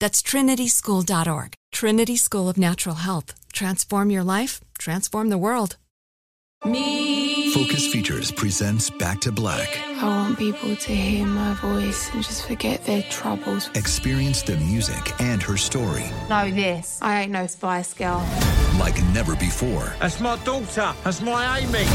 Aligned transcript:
That's 0.00 0.22
trinityschool.org. 0.22 1.54
Trinity 1.72 2.16
School 2.16 2.48
of 2.48 2.56
Natural 2.56 2.94
Health. 2.96 3.34
Transform 3.52 4.10
your 4.10 4.22
life, 4.22 4.60
transform 4.78 5.28
the 5.28 5.38
world. 5.38 5.76
Me. 6.64 7.52
Focus 7.52 7.86
Features 7.92 8.30
presents 8.32 8.90
Back 8.90 9.20
to 9.20 9.32
Black. 9.32 9.78
I 9.98 10.04
want 10.04 10.38
people 10.38 10.74
to 10.76 10.94
hear 10.94 11.24
my 11.26 11.54
voice 11.54 12.12
and 12.12 12.22
just 12.22 12.46
forget 12.46 12.84
their 12.84 13.02
troubles. 13.04 13.68
Experience 13.74 14.42
the 14.42 14.56
music 14.56 15.20
and 15.20 15.40
her 15.42 15.56
story 15.56 16.04
Know 16.28 16.50
this. 16.50 16.98
I 17.00 17.22
ain't 17.22 17.32
no 17.32 17.46
Spice 17.46 17.94
Girl. 17.94 18.24
like 18.78 19.00
never 19.14 19.34
before 19.36 19.94
That's 20.00 20.20
my 20.20 20.36
daughter. 20.44 20.92
That's 21.04 21.20
my 21.22 21.58
Amy. 21.58 21.86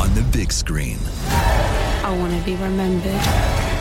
on 0.00 0.14
the 0.14 0.22
big 0.32 0.52
screen. 0.52 0.98
I 1.28 2.16
want 2.18 2.32
to 2.38 2.44
be 2.44 2.54
remembered 2.56 3.77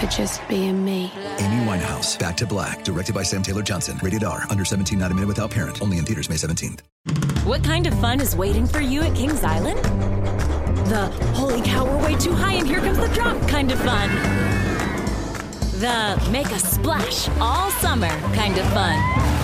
for 0.00 0.06
just 0.06 0.46
being 0.48 0.84
me. 0.84 1.12
Amy 1.38 1.64
Winehouse, 1.64 2.18
Back 2.18 2.36
to 2.38 2.46
Black, 2.46 2.84
directed 2.84 3.14
by 3.14 3.22
Sam 3.22 3.42
Taylor 3.42 3.62
Johnson. 3.62 3.98
Rated 4.02 4.24
R, 4.24 4.44
under 4.50 4.64
17, 4.64 4.98
not 4.98 5.10
a 5.10 5.14
minute 5.14 5.28
without 5.28 5.50
parent. 5.50 5.80
Only 5.80 5.98
in 5.98 6.04
theaters 6.04 6.28
May 6.28 6.36
17th. 6.36 6.80
What 7.44 7.62
kind 7.62 7.86
of 7.86 7.94
fun 8.00 8.20
is 8.20 8.34
waiting 8.34 8.66
for 8.66 8.80
you 8.80 9.02
at 9.02 9.14
Kings 9.14 9.44
Island? 9.44 9.78
The 10.88 11.06
holy 11.32 11.62
cow, 11.62 11.84
we're 11.84 12.04
way 12.04 12.16
too 12.16 12.34
high 12.34 12.54
and 12.54 12.66
here 12.66 12.80
comes 12.80 12.98
the 12.98 13.08
drop 13.08 13.48
kind 13.48 13.70
of 13.70 13.78
fun. 13.80 14.10
The 15.80 16.30
make 16.30 16.46
a 16.46 16.58
splash 16.58 17.28
all 17.40 17.70
summer 17.72 18.08
kind 18.34 18.56
of 18.58 18.66
fun. 18.72 19.43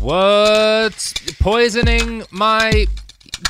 What's 0.00 1.12
poisoning 1.40 2.22
my 2.30 2.86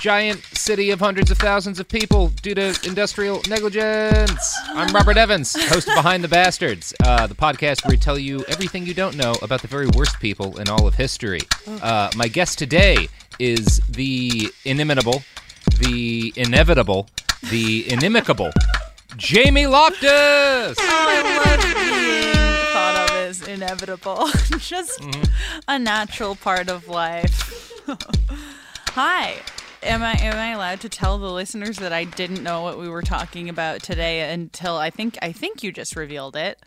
giant 0.01 0.43
city 0.47 0.91
of 0.91 0.99
hundreds 0.99 1.31
of 1.31 1.39
thousands 1.39 1.79
of 1.79 1.89
people 1.89 2.31
due 2.43 2.57
to 2.57 2.77
industrial 2.85 3.41
negligence? 3.49 4.57
I'm 4.67 4.93
Robert 4.93 5.17
Evans, 5.17 5.55
host 5.69 5.87
of 5.87 5.95
Behind 5.95 6.25
the 6.25 6.29
Bastards, 6.29 6.93
uh, 7.05 7.29
the 7.29 7.37
podcast 7.37 7.85
where 7.85 7.91
we 7.93 7.97
tell 7.97 8.19
you 8.19 8.45
everything 8.49 8.85
you 8.85 8.95
don't 8.95 9.17
know 9.17 9.37
about 9.43 9.63
the 9.63 9.69
very 9.69 9.87
worst 9.95 10.19
people 10.19 10.59
in 10.59 10.69
all 10.69 10.89
of 10.89 10.97
history. 10.97 11.41
Uh, 11.69 12.11
my 12.17 12.27
guest 12.27 12.59
today 12.59 13.07
is 13.39 13.79
the 13.89 14.53
inimitable, 14.65 15.23
the 15.79 16.33
inevitable, 16.35 17.09
the 17.51 17.85
inimicable, 17.85 18.53
Jamie 19.17 19.69
Loftus. 19.69 20.77
I 20.81 22.30
love 23.39 23.47
being 23.47 23.61
thought 23.61 23.71
of 23.71 24.27
as 24.27 24.29
inevitable. 24.29 24.29
Just 24.59 25.05
a 25.69 25.79
natural 25.79 26.35
part 26.35 26.69
of 26.69 26.89
life. 26.89 27.73
Hi. 28.91 29.37
Am 29.83 30.03
I 30.03 30.13
am 30.21 30.37
I 30.37 30.51
allowed 30.53 30.81
to 30.81 30.91
tell 30.91 31.17
the 31.19 31.31
listeners 31.31 31.79
that 31.79 31.93
I 31.93 32.05
didn't 32.05 32.43
know 32.43 32.63
what 32.63 32.79
we 32.79 32.89
were 32.89 33.03
talking 33.03 33.49
about 33.49 33.83
today 33.83 34.31
until 34.31 34.77
I 34.77 34.91
think 34.91 35.17
I 35.23 35.33
think 35.33 35.63
you 35.63 35.73
just 35.73 35.97
revealed 35.97 36.37
it. 36.37 36.63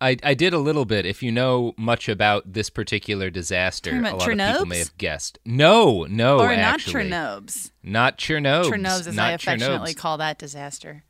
I, 0.00 0.16
I 0.22 0.34
did 0.34 0.52
a 0.52 0.58
little 0.58 0.84
bit. 0.84 1.06
If 1.06 1.22
you 1.22 1.32
know 1.32 1.72
much 1.76 2.08
about 2.08 2.52
this 2.52 2.70
particular 2.70 3.30
disaster, 3.30 3.96
a 3.96 4.00
lot 4.02 4.28
of 4.28 4.38
people 4.38 4.66
may 4.66 4.78
have 4.78 4.96
guessed. 4.98 5.38
No, 5.44 6.04
no, 6.04 6.38
or 6.38 6.52
actually. 6.52 7.08
not 7.08 7.40
Chernobs. 7.40 7.72
Not 7.82 8.18
Chernobs. 8.18 8.66
Chernobs 8.66 9.08
as 9.08 9.16
not 9.16 9.30
I 9.30 9.32
affectionately 9.32 9.94
Chernobs. 9.94 9.96
call 9.96 10.18
that 10.18 10.38
disaster. 10.38 11.04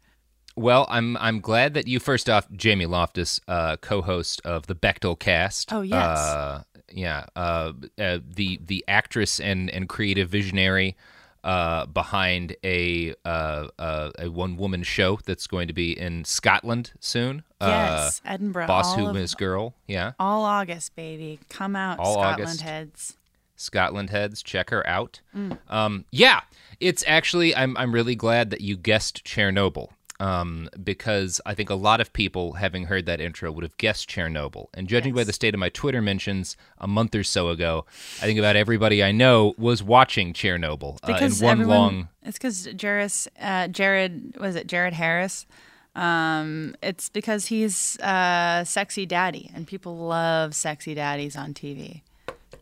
Well, 0.58 0.86
I'm 0.88 1.16
I'm 1.18 1.40
glad 1.40 1.74
that 1.74 1.86
you 1.86 2.00
first 2.00 2.28
off, 2.28 2.50
Jamie 2.52 2.86
Loftus, 2.86 3.40
uh, 3.46 3.76
co-host 3.76 4.40
of 4.44 4.66
the 4.66 4.74
Bechdel 4.74 5.18
Cast. 5.18 5.72
Oh, 5.72 5.82
yes. 5.82 6.18
Uh, 6.18 6.62
yeah. 6.92 7.26
Uh, 7.36 7.72
uh, 7.98 8.18
the 8.26 8.60
the 8.64 8.84
actress 8.88 9.38
and 9.38 9.70
and 9.70 9.88
creative 9.88 10.28
visionary 10.28 10.96
uh, 11.44 11.86
behind 11.86 12.56
a 12.64 13.14
uh, 13.24 13.68
uh, 13.78 14.10
a 14.18 14.28
one 14.30 14.56
woman 14.56 14.82
show 14.82 15.18
that's 15.24 15.46
going 15.46 15.68
to 15.68 15.74
be 15.74 15.98
in 15.98 16.24
Scotland 16.24 16.92
soon. 16.98 17.44
Yes, 17.60 18.20
uh, 18.24 18.30
Edinburgh. 18.30 18.66
Boss 18.66 18.94
Whom 18.96 19.16
Is 19.16 19.34
Girl. 19.34 19.74
Yeah. 19.86 20.12
All 20.18 20.44
August, 20.44 20.96
baby. 20.96 21.38
Come 21.48 21.76
out, 21.76 21.98
All 21.98 22.14
Scotland 22.14 22.42
August. 22.42 22.60
heads. 22.62 23.16
Scotland 23.56 24.10
heads, 24.10 24.42
check 24.42 24.70
her 24.70 24.86
out. 24.86 25.20
Mm. 25.36 25.58
Um, 25.68 26.04
yeah, 26.10 26.40
it's 26.80 27.04
actually 27.06 27.54
I'm 27.54 27.76
I'm 27.76 27.92
really 27.92 28.14
glad 28.14 28.50
that 28.50 28.60
you 28.60 28.76
guessed 28.76 29.24
Chernobyl. 29.24 29.88
Um, 30.20 30.68
because 30.82 31.40
I 31.46 31.54
think 31.54 31.70
a 31.70 31.76
lot 31.76 32.00
of 32.00 32.12
people, 32.12 32.54
having 32.54 32.86
heard 32.86 33.06
that 33.06 33.20
intro, 33.20 33.52
would 33.52 33.62
have 33.62 33.76
guessed 33.76 34.10
Chernobyl. 34.10 34.66
And 34.74 34.88
judging 34.88 35.14
by 35.14 35.22
the 35.22 35.32
state 35.32 35.54
of 35.54 35.60
my 35.60 35.68
Twitter 35.68 36.02
mentions 36.02 36.56
a 36.78 36.88
month 36.88 37.14
or 37.14 37.22
so 37.22 37.50
ago, 37.50 37.86
I 38.20 38.26
think 38.26 38.38
about 38.38 38.56
everybody 38.56 39.02
I 39.02 39.12
know 39.12 39.54
was 39.56 39.80
watching 39.82 40.32
Chernobyl 40.32 40.98
uh, 41.04 41.24
in 41.24 41.32
one 41.34 41.52
everyone, 41.52 41.68
long. 41.68 42.08
It's 42.24 42.36
because 42.36 42.66
Jared, 42.74 43.12
uh, 43.40 43.68
Jared, 43.68 44.36
was 44.38 44.56
it 44.56 44.66
Jared 44.66 44.94
Harris? 44.94 45.46
Um, 45.94 46.76
it's 46.82 47.08
because 47.08 47.46
he's 47.46 47.98
uh, 48.00 48.64
sexy 48.64 49.06
daddy, 49.06 49.50
and 49.54 49.66
people 49.66 49.96
love 49.96 50.54
sexy 50.54 50.94
daddies 50.94 51.36
on 51.36 51.54
TV. 51.54 52.02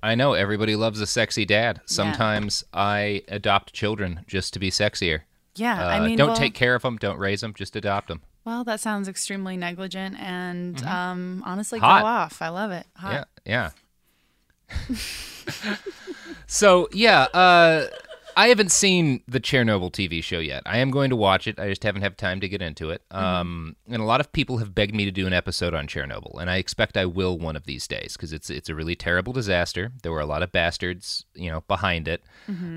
I 0.02 0.14
know 0.14 0.34
everybody 0.34 0.76
loves 0.76 1.00
a 1.00 1.06
sexy 1.06 1.44
dad. 1.44 1.80
Sometimes 1.84 2.64
I 2.72 3.22
adopt 3.28 3.72
children 3.72 4.20
just 4.26 4.52
to 4.54 4.58
be 4.58 4.70
sexier. 4.70 5.22
Yeah, 5.56 5.86
I 5.86 5.98
Uh, 5.98 6.04
mean, 6.04 6.16
don't 6.18 6.28
well- 6.28 6.36
take 6.36 6.54
care 6.54 6.74
of 6.74 6.82
them, 6.82 6.96
don't 6.98 7.18
raise 7.18 7.40
them, 7.40 7.54
just 7.54 7.74
adopt 7.76 8.08
them. 8.08 8.22
Well, 8.44 8.62
that 8.64 8.78
sounds 8.80 9.08
extremely 9.08 9.56
negligent, 9.56 10.16
and 10.20 10.80
um, 10.84 11.42
honestly, 11.44 11.78
Mm-hmm. 11.80 11.86
Hot. 11.86 12.00
go 12.02 12.06
off. 12.06 12.42
I 12.42 12.48
love 12.48 12.70
it. 12.70 12.86
Hot. 12.96 13.28
Yeah, 13.44 13.70
yeah. 14.88 14.96
so 16.46 16.88
yeah, 16.92 17.22
uh, 17.34 17.86
I 18.36 18.48
haven't 18.48 18.70
seen 18.70 19.22
the 19.26 19.40
Chernobyl 19.40 19.90
TV 19.90 20.22
show 20.22 20.38
yet. 20.38 20.62
I 20.66 20.78
am 20.78 20.90
going 20.90 21.10
to 21.10 21.16
watch 21.16 21.46
it. 21.46 21.58
I 21.58 21.68
just 21.70 21.82
haven't 21.82 22.02
had 22.02 22.18
time 22.18 22.40
to 22.40 22.48
get 22.48 22.60
into 22.62 22.90
it. 22.90 23.02
Um, 23.10 23.76
and 23.88 24.02
a 24.02 24.04
lot 24.04 24.20
of 24.20 24.30
people 24.32 24.58
have 24.58 24.74
begged 24.74 24.94
me 24.94 25.04
to 25.06 25.10
do 25.10 25.26
an 25.26 25.32
episode 25.32 25.72
on 25.74 25.86
Chernobyl, 25.86 26.38
and 26.40 26.50
I 26.50 26.56
expect 26.58 26.96
I 26.96 27.06
will 27.06 27.38
one 27.38 27.56
of 27.56 27.64
these 27.64 27.88
days 27.88 28.12
because 28.16 28.32
it's 28.32 28.50
it's 28.50 28.68
a 28.68 28.74
really 28.74 28.94
terrible 28.94 29.32
disaster. 29.32 29.92
There 30.02 30.12
were 30.12 30.20
a 30.20 30.26
lot 30.26 30.42
of 30.42 30.52
bastards, 30.52 31.24
you 31.34 31.50
know, 31.50 31.62
behind 31.66 32.08
it. 32.08 32.22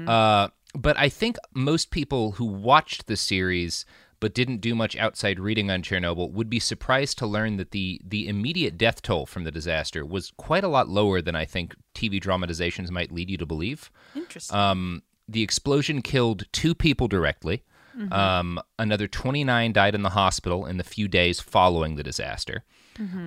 Uh, 0.07 0.47
but 0.75 0.97
I 0.97 1.09
think 1.09 1.37
most 1.53 1.91
people 1.91 2.33
who 2.33 2.45
watched 2.45 3.07
the 3.07 3.15
series 3.17 3.85
but 4.21 4.33
didn't 4.33 4.57
do 4.57 4.75
much 4.75 4.97
outside 4.97 5.39
reading 5.39 5.71
on 5.71 5.81
Chernobyl 5.81 6.29
would 6.31 6.49
be 6.49 6.59
surprised 6.59 7.17
to 7.19 7.25
learn 7.25 7.55
that 7.57 7.71
the 7.71 8.01
the 8.05 8.27
immediate 8.27 8.77
death 8.77 9.01
toll 9.01 9.25
from 9.25 9.45
the 9.45 9.51
disaster 9.51 10.05
was 10.05 10.31
quite 10.37 10.63
a 10.63 10.67
lot 10.67 10.89
lower 10.89 11.21
than 11.21 11.35
I 11.35 11.45
think 11.45 11.73
TV 11.95 12.19
dramatizations 12.19 12.91
might 12.91 13.11
lead 13.13 13.29
you 13.29 13.37
to 13.37 13.45
believe. 13.45 13.89
Interesting. 14.15 14.57
Um, 14.57 15.03
the 15.27 15.41
explosion 15.41 16.01
killed 16.01 16.45
two 16.51 16.75
people 16.75 17.07
directly. 17.07 17.63
Um, 18.11 18.61
another 18.77 19.07
29 19.09 19.73
died 19.73 19.93
in 19.93 20.03
the 20.03 20.11
hospital 20.11 20.65
in 20.65 20.77
the 20.77 20.85
few 20.85 21.09
days 21.09 21.41
following 21.41 21.95
the 21.95 22.03
disaster. 22.03 22.63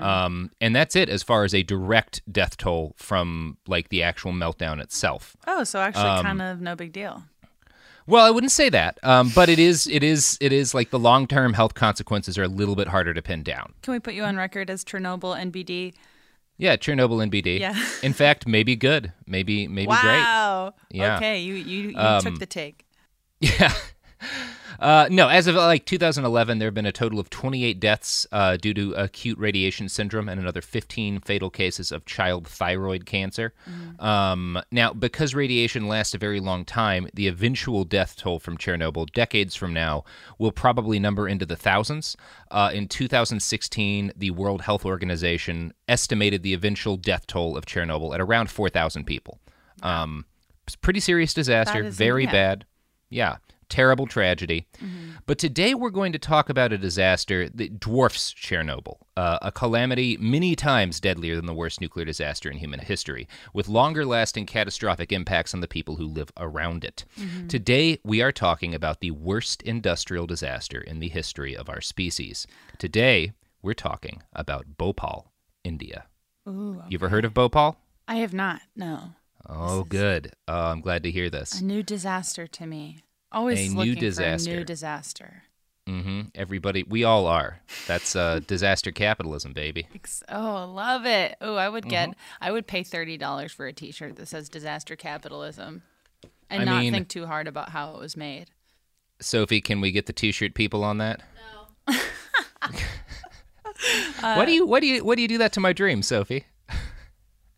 Um, 0.00 0.50
and 0.60 0.74
that's 0.76 0.96
it 0.96 1.08
as 1.10 1.22
far 1.22 1.44
as 1.44 1.54
a 1.54 1.62
direct 1.62 2.22
death 2.30 2.56
toll 2.56 2.94
from 2.96 3.56
like 3.66 3.88
the 3.90 4.02
actual 4.02 4.32
meltdown 4.32 4.80
itself. 4.80 5.36
oh, 5.46 5.64
so 5.64 5.78
actually, 5.80 6.04
um, 6.04 6.24
kind 6.24 6.42
of 6.42 6.60
no 6.60 6.74
big 6.74 6.92
deal. 6.92 7.22
Well, 8.06 8.24
I 8.24 8.30
wouldn't 8.30 8.52
say 8.52 8.68
that, 8.70 8.98
um, 9.02 9.30
but 9.34 9.48
it 9.48 9.58
is 9.58 9.86
it 9.86 10.02
is 10.02 10.36
it 10.40 10.52
is 10.52 10.74
like 10.74 10.90
the 10.90 10.98
long 10.98 11.26
term 11.26 11.52
health 11.52 11.74
consequences 11.74 12.36
are 12.36 12.42
a 12.42 12.48
little 12.48 12.74
bit 12.76 12.88
harder 12.88 13.14
to 13.14 13.22
pin 13.22 13.42
down. 13.42 13.74
Can 13.82 13.92
we 13.92 14.00
put 14.00 14.14
you 14.14 14.24
on 14.24 14.36
record 14.36 14.70
as 14.70 14.84
Chernobyl 14.84 15.36
NBD? 15.36 15.94
Yeah, 16.58 16.76
Chernobyl 16.76 17.28
NBD. 17.30 17.60
Yeah. 17.60 17.74
In 18.02 18.12
fact, 18.12 18.46
maybe 18.46 18.76
good, 18.76 19.12
maybe 19.26 19.68
maybe 19.68 19.86
great. 19.86 19.96
wow. 20.20 20.74
Yeah. 20.90 21.16
Okay, 21.16 21.40
you 21.40 21.54
you, 21.54 21.90
you 21.90 21.96
Um, 21.96 22.20
took 22.22 22.38
the 22.38 22.46
take. 22.46 22.84
Yeah. 23.40 23.72
Uh, 24.78 25.08
no, 25.10 25.28
as 25.28 25.46
of 25.46 25.54
like 25.54 25.84
2011, 25.84 26.58
there 26.58 26.66
have 26.66 26.74
been 26.74 26.86
a 26.86 26.92
total 26.92 27.18
of 27.18 27.30
28 27.30 27.78
deaths 27.80 28.26
uh, 28.32 28.56
due 28.56 28.74
to 28.74 28.94
acute 28.94 29.38
radiation 29.38 29.88
syndrome 29.88 30.28
and 30.28 30.40
another 30.40 30.60
15 30.60 31.20
fatal 31.20 31.50
cases 31.50 31.92
of 31.92 32.04
child 32.04 32.46
thyroid 32.46 33.06
cancer. 33.06 33.52
Um, 33.98 34.60
now, 34.70 34.92
because 34.92 35.34
radiation 35.34 35.88
lasts 35.88 36.14
a 36.14 36.18
very 36.18 36.40
long 36.40 36.64
time, 36.64 37.08
the 37.14 37.28
eventual 37.28 37.84
death 37.84 38.16
toll 38.16 38.38
from 38.38 38.56
Chernobyl 38.56 39.10
decades 39.12 39.54
from 39.54 39.72
now 39.72 40.04
will 40.38 40.52
probably 40.52 40.98
number 40.98 41.28
into 41.28 41.46
the 41.46 41.56
thousands. 41.56 42.16
Uh, 42.50 42.70
in 42.72 42.88
2016, 42.88 44.12
the 44.16 44.30
World 44.30 44.62
Health 44.62 44.84
Organization 44.84 45.72
estimated 45.88 46.42
the 46.42 46.54
eventual 46.54 46.96
death 46.96 47.26
toll 47.26 47.56
of 47.56 47.66
Chernobyl 47.66 48.14
at 48.14 48.20
around 48.20 48.50
4,000 48.50 49.04
people. 49.04 49.38
Um, 49.82 50.26
it's 50.66 50.74
a 50.74 50.78
pretty 50.78 51.00
serious 51.00 51.34
disaster, 51.34 51.84
is- 51.84 51.96
very 51.96 52.24
yeah. 52.24 52.32
bad. 52.32 52.66
Yeah, 53.10 53.36
terrible 53.72 54.06
tragedy. 54.06 54.66
But 55.24 55.38
today 55.38 55.74
we're 55.74 55.90
going 55.90 56.12
to 56.12 56.18
talk 56.18 56.48
about 56.50 56.72
a 56.72 56.78
disaster 56.78 57.48
that 57.48 57.80
dwarfs 57.80 58.34
Chernobyl, 58.34 58.96
uh, 59.16 59.38
a 59.40 59.50
calamity 59.52 60.16
many 60.20 60.54
times 60.54 61.00
deadlier 61.00 61.36
than 61.36 61.46
the 61.46 61.54
worst 61.54 61.80
nuclear 61.80 62.04
disaster 62.04 62.50
in 62.50 62.58
human 62.58 62.80
history, 62.80 63.26
with 63.54 63.68
longer 63.68 64.04
lasting 64.04 64.46
catastrophic 64.46 65.10
impacts 65.12 65.54
on 65.54 65.60
the 65.60 65.68
people 65.68 65.96
who 65.96 66.06
live 66.06 66.30
around 66.36 66.84
it. 66.84 67.04
Today 67.48 67.98
we 68.04 68.20
are 68.20 68.32
talking 68.32 68.74
about 68.74 69.00
the 69.00 69.10
worst 69.12 69.62
industrial 69.62 70.26
disaster 70.26 70.80
in 70.80 70.98
the 71.00 71.08
history 71.08 71.56
of 71.56 71.68
our 71.70 71.80
species. 71.80 72.46
Today 72.78 73.32
we're 73.62 73.74
talking 73.74 74.22
about 74.34 74.76
Bhopal, 74.76 75.32
India. 75.64 76.04
Ooh, 76.48 76.82
You 76.88 76.96
ever 76.98 77.08
heard 77.08 77.24
of 77.24 77.32
Bhopal? 77.32 77.78
I 78.08 78.16
have 78.16 78.34
not. 78.34 78.60
No, 78.76 79.14
Oh, 79.48 79.84
good. 79.84 80.32
Oh, 80.48 80.66
I'm 80.70 80.80
glad 80.80 81.02
to 81.04 81.10
hear 81.10 81.28
this. 81.30 81.60
a 81.60 81.64
new 81.64 81.82
disaster 81.82 82.46
to 82.46 82.66
me. 82.66 82.98
Always 83.32 83.58
A 83.58 83.68
new 83.70 83.76
looking 83.78 83.92
for 83.94 83.98
a 83.98 84.00
disaster. 84.00 84.50
new 84.56 84.64
disaster. 84.64 85.42
Mm-hmm. 85.88 86.20
Everybody, 86.36 86.84
we 86.84 87.02
all 87.02 87.26
are. 87.26 87.58
That's 87.88 88.14
uh, 88.14 88.40
disaster 88.46 88.92
capitalism, 88.92 89.52
baby. 89.52 89.88
Oh, 90.28 90.70
love 90.72 91.06
it. 91.06 91.36
Oh, 91.40 91.56
I 91.56 91.68
would 91.68 91.88
get. 91.88 92.10
Mm-hmm. 92.10 92.20
I 92.44 92.52
would 92.52 92.66
pay 92.68 92.82
thirty 92.84 93.16
dollars 93.18 93.50
for 93.52 93.66
a 93.66 93.72
T-shirt 93.72 94.14
that 94.16 94.26
says 94.28 94.48
"Disaster 94.48 94.94
Capitalism," 94.94 95.82
and 96.50 96.62
I 96.62 96.64
not 96.64 96.80
mean- 96.80 96.92
think 96.92 97.08
too 97.08 97.26
hard 97.26 97.48
about 97.48 97.70
how 97.70 97.94
it 97.94 97.98
was 97.98 98.16
made. 98.16 98.50
Sophie, 99.20 99.60
can 99.60 99.80
we 99.80 99.90
get 99.92 100.06
the 100.06 100.12
T-shirt 100.12 100.54
people 100.54 100.84
on 100.84 100.98
that? 100.98 101.22
No. 101.88 101.94
Uh, 104.22 104.34
why 104.36 104.44
do 104.44 104.52
you 104.52 104.64
why 104.64 104.78
do 104.78 104.86
you 104.86 105.04
why 105.04 105.16
do 105.16 105.22
you 105.22 105.26
do 105.28 105.38
that 105.38 105.52
to 105.52 105.58
my 105.58 105.72
dream, 105.72 106.02
Sophie? 106.02 106.46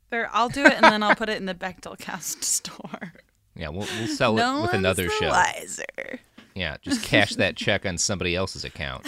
There, 0.08 0.30
I'll 0.32 0.48
do 0.48 0.64
it, 0.64 0.72
and 0.72 0.84
then 0.84 1.02
I'll 1.02 1.14
put 1.14 1.28
it 1.28 1.36
in 1.36 1.44
the 1.44 1.54
Bechdelcast 1.54 2.42
store. 2.44 3.12
Yeah, 3.56 3.68
we'll 3.68 3.86
we'll 3.98 4.08
sell 4.08 4.34
no 4.34 4.58
it 4.58 4.62
with 4.62 4.74
another 4.74 5.04
the 5.04 5.10
show. 5.10 5.28
wiser. 5.28 6.18
Yeah, 6.54 6.76
just 6.82 7.02
cash 7.02 7.34
that 7.36 7.56
check 7.56 7.86
on 7.86 7.98
somebody 7.98 8.34
else's 8.34 8.64
account. 8.64 9.06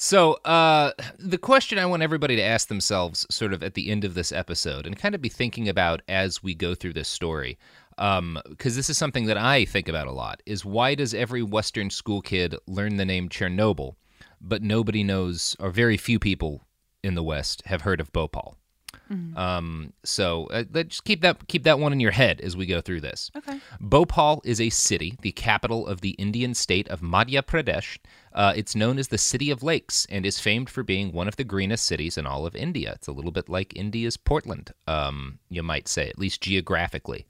So, 0.00 0.34
uh, 0.44 0.92
the 1.18 1.38
question 1.38 1.76
I 1.76 1.86
want 1.86 2.04
everybody 2.04 2.36
to 2.36 2.42
ask 2.42 2.68
themselves, 2.68 3.26
sort 3.30 3.52
of 3.52 3.64
at 3.64 3.74
the 3.74 3.90
end 3.90 4.04
of 4.04 4.14
this 4.14 4.30
episode, 4.30 4.86
and 4.86 4.96
kind 4.96 5.12
of 5.12 5.20
be 5.20 5.28
thinking 5.28 5.68
about 5.68 6.02
as 6.06 6.40
we 6.40 6.54
go 6.54 6.76
through 6.76 6.92
this 6.92 7.08
story, 7.08 7.58
because 7.96 8.76
this 8.76 8.88
is 8.88 8.96
something 8.96 9.26
that 9.26 9.36
I 9.36 9.64
think 9.64 9.88
about 9.88 10.06
a 10.06 10.12
lot, 10.12 10.40
is 10.46 10.64
why 10.64 10.94
does 10.94 11.14
every 11.14 11.42
Western 11.42 11.90
school 11.90 12.20
kid 12.20 12.54
learn 12.68 12.96
the 12.96 13.04
name 13.04 13.28
Chernobyl, 13.28 13.96
but 14.40 14.62
nobody 14.62 15.02
knows, 15.02 15.56
or 15.58 15.70
very 15.70 15.96
few 15.96 16.20
people 16.20 16.62
in 17.02 17.16
the 17.16 17.24
West 17.24 17.62
have 17.66 17.82
heard 17.82 18.00
of 18.00 18.12
Bhopal? 18.12 18.56
Um, 19.36 19.92
so 20.04 20.46
uh, 20.46 20.64
just 20.84 21.04
keep 21.04 21.22
that 21.22 21.48
keep 21.48 21.64
that 21.64 21.78
one 21.78 21.92
in 21.92 22.00
your 22.00 22.10
head 22.10 22.40
as 22.40 22.56
we 22.56 22.66
go 22.66 22.80
through 22.80 23.00
this. 23.00 23.30
Okay. 23.36 23.60
Bhopal 23.80 24.42
is 24.44 24.60
a 24.60 24.70
city, 24.70 25.16
the 25.22 25.32
capital 25.32 25.86
of 25.86 26.00
the 26.00 26.10
Indian 26.10 26.54
state 26.54 26.88
of 26.88 27.00
Madhya 27.00 27.42
Pradesh. 27.42 27.98
Uh, 28.32 28.52
it's 28.54 28.76
known 28.76 28.98
as 28.98 29.08
the 29.08 29.18
City 29.18 29.50
of 29.50 29.62
Lakes 29.62 30.06
and 30.10 30.26
is 30.26 30.38
famed 30.38 30.70
for 30.70 30.82
being 30.82 31.12
one 31.12 31.28
of 31.28 31.36
the 31.36 31.44
greenest 31.44 31.86
cities 31.86 32.18
in 32.18 32.26
all 32.26 32.46
of 32.46 32.54
India. 32.54 32.92
It's 32.94 33.08
a 33.08 33.12
little 33.12 33.32
bit 33.32 33.48
like 33.48 33.74
India's 33.74 34.16
Portland, 34.16 34.72
um, 34.86 35.38
you 35.48 35.62
might 35.62 35.88
say, 35.88 36.08
at 36.08 36.18
least 36.18 36.40
geographically. 36.40 37.26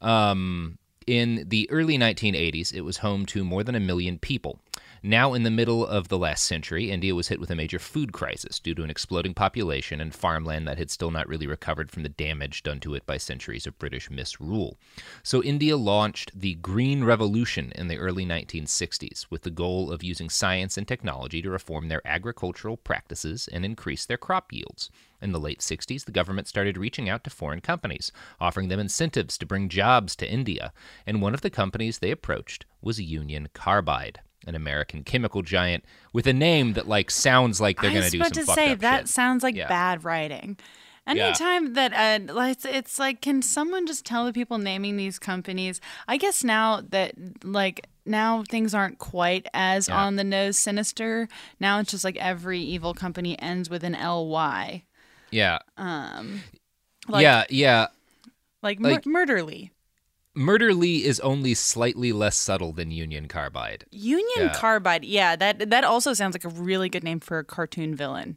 Um, 0.00 0.78
in 1.06 1.44
the 1.48 1.70
early 1.70 1.98
1980s, 1.98 2.74
it 2.74 2.80
was 2.80 2.98
home 2.98 3.26
to 3.26 3.44
more 3.44 3.62
than 3.62 3.74
a 3.74 3.80
million 3.80 4.18
people. 4.18 4.60
Now, 5.06 5.34
in 5.34 5.42
the 5.42 5.50
middle 5.50 5.86
of 5.86 6.08
the 6.08 6.16
last 6.16 6.44
century, 6.44 6.90
India 6.90 7.14
was 7.14 7.28
hit 7.28 7.38
with 7.38 7.50
a 7.50 7.54
major 7.54 7.78
food 7.78 8.14
crisis 8.14 8.58
due 8.58 8.74
to 8.74 8.84
an 8.84 8.88
exploding 8.88 9.34
population 9.34 10.00
and 10.00 10.14
farmland 10.14 10.66
that 10.66 10.78
had 10.78 10.90
still 10.90 11.10
not 11.10 11.28
really 11.28 11.46
recovered 11.46 11.90
from 11.90 12.04
the 12.04 12.08
damage 12.08 12.62
done 12.62 12.80
to 12.80 12.94
it 12.94 13.04
by 13.04 13.18
centuries 13.18 13.66
of 13.66 13.78
British 13.78 14.10
misrule. 14.10 14.78
So, 15.22 15.42
India 15.42 15.76
launched 15.76 16.30
the 16.34 16.54
Green 16.54 17.04
Revolution 17.04 17.70
in 17.74 17.88
the 17.88 17.98
early 17.98 18.24
1960s 18.24 19.26
with 19.28 19.42
the 19.42 19.50
goal 19.50 19.92
of 19.92 20.02
using 20.02 20.30
science 20.30 20.78
and 20.78 20.88
technology 20.88 21.42
to 21.42 21.50
reform 21.50 21.88
their 21.88 22.00
agricultural 22.06 22.78
practices 22.78 23.46
and 23.52 23.62
increase 23.62 24.06
their 24.06 24.16
crop 24.16 24.54
yields. 24.54 24.88
In 25.20 25.32
the 25.32 25.38
late 25.38 25.60
60s, 25.60 26.06
the 26.06 26.12
government 26.12 26.48
started 26.48 26.78
reaching 26.78 27.10
out 27.10 27.24
to 27.24 27.30
foreign 27.30 27.60
companies, 27.60 28.10
offering 28.40 28.68
them 28.68 28.80
incentives 28.80 29.36
to 29.36 29.44
bring 29.44 29.68
jobs 29.68 30.16
to 30.16 30.32
India, 30.32 30.72
and 31.06 31.20
one 31.20 31.34
of 31.34 31.42
the 31.42 31.50
companies 31.50 31.98
they 31.98 32.10
approached 32.10 32.64
was 32.80 32.98
Union 32.98 33.50
Carbide, 33.52 34.20
an 34.46 34.54
American 34.54 35.04
chemical 35.04 35.42
giant 35.42 35.84
with 36.12 36.26
a 36.26 36.32
name 36.32 36.72
that 36.74 36.86
like 36.88 37.10
sounds 37.10 37.60
like 37.60 37.80
they're 37.80 37.90
going 37.90 38.02
to 38.04 38.10
do 38.10 38.18
some. 38.18 38.22
I 38.26 38.28
was 38.28 38.38
about 38.38 38.54
to 38.54 38.60
say 38.60 38.74
that 38.76 38.98
shit. 39.00 39.08
sounds 39.08 39.42
like 39.42 39.54
Yeah. 39.56 39.68
bad 39.68 40.04
writing. 40.04 40.56
Yeah. 41.06 41.26
Anytime 41.26 41.74
that 41.74 41.92
uh, 41.92 42.32
like, 42.32 42.52
it's, 42.52 42.64
it's 42.64 42.98
like, 42.98 43.20
can 43.20 43.42
someone 43.42 43.86
just 43.86 44.06
tell 44.06 44.24
the 44.24 44.32
people 44.32 44.56
naming 44.56 44.96
these 44.96 45.18
companies? 45.18 45.78
I 46.08 46.16
guess 46.16 46.42
now 46.42 46.80
that 46.90 47.12
like 47.44 47.86
now 48.06 48.42
things 48.48 48.74
aren't 48.74 48.98
quite 48.98 49.46
as 49.52 49.88
Yeah. 49.88 50.02
on 50.02 50.16
the 50.16 50.24
nose 50.24 50.58
sinister. 50.58 51.28
Now 51.60 51.78
it's 51.80 51.90
just 51.90 52.04
like 52.04 52.16
every 52.16 52.60
evil 52.60 52.94
company 52.94 53.38
ends 53.38 53.68
with 53.68 53.84
an 53.84 53.94
L 53.94 54.26
Y. 54.28 54.84
Yeah. 55.30 55.58
Like, 55.76 57.22
yeah, 57.22 57.44
yeah. 57.50 57.86
Like, 58.62 58.80
mur- 58.80 58.92
like- 58.92 59.04
Murderly. 60.36 60.44
Murder 60.44 60.74
Lee 60.74 61.04
is 61.04 61.20
only 61.20 61.54
slightly 61.54 62.12
less 62.12 62.36
subtle 62.36 62.72
than 62.72 62.90
Union 62.90 63.28
Carbide. 63.28 63.84
Union 63.90 64.28
Yeah. 64.36 64.52
Carbide. 64.54 65.04
Yeah, 65.04 65.36
that 65.36 65.70
that 65.70 65.84
also 65.84 66.12
sounds 66.12 66.34
like 66.34 66.44
a 66.44 66.48
really 66.60 66.88
good 66.88 67.04
name 67.04 67.20
for 67.20 67.38
a 67.38 67.44
cartoon 67.44 67.94
villain. 67.94 68.36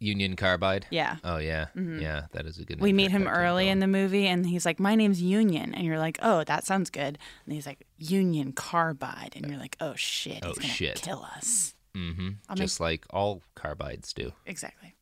Union 0.00 0.34
Carbide? 0.34 0.86
Yeah. 0.90 1.16
Oh 1.24 1.36
yeah. 1.36 1.66
Yeah, 1.76 2.22
that 2.32 2.46
is 2.46 2.58
a 2.58 2.64
good 2.64 2.78
name 2.78 2.82
We 2.84 2.92
meet 2.92 3.10
him 3.10 3.28
early 3.28 3.64
villain. 3.64 3.72
in 3.72 3.78
the 3.80 3.86
movie, 3.86 4.26
and 4.26 4.46
he's 4.46 4.64
like, 4.64 4.80
"My 4.80 4.94
name's 4.94 5.20
Union," 5.20 5.74
and 5.74 5.84
you're 5.84 5.98
like, 5.98 6.18
"Oh, 6.22 6.42
that 6.44 6.64
sounds 6.64 6.88
good." 6.90 7.18
And 7.44 7.54
he's 7.54 7.66
like, 7.66 7.86
"Union 7.98 8.52
Carbide," 8.52 9.34
and 9.36 9.46
you're 9.46 9.58
like, 9.60 9.76
"Oh 9.80 9.94
shit, 9.94 10.40
Oh, 10.42 10.48
he's 10.48 10.58
gonna 10.58 10.72
shit. 10.72 11.02
kill 11.02 11.22
us." 11.36 11.74
Mm-hmm. 11.94 12.54
Just 12.54 12.80
like 12.80 13.04
all 13.10 13.42
carbides 13.54 14.12
do. 14.14 14.32
Exactly. 14.46 14.94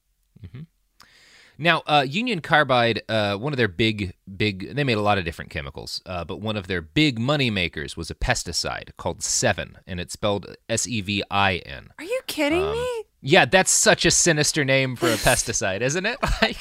Now, 1.62 1.82
uh, 1.86 2.04
Union 2.08 2.40
Carbide, 2.40 3.02
uh, 3.08 3.36
one 3.36 3.52
of 3.52 3.56
their 3.56 3.68
big, 3.68 4.14
big, 4.36 4.74
they 4.74 4.82
made 4.82 4.96
a 4.96 5.00
lot 5.00 5.16
of 5.16 5.24
different 5.24 5.50
chemicals, 5.52 6.02
uh, 6.06 6.24
but 6.24 6.40
one 6.40 6.56
of 6.56 6.66
their 6.66 6.82
big 6.82 7.20
money 7.20 7.50
makers 7.50 7.96
was 7.96 8.10
a 8.10 8.16
pesticide 8.16 8.90
called 8.96 9.20
Sevin, 9.20 9.76
and 9.86 10.00
it's 10.00 10.12
spelled 10.14 10.56
S 10.68 10.88
E 10.88 11.00
V 11.00 11.22
I 11.30 11.58
N. 11.58 11.90
Are 11.98 12.04
you 12.04 12.20
kidding 12.26 12.62
Um, 12.64 12.72
me? 12.72 13.04
Yeah, 13.20 13.44
that's 13.44 13.70
such 13.70 14.04
a 14.04 14.10
sinister 14.10 14.64
name 14.64 14.96
for 14.96 15.06
a 15.08 15.14
pesticide, 15.28 15.82
isn't 15.82 16.04
it? 16.04 16.18
Like, 16.42 16.58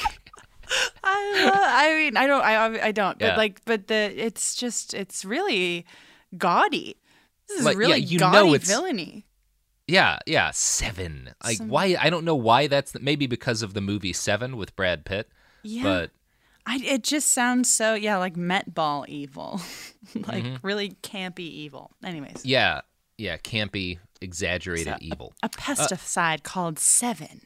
I, 1.04 1.44
lo- 1.46 1.52
I 1.54 1.96
mean, 1.96 2.16
I 2.18 2.28
don't, 2.28 2.42
I, 2.44 2.86
I 2.88 2.92
don't, 2.92 3.20
Yeah. 3.20 3.30
but 3.32 3.38
like, 3.38 3.62
but 3.66 3.88
the, 3.88 3.96
it's 4.16 4.56
just, 4.56 4.94
it's 4.94 5.26
really 5.26 5.86
gaudy. 6.38 6.96
This 7.50 7.60
is 7.60 7.66
Like, 7.66 7.74
yeah, 7.76 7.80
really 7.80 8.00
you 8.02 8.20
know 8.20 8.32
gaudy 8.32 8.54
it's- 8.54 8.70
villainy. 8.70 9.26
Yeah, 9.92 10.20
yeah, 10.26 10.50
Sevin. 10.52 11.34
Like, 11.44 11.58
Some- 11.58 11.70
why? 11.70 11.96
I 12.00 12.10
don't 12.10 12.24
know 12.26 12.36
why 12.36 12.68
that's 12.68 12.94
maybe 13.00 13.28
because 13.28 13.62
of 13.62 13.74
the 13.74 13.82
movie 13.82 14.14
Seven 14.14 14.56
with 14.58 14.76
Brad 14.76 15.04
Pitt. 15.06 15.30
Yeah. 15.64 15.84
But 15.84 16.12
I, 16.66 16.78
it 16.84 17.04
just 17.04 17.30
sounds 17.30 17.72
so, 17.72 17.94
yeah, 17.96 18.18
like 18.18 18.38
Met 18.38 18.74
Ball 18.74 19.06
evil, 19.08 19.60
like 20.16 20.44
Mm-hmm. 20.44 20.66
really 20.66 20.90
campy 21.04 21.40
evil. 21.40 21.92
Anyways, 22.04 22.46
yeah, 22.46 22.82
yeah, 23.18 23.38
campy, 23.38 24.00
exaggerated 24.22 24.96
evil. 25.02 25.34
A 25.44 25.50
pesticide 25.50 26.44
called 26.44 26.76
Sevin. 26.78 27.42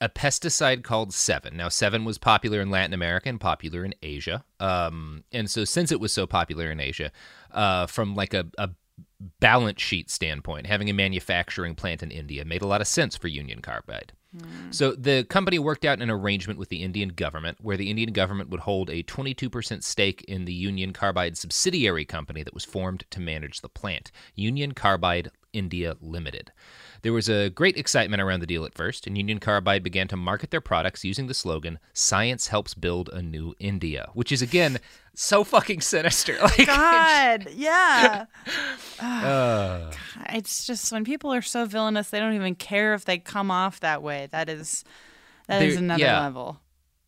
a 0.00 0.08
pesticide 0.08 0.82
called 0.82 1.10
Sevin. 1.12 1.52
Now, 1.52 1.68
Sevin 1.68 2.04
was 2.04 2.18
popular 2.18 2.60
in 2.60 2.70
Latin 2.70 2.92
America 2.92 3.28
and 3.28 3.40
popular 3.40 3.84
in 3.84 3.94
Asia. 4.02 4.44
Um, 4.60 5.24
and 5.32 5.48
so, 5.48 5.64
since 5.64 5.92
it 5.92 6.00
was 6.00 6.12
so 6.12 6.26
popular 6.26 6.70
in 6.70 6.80
Asia, 6.80 7.12
uh, 7.52 7.86
from 7.86 8.14
like 8.14 8.34
a, 8.34 8.46
a 8.58 8.70
balance 9.40 9.80
sheet 9.80 10.10
standpoint, 10.10 10.66
having 10.66 10.90
a 10.90 10.94
manufacturing 10.94 11.74
plant 11.74 12.02
in 12.02 12.10
India 12.10 12.44
made 12.44 12.62
a 12.62 12.66
lot 12.66 12.80
of 12.80 12.86
sense 12.86 13.16
for 13.16 13.28
Union 13.28 13.60
Carbide. 13.60 14.12
Hmm. 14.36 14.70
So 14.70 14.92
the 14.92 15.24
company 15.24 15.58
worked 15.58 15.84
out 15.84 16.00
an 16.00 16.10
arrangement 16.10 16.58
with 16.58 16.68
the 16.68 16.82
Indian 16.82 17.10
government 17.10 17.58
where 17.60 17.76
the 17.76 17.90
Indian 17.90 18.12
government 18.12 18.50
would 18.50 18.60
hold 18.60 18.90
a 18.90 19.02
22% 19.04 19.82
stake 19.82 20.24
in 20.26 20.44
the 20.44 20.52
Union 20.52 20.92
Carbide 20.92 21.36
subsidiary 21.36 22.04
company 22.04 22.42
that 22.42 22.54
was 22.54 22.64
formed 22.64 23.04
to 23.10 23.20
manage 23.20 23.60
the 23.60 23.68
plant, 23.68 24.10
Union 24.34 24.72
Carbide 24.72 25.30
India 25.54 25.96
Limited. 26.00 26.52
There 27.02 27.12
was 27.12 27.28
a 27.28 27.50
great 27.50 27.76
excitement 27.76 28.22
around 28.22 28.40
the 28.40 28.46
deal 28.46 28.64
at 28.64 28.74
first, 28.74 29.06
and 29.06 29.16
Union 29.16 29.38
Carbide 29.38 29.82
began 29.82 30.08
to 30.08 30.16
market 30.16 30.50
their 30.50 30.60
products 30.60 31.04
using 31.04 31.26
the 31.26 31.34
slogan 31.34 31.78
"Science 31.92 32.48
helps 32.48 32.74
build 32.74 33.08
a 33.12 33.22
new 33.22 33.54
India," 33.58 34.08
which 34.14 34.32
is 34.32 34.40
again 34.42 34.78
so 35.14 35.44
fucking 35.44 35.80
sinister. 35.80 36.36
Like, 36.42 36.66
God, 36.66 37.48
yeah. 37.54 38.26
uh, 39.00 39.92
It's 40.30 40.66
just 40.66 40.92
when 40.92 41.04
people 41.04 41.32
are 41.32 41.42
so 41.42 41.66
villainous, 41.66 42.10
they 42.10 42.20
don't 42.20 42.34
even 42.34 42.54
care 42.54 42.94
if 42.94 43.04
they 43.04 43.18
come 43.18 43.50
off 43.50 43.80
that 43.80 44.02
way. 44.02 44.28
That 44.32 44.48
is, 44.48 44.84
that 45.46 45.62
is 45.62 45.76
another 45.76 46.02
yeah. 46.02 46.20
level. 46.20 46.60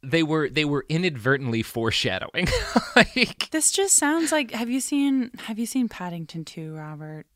they 0.02 0.22
were 0.22 0.48
they 0.48 0.64
were 0.64 0.84
inadvertently 0.88 1.62
foreshadowing. 1.62 2.48
like, 2.96 3.50
This 3.50 3.72
just 3.72 3.96
sounds 3.96 4.30
like. 4.30 4.50
Have 4.52 4.70
you 4.70 4.80
seen 4.80 5.30
Have 5.44 5.58
you 5.58 5.66
seen 5.66 5.88
Paddington 5.88 6.44
2, 6.44 6.74
Robert? 6.74 7.26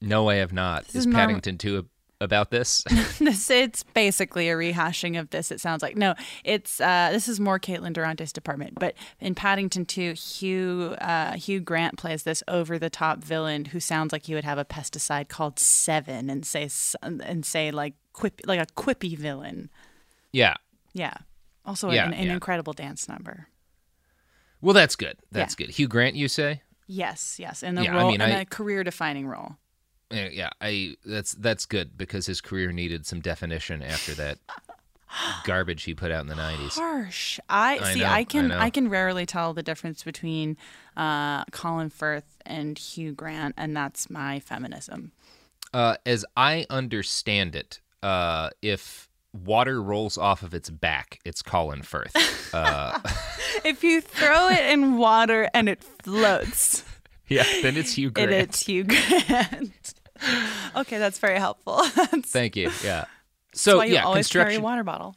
No, 0.00 0.28
I 0.28 0.36
have 0.36 0.52
not. 0.52 0.84
This 0.86 0.96
is 0.96 1.06
is 1.06 1.14
Paddington 1.14 1.58
two 1.58 1.78
ab- 1.78 1.88
about 2.20 2.50
this? 2.50 2.82
this 3.18 3.50
it's 3.50 3.82
basically 3.82 4.48
a 4.50 4.54
rehashing 4.54 5.18
of 5.18 5.30
this. 5.30 5.50
It 5.50 5.60
sounds 5.60 5.82
like 5.82 5.96
no, 5.96 6.14
it's 6.44 6.80
uh, 6.80 7.10
this 7.12 7.28
is 7.28 7.40
more 7.40 7.58
Caitlin 7.58 7.92
Durante's 7.92 8.32
department. 8.32 8.74
But 8.78 8.94
in 9.20 9.34
Paddington 9.34 9.86
2, 9.86 10.12
Hugh 10.12 10.96
uh, 11.00 11.32
Hugh 11.32 11.60
Grant 11.60 11.96
plays 11.98 12.22
this 12.24 12.42
over 12.48 12.78
the 12.78 12.90
top 12.90 13.22
villain 13.24 13.66
who 13.66 13.80
sounds 13.80 14.12
like 14.12 14.26
he 14.26 14.34
would 14.34 14.44
have 14.44 14.58
a 14.58 14.64
pesticide 14.64 15.28
called 15.28 15.56
Sevin 15.56 16.30
and 16.30 16.44
say 16.46 16.68
and 17.02 17.44
say 17.44 17.70
like 17.70 17.94
quip 18.12 18.40
like 18.44 18.60
a 18.60 18.66
quippy 18.74 19.16
villain. 19.16 19.70
yeah. 20.32 20.54
Yeah. 20.92 21.14
Also 21.66 21.90
Yeah, 21.90 22.06
an, 22.06 22.14
an 22.14 22.26
yeah. 22.28 22.32
incredible 22.34 22.72
dance 22.72 23.08
number. 23.08 23.48
Well, 24.62 24.72
that's 24.72 24.96
good. 24.96 25.18
That's 25.32 25.54
Yeah. 25.58 25.66
good. 25.66 25.74
Hugh 25.74 25.88
Grant, 25.88 26.16
you 26.16 26.28
say? 26.28 26.62
Yes, 26.86 27.36
yes, 27.38 27.62
in 27.62 27.74
the 27.74 27.82
Yeah, 27.82 27.94
I 27.96 28.00
role, 28.00 28.10
mean, 28.12 28.20
in 28.22 28.30
I- 28.30 28.40
a 28.40 28.44
career-defining 28.46 29.26
role. 29.26 29.56
Yeah, 30.10 30.28
yeah, 30.32 30.50
I 30.60 30.96
that's 31.04 31.32
that's 31.32 31.66
good 31.66 31.98
because 31.98 32.26
his 32.26 32.40
career 32.40 32.70
needed 32.72 33.06
some 33.06 33.20
definition 33.20 33.82
after 33.82 34.14
that 34.14 34.38
garbage 35.44 35.82
he 35.82 35.94
put 35.94 36.10
out 36.12 36.20
in 36.20 36.28
the 36.28 36.36
nineties. 36.36 36.74
Harsh. 36.74 37.40
I, 37.48 37.78
I 37.78 37.92
see. 37.94 38.00
know, 38.00 38.06
I 38.06 38.12
I 38.18 38.24
can. 38.24 38.48
know. 38.48 38.58
I, 38.58 38.70
can 38.70 38.88
rarely 38.88 39.26
tell 39.26 39.52
the 39.52 39.62
difference 39.62 40.04
between 40.04 40.56
uh, 40.96 41.44
Colin 41.46 41.90
Firth 41.90 42.38
and 42.46 42.78
Hugh 42.78 43.12
Grant, 43.12 43.54
and 43.56 43.76
that's 43.76 44.08
my 44.08 44.38
feminism. 44.40 45.12
Uh, 45.74 45.96
as 46.06 46.24
I 46.36 46.66
understand 46.70 47.56
it, 47.56 47.80
uh, 48.02 48.50
if 48.62 49.08
water 49.32 49.82
rolls 49.82 50.16
off 50.16 50.42
of 50.42 50.54
its 50.54 50.70
back, 50.70 51.18
it's 51.24 51.42
Colin 51.42 51.82
Firth. 51.82 52.14
Uh, 52.54 52.98
if 53.64 53.84
you 53.84 54.00
throw 54.00 54.48
it 54.48 54.64
in 54.72 54.96
water 54.96 55.50
and 55.52 55.68
it 55.68 55.82
floats, 55.82 56.84
yeah, 57.28 57.44
then 57.62 57.76
it's 57.76 57.92
Hugh 57.92 58.10
Grant. 58.10 58.30
it's 58.32 58.64
Hugh 58.64 58.84
Grant. 58.84 59.94
okay, 60.76 60.98
that's 60.98 61.18
very 61.18 61.38
helpful. 61.38 61.82
that's 61.94 62.30
Thank 62.30 62.56
you. 62.56 62.70
Yeah. 62.84 63.06
So 63.54 63.82
yeah, 63.82 64.04
always 64.04 64.28
carry 64.28 64.42
a 64.42 64.46
construction 64.46 64.62
water 64.62 64.84
bottle. 64.84 65.16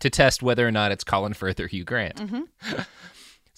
to 0.00 0.10
test 0.10 0.42
whether 0.42 0.66
or 0.66 0.72
not 0.72 0.90
it's 0.90 1.04
Colin 1.04 1.32
Firth 1.32 1.60
or 1.60 1.66
Hugh 1.66 1.84
Grant. 1.84 2.16
Mm-hmm. 2.16 2.80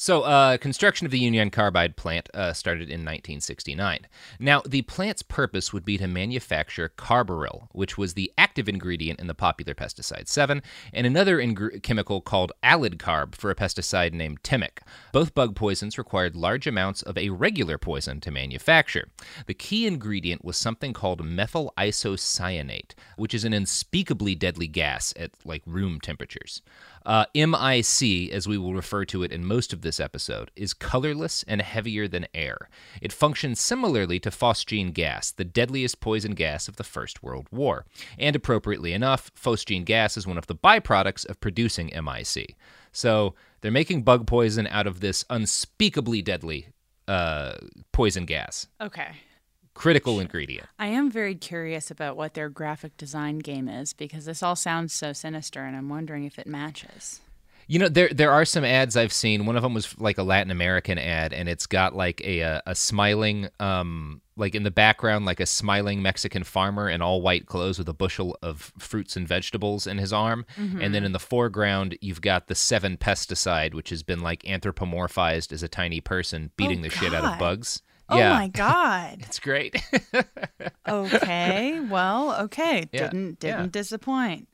So, 0.02 0.22
uh, 0.22 0.56
construction 0.56 1.04
of 1.04 1.12
the 1.12 1.20
Union 1.20 1.48
Carbide 1.48 1.94
plant 1.94 2.28
uh, 2.34 2.54
started 2.54 2.88
in 2.88 3.04
1969. 3.04 4.08
Now, 4.40 4.60
the 4.66 4.82
plant's 4.82 5.22
purpose 5.22 5.72
would 5.72 5.84
be 5.84 5.96
to 5.96 6.08
manufacture 6.08 6.92
carbaryl, 6.98 7.68
which 7.70 7.96
was 7.96 8.14
the 8.14 8.32
active 8.36 8.68
ingredient 8.68 9.20
in 9.20 9.28
the 9.28 9.34
popular 9.36 9.74
pesticide 9.74 10.24
Sevin, 10.24 10.60
and 10.92 11.06
another 11.06 11.38
ingr- 11.38 11.80
chemical 11.84 12.20
called 12.20 12.50
aldicarb 12.64 13.36
for 13.36 13.48
a 13.48 13.54
pesticide 13.54 14.12
named 14.12 14.42
Temik. 14.42 14.80
Both 15.12 15.36
bug 15.36 15.54
poisons 15.54 15.96
required 15.96 16.34
large 16.34 16.66
amounts 16.66 17.02
of 17.02 17.16
a 17.16 17.28
regular 17.28 17.78
poison 17.78 18.18
to 18.22 18.32
manufacture. 18.32 19.06
The 19.46 19.54
key 19.54 19.86
ingredient 19.86 20.44
was 20.44 20.56
something 20.56 20.92
called 20.92 21.24
methyl 21.24 21.72
isocyanate, 21.78 22.94
which 23.16 23.34
is 23.34 23.44
an 23.44 23.52
unspeakably 23.52 24.34
deadly 24.34 24.66
gas 24.66 25.14
at 25.16 25.30
like 25.44 25.62
room 25.64 26.00
temperatures. 26.00 26.60
Uh, 27.04 27.24
MIC, 27.34 28.30
as 28.32 28.46
we 28.46 28.58
will 28.58 28.74
refer 28.74 29.04
to 29.06 29.22
it 29.22 29.32
in 29.32 29.44
most 29.44 29.72
of 29.72 29.82
this 29.82 29.98
episode, 29.98 30.50
is 30.56 30.74
colorless 30.74 31.44
and 31.48 31.60
heavier 31.60 32.06
than 32.08 32.26
air. 32.34 32.68
It 33.00 33.12
functions 33.12 33.60
similarly 33.60 34.18
to 34.20 34.30
phosgene 34.30 34.92
gas, 34.92 35.30
the 35.30 35.44
deadliest 35.44 36.00
poison 36.00 36.32
gas 36.32 36.68
of 36.68 36.76
the 36.76 36.84
First 36.84 37.22
World 37.22 37.46
War. 37.50 37.84
And 38.18 38.36
appropriately 38.36 38.92
enough, 38.92 39.32
phosgene 39.34 39.84
gas 39.84 40.16
is 40.16 40.26
one 40.26 40.38
of 40.38 40.46
the 40.46 40.54
byproducts 40.54 41.26
of 41.26 41.40
producing 41.40 41.90
MIC. 41.94 42.56
So 42.92 43.34
they're 43.60 43.70
making 43.70 44.02
bug 44.02 44.26
poison 44.26 44.66
out 44.66 44.86
of 44.86 45.00
this 45.00 45.24
unspeakably 45.30 46.22
deadly 46.22 46.68
uh, 47.08 47.54
poison 47.92 48.26
gas. 48.26 48.66
Okay. 48.80 49.12
Critical 49.74 50.20
ingredient. 50.20 50.68
I 50.78 50.88
am 50.88 51.10
very 51.10 51.34
curious 51.34 51.90
about 51.90 52.16
what 52.16 52.34
their 52.34 52.48
graphic 52.48 52.96
design 52.96 53.38
game 53.38 53.68
is 53.68 53.92
because 53.92 54.26
this 54.26 54.42
all 54.42 54.56
sounds 54.56 54.92
so 54.92 55.12
sinister, 55.12 55.64
and 55.64 55.76
I'm 55.76 55.88
wondering 55.88 56.24
if 56.24 56.38
it 56.38 56.46
matches. 56.46 57.20
You 57.68 57.78
know, 57.78 57.88
there 57.88 58.08
there 58.08 58.32
are 58.32 58.44
some 58.44 58.64
ads 58.64 58.96
I've 58.96 59.12
seen. 59.12 59.46
One 59.46 59.56
of 59.56 59.62
them 59.62 59.72
was 59.72 59.98
like 59.98 60.18
a 60.18 60.22
Latin 60.22 60.50
American 60.50 60.98
ad, 60.98 61.32
and 61.32 61.48
it's 61.48 61.66
got 61.66 61.94
like 61.94 62.20
a 62.22 62.40
a, 62.40 62.62
a 62.66 62.74
smiling, 62.74 63.48
um, 63.60 64.20
like 64.36 64.54
in 64.54 64.64
the 64.64 64.70
background, 64.70 65.24
like 65.24 65.40
a 65.40 65.46
smiling 65.46 66.02
Mexican 66.02 66.44
farmer 66.44 66.88
in 66.88 67.00
all 67.00 67.22
white 67.22 67.46
clothes 67.46 67.78
with 67.78 67.88
a 67.88 67.94
bushel 67.94 68.36
of 68.42 68.72
fruits 68.78 69.16
and 69.16 69.26
vegetables 69.26 69.86
in 69.86 69.96
his 69.98 70.12
arm, 70.12 70.44
and 70.56 70.94
then 70.94 71.04
in 71.04 71.12
the 71.12 71.18
foreground 71.20 71.96
you've 72.00 72.20
got 72.20 72.48
the 72.48 72.54
Sevin 72.54 72.98
pesticide, 72.98 73.74
which 73.74 73.90
has 73.90 74.02
been 74.02 74.20
like 74.20 74.42
anthropomorphized 74.42 75.52
as 75.52 75.62
a 75.62 75.68
tiny 75.68 76.00
person 76.00 76.50
beating 76.56 76.82
the 76.82 76.90
shit 76.90 77.14
out 77.14 77.24
of 77.24 77.38
bugs. 77.38 77.80
Oh 78.12 78.18
yeah, 78.18 78.34
my 78.34 78.48
god. 78.48 79.18
it's 79.20 79.38
great. 79.38 79.82
Okay. 80.86 81.80
well, 81.80 82.42
okay. 82.42 82.88
Yeah, 82.92 83.08
Didn't 83.08 83.40
didn't 83.40 83.72
disappoint. 83.72 84.48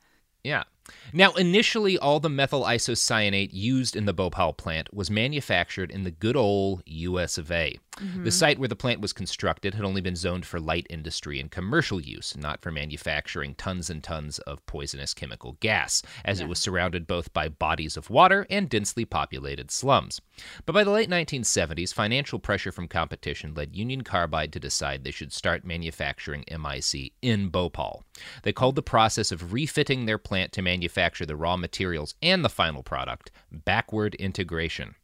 Yeah. 0.44 0.64
Now, 1.12 1.32
initially, 1.32 1.98
all 1.98 2.20
the 2.20 2.28
methyl 2.28 2.64
isocyanate 2.64 3.50
used 3.52 3.96
in 3.96 4.04
the 4.04 4.12
Bhopal 4.12 4.52
plant 4.52 4.92
was 4.92 5.10
manufactured 5.10 5.90
in 5.90 6.04
the 6.04 6.10
good 6.10 6.36
old 6.36 6.82
US 6.86 7.38
of 7.38 7.50
A. 7.50 7.78
Mm-hmm. 7.96 8.24
The 8.24 8.30
site 8.30 8.58
where 8.58 8.68
the 8.68 8.76
plant 8.76 9.00
was 9.00 9.12
constructed 9.12 9.74
had 9.74 9.84
only 9.84 10.00
been 10.00 10.14
zoned 10.14 10.46
for 10.46 10.60
light 10.60 10.86
industry 10.88 11.40
and 11.40 11.50
commercial 11.50 12.00
use, 12.00 12.36
not 12.36 12.60
for 12.60 12.70
manufacturing 12.70 13.54
tons 13.54 13.90
and 13.90 14.02
tons 14.02 14.38
of 14.40 14.64
poisonous 14.66 15.14
chemical 15.14 15.56
gas, 15.60 16.02
as 16.24 16.40
it 16.40 16.48
was 16.48 16.58
surrounded 16.58 17.06
both 17.06 17.32
by 17.32 17.48
bodies 17.48 17.96
of 17.96 18.10
water 18.10 18.46
and 18.50 18.68
densely 18.68 19.04
populated 19.04 19.70
slums. 19.70 20.20
But 20.64 20.74
by 20.74 20.84
the 20.84 20.92
late 20.92 21.10
1970s, 21.10 21.92
financial 21.92 22.38
pressure 22.38 22.70
from 22.70 22.86
competition 22.86 23.54
led 23.54 23.74
Union 23.74 24.02
Carbide 24.02 24.52
to 24.52 24.60
decide 24.60 25.02
they 25.02 25.10
should 25.10 25.32
start 25.32 25.64
manufacturing 25.64 26.44
MIC 26.48 27.12
in 27.22 27.48
Bhopal. 27.48 28.04
They 28.42 28.52
called 28.52 28.76
the 28.76 28.82
process 28.82 29.32
of 29.32 29.52
refitting 29.52 30.06
their 30.06 30.18
plant 30.18 30.52
to 30.52 30.62
manufacture 30.62 30.97
the 31.26 31.36
raw 31.36 31.56
materials 31.56 32.14
and 32.22 32.44
the 32.44 32.48
final 32.48 32.82
product 32.82 33.30
backward 33.50 34.14
integration. 34.16 34.94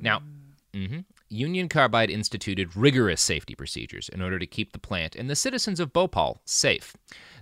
Now, 0.00 0.22
mhm, 0.72 1.04
Union 1.28 1.68
Carbide 1.68 2.10
instituted 2.10 2.76
rigorous 2.76 3.20
safety 3.20 3.54
procedures 3.54 4.08
in 4.08 4.22
order 4.22 4.38
to 4.38 4.46
keep 4.46 4.72
the 4.72 4.78
plant 4.78 5.16
and 5.16 5.28
the 5.28 5.34
citizens 5.34 5.80
of 5.80 5.92
Bhopal 5.92 6.40
safe. 6.44 6.96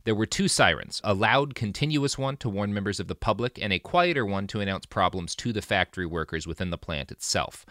There 0.05 0.15
were 0.15 0.27
two 0.27 0.49
sirens, 0.49 1.01
a 1.05 1.15
loud, 1.15 1.55
continuous 1.55 2.19
one 2.19 2.37
to 2.39 2.49
warn 2.49 2.73
members 2.73 3.01
of 3.01 3.09
the 3.09 3.15
public, 3.15 3.59
and 3.61 3.73
a 3.73 3.79
quieter 3.79 4.25
one 4.25 4.47
to 4.49 4.61
announce 4.61 4.87
problems 4.87 5.35
to 5.37 5.53
the 5.53 5.63
factory 5.63 6.07
workers 6.07 6.47
within 6.47 6.71
the 6.71 6.79
plant 6.79 7.11
itself. 7.11 7.65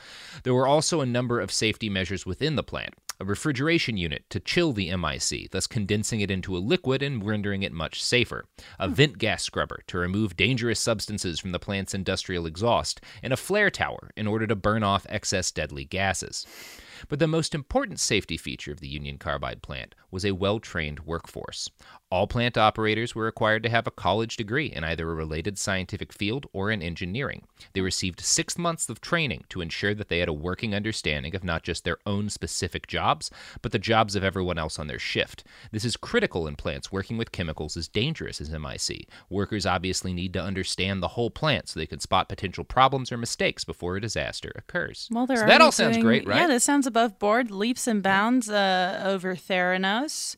There 0.43 0.53
were 0.53 0.67
also 0.67 1.01
a 1.01 1.05
number 1.05 1.39
of 1.39 1.51
safety 1.51 1.89
measures 1.89 2.25
within 2.25 2.55
the 2.55 2.63
plant. 2.63 2.95
A 3.19 3.25
refrigeration 3.25 3.97
unit 3.97 4.29
to 4.29 4.39
chill 4.39 4.73
the 4.73 4.95
MIC, 4.95 5.51
thus 5.51 5.67
condensing 5.67 6.21
it 6.21 6.31
into 6.31 6.57
a 6.57 6.59
liquid 6.59 7.03
and 7.03 7.25
rendering 7.25 7.63
it 7.63 7.71
much 7.71 8.01
safer. 8.03 8.45
A 8.79 8.87
hmm. 8.87 8.93
vent 8.93 9.17
gas 9.17 9.43
scrubber 9.43 9.81
to 9.87 9.97
remove 9.97 10.35
dangerous 10.35 10.79
substances 10.79 11.39
from 11.39 11.51
the 11.51 11.59
plant's 11.59 11.93
industrial 11.93 12.45
exhaust, 12.45 13.01
and 13.21 13.31
a 13.31 13.37
flare 13.37 13.69
tower 13.69 14.11
in 14.17 14.27
order 14.27 14.47
to 14.47 14.55
burn 14.55 14.83
off 14.83 15.05
excess 15.09 15.51
deadly 15.51 15.85
gases. 15.85 16.45
But 17.09 17.19
the 17.19 17.27
most 17.27 17.53
important 17.53 17.99
safety 17.99 18.37
feature 18.37 18.71
of 18.71 18.79
the 18.79 18.87
Union 18.87 19.17
Carbide 19.17 19.61
plant 19.61 19.95
was 20.11 20.25
a 20.25 20.31
well 20.31 20.59
trained 20.59 21.01
workforce. 21.01 21.69
All 22.09 22.27
plant 22.27 22.57
operators 22.57 23.15
were 23.15 23.23
required 23.23 23.63
to 23.63 23.69
have 23.69 23.87
a 23.87 23.91
college 23.91 24.37
degree 24.37 24.67
in 24.67 24.83
either 24.83 25.09
a 25.09 25.15
related 25.15 25.57
scientific 25.57 26.13
field 26.13 26.45
or 26.53 26.69
in 26.69 26.83
engineering. 26.83 27.47
They 27.73 27.81
received 27.81 28.19
six 28.19 28.55
months 28.57 28.87
of 28.87 29.01
training 29.01 29.45
to 29.49 29.61
ensure 29.61 29.95
that 29.95 30.09
they 30.09 30.19
had 30.19 30.29
a 30.29 30.33
working 30.33 30.75
understanding 30.75 31.35
of 31.35 31.43
not 31.43 31.63
just 31.63 31.83
their 31.83 31.97
own 32.05 32.29
specific 32.29 32.85
jobs, 32.85 33.31
but 33.63 33.71
the 33.71 33.79
jobs 33.79 34.15
of 34.15 34.23
everyone 34.23 34.59
else 34.59 34.77
on 34.77 34.85
their 34.85 34.99
shift. 34.99 35.43
This 35.71 35.83
is 35.83 35.97
critical 35.97 36.47
in 36.47 36.55
plants 36.55 36.91
working 36.91 37.17
with 37.17 37.31
chemicals 37.31 37.75
as 37.75 37.87
dangerous 37.87 38.39
as 38.39 38.51
MIC. 38.51 39.07
Workers 39.31 39.65
obviously 39.65 40.13
need 40.13 40.33
to 40.33 40.41
understand 40.41 41.01
the 41.01 41.07
whole 41.09 41.31
plant 41.31 41.67
so 41.67 41.79
they 41.79 41.87
can 41.87 41.99
spot 41.99 42.29
potential 42.29 42.63
problems 42.63 43.11
or 43.11 43.17
mistakes 43.17 43.63
before 43.63 43.95
a 43.95 44.01
disaster 44.01 44.51
occurs. 44.55 45.09
Well, 45.11 45.25
so 45.25 45.33
that 45.33 45.61
all 45.61 45.71
sounds 45.71 45.95
doing- 45.95 46.05
great, 46.05 46.27
right? 46.27 46.41
Yeah, 46.41 46.47
this 46.47 46.63
sounds 46.63 46.85
above 46.93 47.17
board, 47.17 47.49
leaps 47.49 47.87
and 47.87 48.03
bounds 48.03 48.49
uh, 48.49 49.01
over 49.03 49.35
Theranos. 49.35 50.35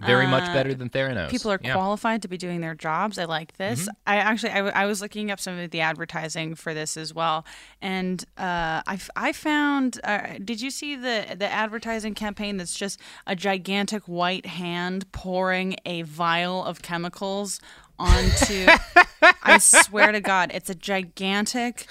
Very 0.00 0.26
much 0.26 0.48
Uh, 0.48 0.54
better 0.54 0.74
than 0.74 0.88
Theranos. 0.90 1.30
People 1.30 1.52
are 1.52 1.60
Yeah. 1.62 1.74
qualified 1.74 2.22
to 2.22 2.28
be 2.28 2.36
doing 2.36 2.60
their 2.60 2.74
jobs. 2.74 3.18
I 3.18 3.24
like 3.26 3.56
this. 3.56 3.82
Mm-hmm. 3.82 3.90
I 4.12 4.16
actually, 4.16 4.50
I, 4.50 4.56
w- 4.56 4.72
I 4.74 4.84
was 4.86 5.00
looking 5.00 5.30
up 5.30 5.38
some 5.38 5.56
of 5.60 5.70
the 5.70 5.80
advertising 5.80 6.56
for 6.56 6.74
this 6.74 6.96
as 6.96 7.14
well, 7.14 7.44
and 7.80 8.24
uh, 8.36 8.82
I, 8.84 8.94
f- 8.94 9.10
I 9.14 9.30
found. 9.32 10.00
Uh, 10.02 10.38
did 10.44 10.60
you 10.60 10.70
see 10.72 10.96
the 10.96 11.36
the 11.38 11.46
advertising 11.64 12.14
campaign? 12.14 12.56
That's 12.56 12.74
just 12.74 12.98
a 13.28 13.36
gigantic 13.36 14.02
white 14.08 14.46
hand 14.46 15.00
pouring 15.12 15.76
a 15.86 16.02
vial 16.02 16.64
of 16.64 16.82
chemicals 16.82 17.60
onto. 17.96 18.66
I 19.44 19.58
swear 19.58 20.10
to 20.10 20.20
God, 20.20 20.50
it's 20.52 20.68
a 20.70 20.74
gigantic 20.74 21.86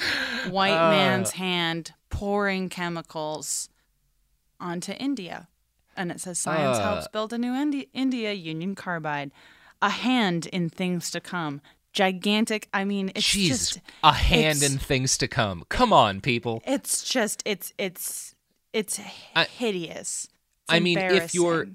white 0.50 0.75
Uh. 0.75 0.89
man's 0.91 1.31
hand 1.31 1.93
pouring 2.10 2.67
chemicals 2.67 3.70
onto 4.62 4.94
India. 4.94 5.48
And 5.98 6.12
it 6.12 6.22
says 6.22 6.39
science 6.39 6.77
Uh. 6.77 6.84
helps 6.84 7.08
build 7.10 7.34
a 7.34 7.38
new 7.38 7.53
Indi- 7.53 7.89
India 7.94 8.32
Union 8.34 8.75
Carbide. 8.75 9.32
A 9.82 9.89
hand 9.89 10.46
in 10.48 10.70
things 10.70 11.10
to 11.12 11.20
come. 11.20 11.60
Gigantic. 11.91 12.70
I 12.74 12.86
mean, 12.86 13.12
it's 13.15 13.27
Jesus, 13.30 13.72
just 13.72 13.82
a 14.03 14.13
hand 14.13 14.63
in 14.63 14.77
things 14.77 15.18
to 15.18 15.27
come. 15.27 15.65
Come 15.70 15.91
on, 15.91 16.22
people. 16.22 16.62
It's 16.65 17.03
just 17.03 17.41
it's 17.46 17.74
it's 17.77 18.34
it's 18.72 19.00
I- 19.36 19.44
hideous. 19.46 20.25
It's 20.25 20.30
I 20.70 20.80
mean, 20.80 20.98
if 20.98 21.34
you're. 21.34 21.68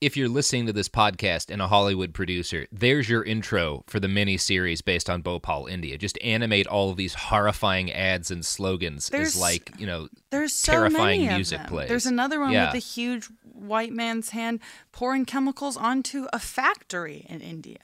If 0.00 0.16
you're 0.16 0.28
listening 0.28 0.66
to 0.66 0.72
this 0.72 0.88
podcast 0.88 1.50
and 1.50 1.60
a 1.60 1.66
Hollywood 1.66 2.14
producer, 2.14 2.66
there's 2.70 3.08
your 3.08 3.24
intro 3.24 3.82
for 3.88 3.98
the 3.98 4.06
mini 4.08 4.36
series 4.36 4.80
based 4.80 5.10
on 5.10 5.22
Bhopal, 5.22 5.66
India. 5.66 5.98
Just 5.98 6.18
animate 6.22 6.66
all 6.66 6.90
of 6.90 6.96
these 6.96 7.14
horrifying 7.14 7.90
ads 7.92 8.30
and 8.30 8.44
slogans 8.46 9.08
There's- 9.08 9.34
as 9.34 9.40
like 9.40 9.72
you 9.78 9.86
know 9.86 10.08
There's 10.30 10.52
so 10.52 10.72
terrifying 10.72 11.26
music 11.26 11.66
plays. 11.66 11.88
There's 11.88 12.06
another 12.06 12.38
one 12.40 12.52
Yeah. 12.52 12.66
with 12.66 12.76
a 12.76 12.86
huge 12.86 13.26
white 13.42 13.92
man's 13.92 14.30
hand 14.30 14.60
pouring 14.92 15.24
chemicals 15.24 15.76
onto 15.76 16.26
a 16.32 16.38
factory 16.38 17.26
in 17.28 17.40
India. 17.40 17.78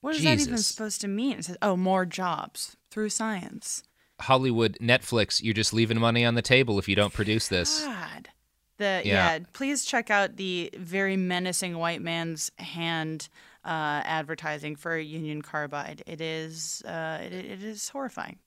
What 0.00 0.14
is 0.14 0.22
that 0.22 0.38
even 0.40 0.58
supposed 0.58 1.00
to 1.00 1.08
mean? 1.08 1.38
It 1.40 1.44
says, 1.46 1.56
"Oh, 1.60 1.76
more 1.76 2.06
jobs 2.06 2.76
through 2.90 3.08
science." 3.10 3.82
Hollywood 4.20 4.76
Netflix. 4.80 5.42
You're 5.42 5.54
just 5.54 5.72
leaving 5.72 5.98
money 5.98 6.24
on 6.24 6.34
the 6.34 6.42
table 6.42 6.78
if 6.78 6.88
you 6.88 6.94
don't 6.94 7.12
produce 7.12 7.48
this. 7.48 7.80
God. 7.84 8.28
The 8.78 9.02
Yeah. 9.04 9.34
yeah. 9.34 9.38
please 9.52 9.84
check 9.84 10.10
out 10.10 10.36
the 10.36 10.70
very 10.76 11.16
menacing 11.16 11.76
white 11.76 12.00
man's 12.00 12.50
hand 12.58 13.28
uh, 13.64 14.00
advertising 14.04 14.76
for 14.76 14.96
Union 14.96 15.42
Carbide. 15.42 16.02
It 16.06 16.20
is 16.20 16.82
uh, 16.86 17.18
it, 17.22 17.32
it 17.32 17.62
is 17.62 17.88
horrifying. 17.90 18.38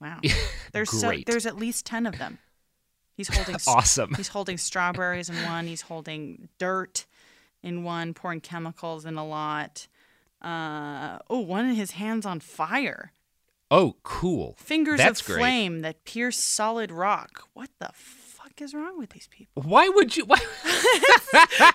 Wow. 0.00 0.20
There's 0.72 0.90
so, 0.90 1.12
there's 1.26 1.44
at 1.46 1.56
least 1.56 1.84
10 1.86 2.06
of 2.06 2.18
them. 2.18 2.38
He's 3.16 3.34
holding 3.34 3.56
Awesome. 3.66 4.14
He's 4.14 4.28
holding 4.28 4.56
strawberries 4.58 5.28
in 5.28 5.36
one, 5.42 5.66
he's 5.66 5.80
holding 5.82 6.48
dirt 6.58 7.04
in 7.64 7.82
one, 7.82 8.14
pouring 8.14 8.40
chemicals 8.40 9.04
in 9.04 9.16
a 9.16 9.26
lot. 9.26 9.88
Uh, 10.40 11.18
oh, 11.28 11.40
one 11.40 11.68
of 11.68 11.76
his 11.76 11.92
hands 11.92 12.24
on 12.24 12.38
fire. 12.38 13.10
Oh, 13.72 13.96
cool. 14.04 14.54
Fingers 14.58 14.98
That's 14.98 15.20
of 15.20 15.26
great. 15.26 15.38
flame 15.40 15.80
that 15.80 16.04
pierce 16.04 16.38
solid 16.38 16.92
rock. 16.92 17.48
What 17.54 17.70
the 17.80 17.90
fuck 18.58 18.64
is 18.64 18.74
wrong 18.74 18.98
with 18.98 19.10
these 19.10 19.28
people? 19.28 19.62
Why 19.62 19.88
would 19.88 20.16
you? 20.16 20.24
Why? 20.24 20.38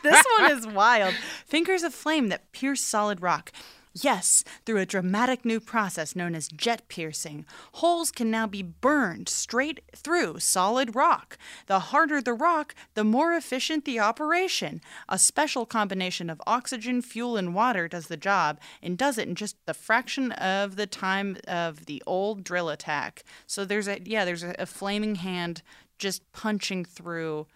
this 0.03 0.23
one 0.39 0.51
is 0.51 0.67
wild. 0.67 1.13
Fingers 1.45 1.83
of 1.83 1.93
flame 1.93 2.29
that 2.29 2.51
pierce 2.51 2.81
solid 2.81 3.21
rock. 3.21 3.51
Yes, 3.95 4.43
through 4.65 4.79
a 4.79 4.87
dramatic 4.87 5.45
new 5.45 5.59
process 5.59 6.15
known 6.15 6.33
as 6.33 6.47
jet 6.47 6.87
piercing, 6.87 7.45
holes 7.73 8.09
can 8.09 8.31
now 8.31 8.47
be 8.47 8.63
burned 8.63 9.29
straight 9.29 9.81
through 9.95 10.39
solid 10.39 10.95
rock. 10.95 11.37
The 11.67 11.77
harder 11.79 12.19
the 12.19 12.33
rock, 12.33 12.73
the 12.95 13.03
more 13.03 13.33
efficient 13.33 13.85
the 13.85 13.99
operation. 13.99 14.81
A 15.07 15.19
special 15.19 15.67
combination 15.67 16.31
of 16.31 16.41
oxygen, 16.47 17.03
fuel, 17.03 17.37
and 17.37 17.53
water 17.53 17.87
does 17.87 18.07
the 18.07 18.17
job 18.17 18.59
and 18.81 18.97
does 18.97 19.19
it 19.19 19.27
in 19.27 19.35
just 19.35 19.63
the 19.67 19.75
fraction 19.75 20.31
of 20.31 20.75
the 20.75 20.87
time 20.87 21.37
of 21.47 21.85
the 21.85 22.01
old 22.07 22.43
drill 22.43 22.69
attack. 22.69 23.23
So 23.45 23.63
there's 23.63 23.87
a 23.87 24.01
yeah, 24.03 24.25
there's 24.25 24.43
a, 24.43 24.55
a 24.57 24.65
flaming 24.65 25.15
hand 25.15 25.61
just 25.97 26.29
punching 26.33 26.85
through 26.85 27.47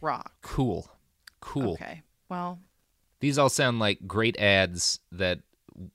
rock. 0.00 0.32
cool. 0.42 0.90
Cool. 1.40 1.72
Okay. 1.74 2.02
Well, 2.28 2.58
These 3.20 3.36
all 3.38 3.50
sound 3.50 3.78
like 3.78 4.06
great 4.06 4.38
ads 4.38 4.98
that 5.12 5.40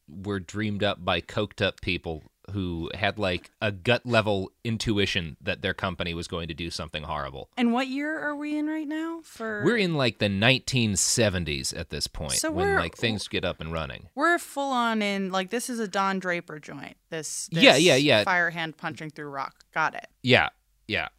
were 0.07 0.39
dreamed 0.39 0.83
up 0.83 1.03
by 1.03 1.21
coked 1.21 1.65
up 1.65 1.81
people 1.81 2.23
who 2.51 2.89
had 2.95 3.17
like 3.19 3.49
a 3.61 3.71
gut 3.71 4.05
level 4.05 4.51
intuition 4.63 5.37
that 5.41 5.61
their 5.61 5.73
company 5.73 6.13
was 6.13 6.27
going 6.27 6.47
to 6.47 6.53
do 6.53 6.69
something 6.71 7.03
horrible. 7.03 7.49
and 7.57 7.71
what 7.73 7.87
year 7.87 8.19
are 8.19 8.35
we 8.35 8.57
in 8.57 8.67
right 8.67 8.87
now? 8.87 9.21
For 9.23 9.61
We're 9.63 9.77
in 9.77 9.93
like 9.95 10.17
the 10.19 10.29
1970s 10.29 11.77
at 11.77 11.89
this 11.89 12.07
point 12.07 12.33
So 12.33 12.51
when 12.51 12.75
like 12.75 12.95
things 12.95 13.27
get 13.27 13.45
up 13.45 13.61
and 13.61 13.71
running. 13.71 14.09
we're 14.15 14.37
full 14.39 14.71
on 14.71 15.01
in 15.01 15.31
like 15.31 15.49
this 15.49 15.69
is 15.69 15.79
a 15.79 15.87
Don 15.87 16.19
Draper 16.19 16.59
joint. 16.59 16.97
This, 17.09 17.47
this 17.51 17.63
Yeah, 17.63 17.75
yeah, 17.75 17.95
yeah. 17.95 18.23
Fire 18.23 18.49
hand 18.49 18.77
punching 18.77 19.11
through 19.11 19.29
rock. 19.29 19.55
Got 19.73 19.95
it. 19.95 20.07
Yeah, 20.23 20.49
yeah. 20.87 21.09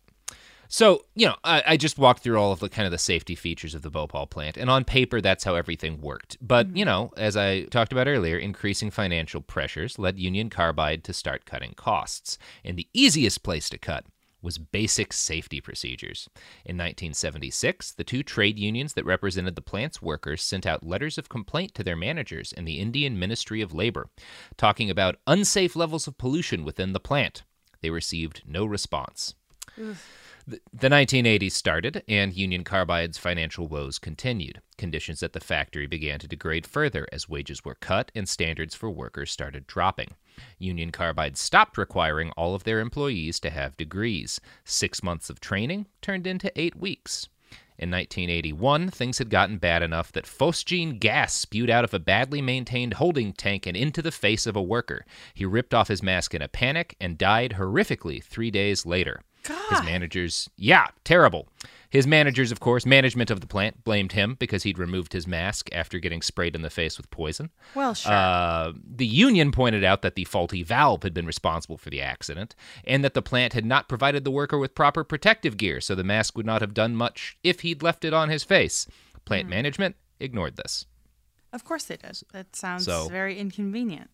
So, 0.73 1.05
you 1.17 1.27
know, 1.27 1.35
I, 1.43 1.65
I 1.67 1.77
just 1.77 1.99
walked 1.99 2.23
through 2.23 2.39
all 2.39 2.53
of 2.53 2.61
the 2.61 2.69
kind 2.69 2.87
of 2.87 2.93
the 2.93 2.99
safety 2.99 3.35
features 3.35 3.75
of 3.75 3.83
the 3.83 3.91
Bhopal 3.91 4.29
plant, 4.29 4.57
and 4.57 4.71
on 4.71 4.85
paper, 4.85 5.21
that's 5.21 5.43
how 5.43 5.57
everything 5.57 6.01
worked. 6.01 6.39
But, 6.41 6.69
mm-hmm. 6.69 6.77
you 6.77 6.85
know, 6.85 7.13
as 7.17 7.37
I 7.37 7.63
talked 7.65 7.91
about 7.91 8.07
earlier, 8.07 8.39
increasing 8.39 8.93
financial 8.93 9.41
pressures 9.41 9.99
led 9.99 10.21
Union 10.21 10.49
Carbide 10.49 11.03
to 11.05 11.13
start 11.13 11.45
cutting 11.45 11.75
costs. 11.75 12.39
And 12.65 12.79
the 12.79 12.87
easiest 12.95 13.43
place 13.43 13.69
to 13.71 13.79
cut 13.79 14.07
was 14.43 14.59
basic 14.59 15.13
safety 15.13 15.61
procedures. 15.61 16.31
In 16.65 16.77
1976, 16.77 17.91
the 17.91 18.05
two 18.05 18.23
trade 18.23 18.57
unions 18.57 18.93
that 18.95 19.05
represented 19.05 19.57
the 19.57 19.61
plant's 19.63 20.01
workers 20.01 20.41
sent 20.41 20.67
out 20.67 20.87
letters 20.87 21.19
of 21.19 21.29
complaint 21.29 21.75
to 21.75 21.83
their 21.83 21.97
managers 21.97 22.53
and 22.53 22.67
the 22.67 22.79
Indian 22.79 23.19
Ministry 23.19 23.61
of 23.61 23.75
Labor, 23.75 24.09
talking 24.57 24.89
about 24.89 25.17
unsafe 25.27 25.75
levels 25.75 26.07
of 26.07 26.17
pollution 26.17 26.65
within 26.65 26.93
the 26.93 27.01
plant. 27.01 27.43
They 27.83 27.91
received 27.91 28.43
no 28.47 28.65
response. 28.65 29.35
The 29.77 29.97
the 30.73 30.89
1980s 30.89 31.53
started, 31.53 32.03
and 32.09 32.35
Union 32.35 32.65
Carbide's 32.65 33.19
financial 33.19 33.69
woes 33.69 33.99
continued. 33.99 34.61
Conditions 34.79 35.23
at 35.23 35.33
the 35.33 35.41
factory 35.41 35.87
began 35.87 36.19
to 36.19 36.29
degrade 36.29 36.67
further 36.67 37.07
as 37.13 37.29
wages 37.29 37.65
were 37.65 37.75
cut 37.75 38.11
and 38.15 38.29
standards 38.29 38.75
for 38.75 38.91
workers 38.91 39.31
started 39.31 39.67
dropping. 39.67 40.09
Union 40.59 40.91
Carbide 40.91 41.37
stopped 41.37 41.77
requiring 41.77 42.31
all 42.31 42.55
of 42.55 42.65
their 42.65 42.81
employees 42.81 43.39
to 43.41 43.51
have 43.51 43.77
degrees. 43.77 44.41
Six 44.65 45.03
months 45.03 45.31
of 45.31 45.41
training 45.41 45.87
turned 46.01 46.27
into 46.27 46.53
eight 46.59 46.77
weeks. 46.77 47.29
In 47.79 47.91
1981, 47.91 48.91
things 48.91 49.17
had 49.19 49.31
gotten 49.31 49.57
bad 49.57 49.83
enough 49.83 50.13
that 50.13 50.27
phosgene 50.27 50.99
gas 51.01 51.33
spewed 51.33 51.71
out 51.71 51.85
of 51.85 51.95
a 51.95 51.99
badly 51.99 52.43
maintained 52.43 52.95
holding 52.95 53.33
tank 53.33 53.67
and 53.67 53.75
into 53.75 54.03
the 54.03 54.13
face 54.13 54.47
of 54.47 54.55
a 54.55 54.63
worker. 54.63 55.07
He 55.33 55.47
ripped 55.47 55.73
off 55.73 55.89
his 55.89 56.03
mask 56.03 56.35
in 56.35 56.43
a 56.43 56.49
panic 56.49 56.95
and 57.01 57.17
died 57.17 57.55
horrifically 57.57 58.23
three 58.23 58.51
days 58.51 58.85
later. 58.85 59.23
His 59.47 59.83
managers, 59.85 60.49
yeah, 60.57 60.89
terrible. 61.05 61.49
His 61.89 62.07
managers, 62.07 62.53
of 62.53 62.61
course, 62.61 62.87
management 62.87 63.31
of 63.33 63.41
the 63.41 63.49
plant, 63.49 63.83
blamed 63.83 64.13
him 64.13 64.37
because 64.39 64.63
he'd 64.63 64.79
removed 64.79 65.13
his 65.13 65.27
mask 65.27 65.69
after 65.73 65.99
getting 65.99 66.23
sprayed 66.23 66.55
in 66.55 66.63
the 66.63 66.71
face 66.71 66.97
with 66.97 67.11
poison. 67.11 67.51
Well, 67.75 67.95
sure. 67.95 68.13
Uh, 68.13 68.73
the 68.85 69.07
union 69.07 69.51
pointed 69.51 69.83
out 69.83 70.03
that 70.03 70.15
the 70.15 70.23
faulty 70.25 70.63
valve 70.63 71.03
had 71.03 71.13
been 71.13 71.27
responsible 71.27 71.77
for 71.79 71.91
the 71.91 72.01
accident, 72.01 72.55
and 72.85 73.03
that 73.03 73.15
the 73.15 73.23
plant 73.23 73.55
had 73.55 73.65
not 73.65 73.89
provided 73.89 74.23
the 74.23 74.31
worker 74.31 74.57
with 74.57 74.75
proper 74.77 75.03
protective 75.03 75.57
gear, 75.57 75.81
so 75.81 75.97
the 75.97 76.05
mask 76.05 76.37
would 76.37 76.47
not 76.47 76.61
have 76.61 76.75
done 76.75 76.95
much 76.95 77.37
if 77.43 77.61
he'd 77.63 77.83
left 77.83 78.05
it 78.05 78.15
on 78.15 78.29
his 78.29 78.45
face. 78.45 78.87
Plant 79.25 79.47
Hmm. 79.47 79.51
management 79.51 79.97
ignored 80.21 80.57
this. 80.57 80.87
of 81.53 81.65
course 81.65 81.83
they 81.87 81.97
did. 81.97 82.17
That 82.33 82.55
sounds 82.55 82.85
So- 82.85 83.09
very 83.09 83.37
inconvenient. 83.37 84.11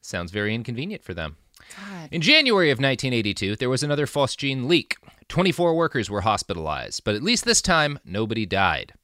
Sounds 0.00 0.32
very 0.32 0.54
inconvenient 0.54 1.04
for 1.04 1.12
them. 1.12 1.36
God. 1.76 2.08
In 2.10 2.20
January 2.20 2.70
of 2.70 2.78
1982, 2.78 3.56
there 3.56 3.70
was 3.70 3.82
another 3.82 4.06
phosgene 4.06 4.68
leak. 4.68 4.96
24 5.28 5.74
workers 5.74 6.10
were 6.10 6.22
hospitalized, 6.22 7.04
but 7.04 7.14
at 7.14 7.22
least 7.22 7.44
this 7.44 7.62
time, 7.62 7.98
nobody 8.04 8.46
died. 8.46 8.94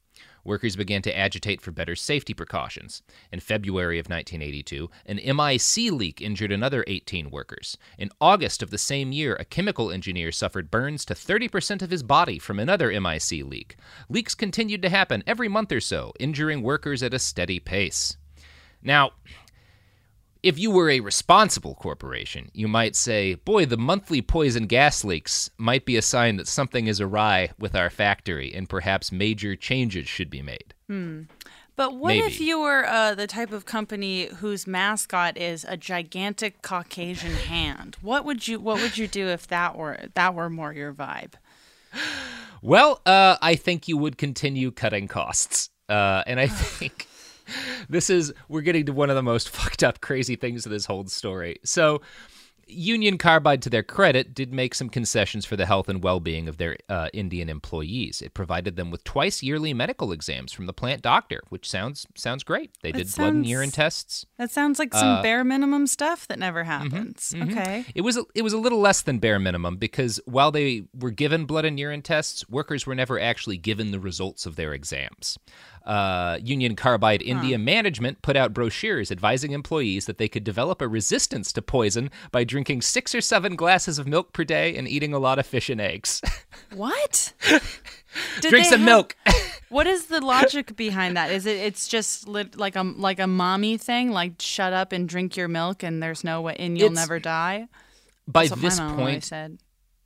Workers 0.45 0.77
began 0.77 1.01
to 1.03 1.17
agitate 1.17 1.63
for 1.63 1.71
better 1.71 1.97
safety 1.97 2.35
precautions. 2.35 3.03
In 3.33 3.41
February 3.41 3.99
of 3.99 4.11
1982, 4.11 4.91
an 5.07 5.17
MIC 5.37 5.91
leak 5.93 6.21
injured 6.21 6.53
another 6.53 6.85
18 6.87 7.31
workers. 7.31 7.79
In 7.97 8.11
August 8.21 8.63
of 8.63 8.71
the 8.71 8.77
same 8.77 9.11
year, 9.11 9.37
a 9.37 9.47
chemical 9.47 9.91
engineer 9.91 10.31
suffered 10.31 10.71
burns 10.71 11.07
to 11.07 11.15
30% 11.15 11.81
of 11.81 11.91
his 11.91 12.03
body 12.03 12.39
from 12.39 12.59
another 12.59 12.89
MIC 13.01 13.43
leak. 13.45 13.77
Leaks 14.11 14.35
continued 14.35 14.83
to 14.83 14.91
happen 14.91 15.25
every 15.27 15.49
month 15.49 15.73
or 15.73 15.81
so, 15.81 16.13
injuring 16.21 16.61
workers 16.61 17.03
at 17.03 17.15
a 17.15 17.19
steady 17.19 17.59
pace. 17.59 18.19
Now, 18.83 19.13
if 20.45 20.59
you 20.59 20.71
were 20.71 20.91
a 20.91 21.01
responsible 21.01 21.75
corporation, 21.75 22.51
you 22.53 22.69
might 22.69 22.95
say, 22.95 23.35
boy, 23.35 23.65
the 23.65 23.79
monthly 23.79 24.21
poison 24.21 24.67
gas 24.67 25.03
leaks 25.03 25.49
might 25.57 25.87
be 25.87 25.97
a 25.97 26.03
sign 26.03 26.37
that 26.37 26.47
something 26.47 26.87
is 26.87 27.01
awry 27.01 27.49
with 27.59 27.75
our 27.75 27.89
factory 27.89 28.53
and 28.55 28.69
perhaps 28.69 29.11
major 29.11 29.57
changes 29.57 30.07
should 30.07 30.29
be 30.29 30.43
made. 30.43 30.75
Hmm. 30.87 31.23
But 31.77 31.97
what 31.97 32.09
Maybe. 32.09 32.27
if 32.27 32.41
you 32.43 32.61
were 32.61 32.85
uh, 32.87 33.15
the 33.15 33.27
type 33.27 33.53
of 33.53 33.65
company 33.65 34.27
whose 34.27 34.67
mascot 34.67 35.39
is 35.39 35.65
a 35.67 35.79
gigantic 35.79 36.61
Caucasian 36.61 37.33
hand? 37.49 37.97
What 38.03 38.27
would 38.27 38.47
you 38.47 38.61
What 38.61 38.83
would 38.83 38.99
you 38.99 39.09
do 39.09 39.29
if 39.29 39.47
that 39.49 39.77
were 39.77 39.99
that 40.13 40.35
were 40.35 40.51
more 40.51 40.75
your 40.75 40.93
vibe? 40.93 41.33
Well, 42.61 43.01
uh, 43.07 43.39
I 43.41 43.57
think 43.57 43.89
you 43.89 43.97
would 43.97 44.19
continue 44.19 44.71
cutting 44.71 45.09
costs. 45.09 45.71
Uh, 45.89 46.23
and 46.27 46.39
I 46.39 46.47
think 46.49 47.09
this 47.89 48.11
is, 48.11 48.33
we're 48.49 48.61
getting 48.63 48.87
to 48.87 48.93
one 48.93 49.11
of 49.11 49.17
the 49.17 49.23
most 49.23 49.49
fucked 49.51 49.83
up, 49.83 50.01
crazy 50.01 50.37
things 50.37 50.67
of 50.67 50.73
this 50.73 50.87
whole 50.87 51.07
story. 51.07 51.59
So, 51.65 52.01
Union 52.67 53.19
Carbide, 53.19 53.61
to 53.61 53.69
their 53.69 53.83
credit, 53.83 54.33
did 54.33 54.51
make 54.51 54.75
some 54.75 54.89
concessions 54.89 55.45
for 55.45 55.55
the 55.55 55.67
health 55.67 55.87
and 55.87 56.03
well 56.03 56.19
being 56.19 56.49
of 56.49 56.57
their 56.57 56.79
uh, 56.89 57.09
Indian 57.13 57.51
employees. 57.51 58.23
It 58.23 58.33
provided 58.33 58.77
them 58.77 58.91
with 58.91 59.05
twice 59.05 59.43
yearly 59.43 59.75
medical 59.75 60.13
exams 60.13 60.51
from 60.51 60.65
the 60.65 60.73
plant 60.73 61.03
doctor, 61.03 61.43
which 61.51 61.69
sounds 61.69 62.07
sounds 62.15 62.43
great. 62.43 62.71
They 62.83 62.91
That 62.93 62.99
did 63.05 63.15
blood 63.15 63.35
and 63.35 63.47
urine 63.47 63.71
tests. 63.71 64.25
That 64.39 64.51
sounds 64.51 64.79
like 64.79 64.95
some 64.95 65.19
Uh, 65.19 65.23
bare 65.23 65.45
minimum 65.45 65.87
stuff 65.87 66.27
that 66.29 66.39
never 66.39 66.65
happens. 66.65 67.35
Okay. 67.39 67.85
It 67.95 68.01
was 68.01 68.17
a, 68.17 68.25
it 68.35 68.41
was 68.41 68.55
a 68.55 68.59
little 68.59 68.81
less 68.81 69.03
than 69.03 69.19
bare 69.19 69.39
minimum 69.39 69.77
because 69.77 70.19
while 70.25 70.51
they 70.51 70.85
were 70.99 71.11
given 71.11 71.45
blood 71.45 71.67
and 71.67 71.79
urine 71.79 72.01
tests, 72.01 72.49
workers 72.49 72.87
were 72.87 72.95
never 72.95 73.21
actually 73.21 73.59
given 73.59 73.91
the 73.91 74.01
results 74.01 74.47
of 74.47 74.57
their 74.57 74.73
exams. 74.73 75.39
Uh, 75.85 76.39
Union 76.43 76.75
Carbide 76.77 77.21
India 77.23 77.59
management 77.59 78.23
put 78.23 78.37
out 78.37 78.55
brochures 78.55 79.11
advising 79.11 79.53
employees 79.53 80.07
that 80.07 80.17
they 80.17 80.29
could 80.29 80.43
develop 80.43 80.81
a 80.81 80.89
resistance 80.89 81.53
to 81.53 81.61
poison 81.61 82.11
by 82.33 82.43
drinking 82.43 82.81
six 82.81 83.15
or 83.15 83.21
seven 83.21 83.55
glasses 83.55 83.99
of 83.99 84.07
milk 84.07 84.33
per 84.33 84.45
day 84.45 84.75
and 84.77 84.89
eating 84.89 85.13
a 85.13 85.19
lot 85.19 85.39
of 85.39 85.45
fish 85.47 85.69
and 85.69 85.81
eggs. 85.81 86.23
What? 86.75 87.33
Drink 88.41 88.67
some 88.67 88.81
have- 88.81 88.87
milk. 88.87 89.17
What 89.69 89.87
is 89.89 90.07
the 90.07 90.21
logic 90.21 90.77
behind 90.77 91.17
that? 91.17 91.31
Is 91.33 91.47
it 91.47 91.57
it's 91.57 91.89
just 91.89 92.29
lit, 92.29 92.57
like 92.57 92.77
a 92.77 92.83
like 92.83 93.19
a 93.19 93.27
mommy 93.27 93.77
thing, 93.77 94.11
like 94.13 94.35
shut 94.41 94.73
up 94.73 94.93
and 94.93 95.09
drink 95.09 95.37
your 95.37 95.49
milk, 95.49 95.83
and 95.83 96.01
there's 96.03 96.23
no 96.23 96.41
way, 96.43 96.55
and 96.59 96.79
you'll 96.79 96.93
It's- 96.93 97.07
never 97.07 97.19
die? 97.19 97.67
By 98.29 98.47
this 98.49 98.79
point, 98.79 99.25
said. 99.25 99.59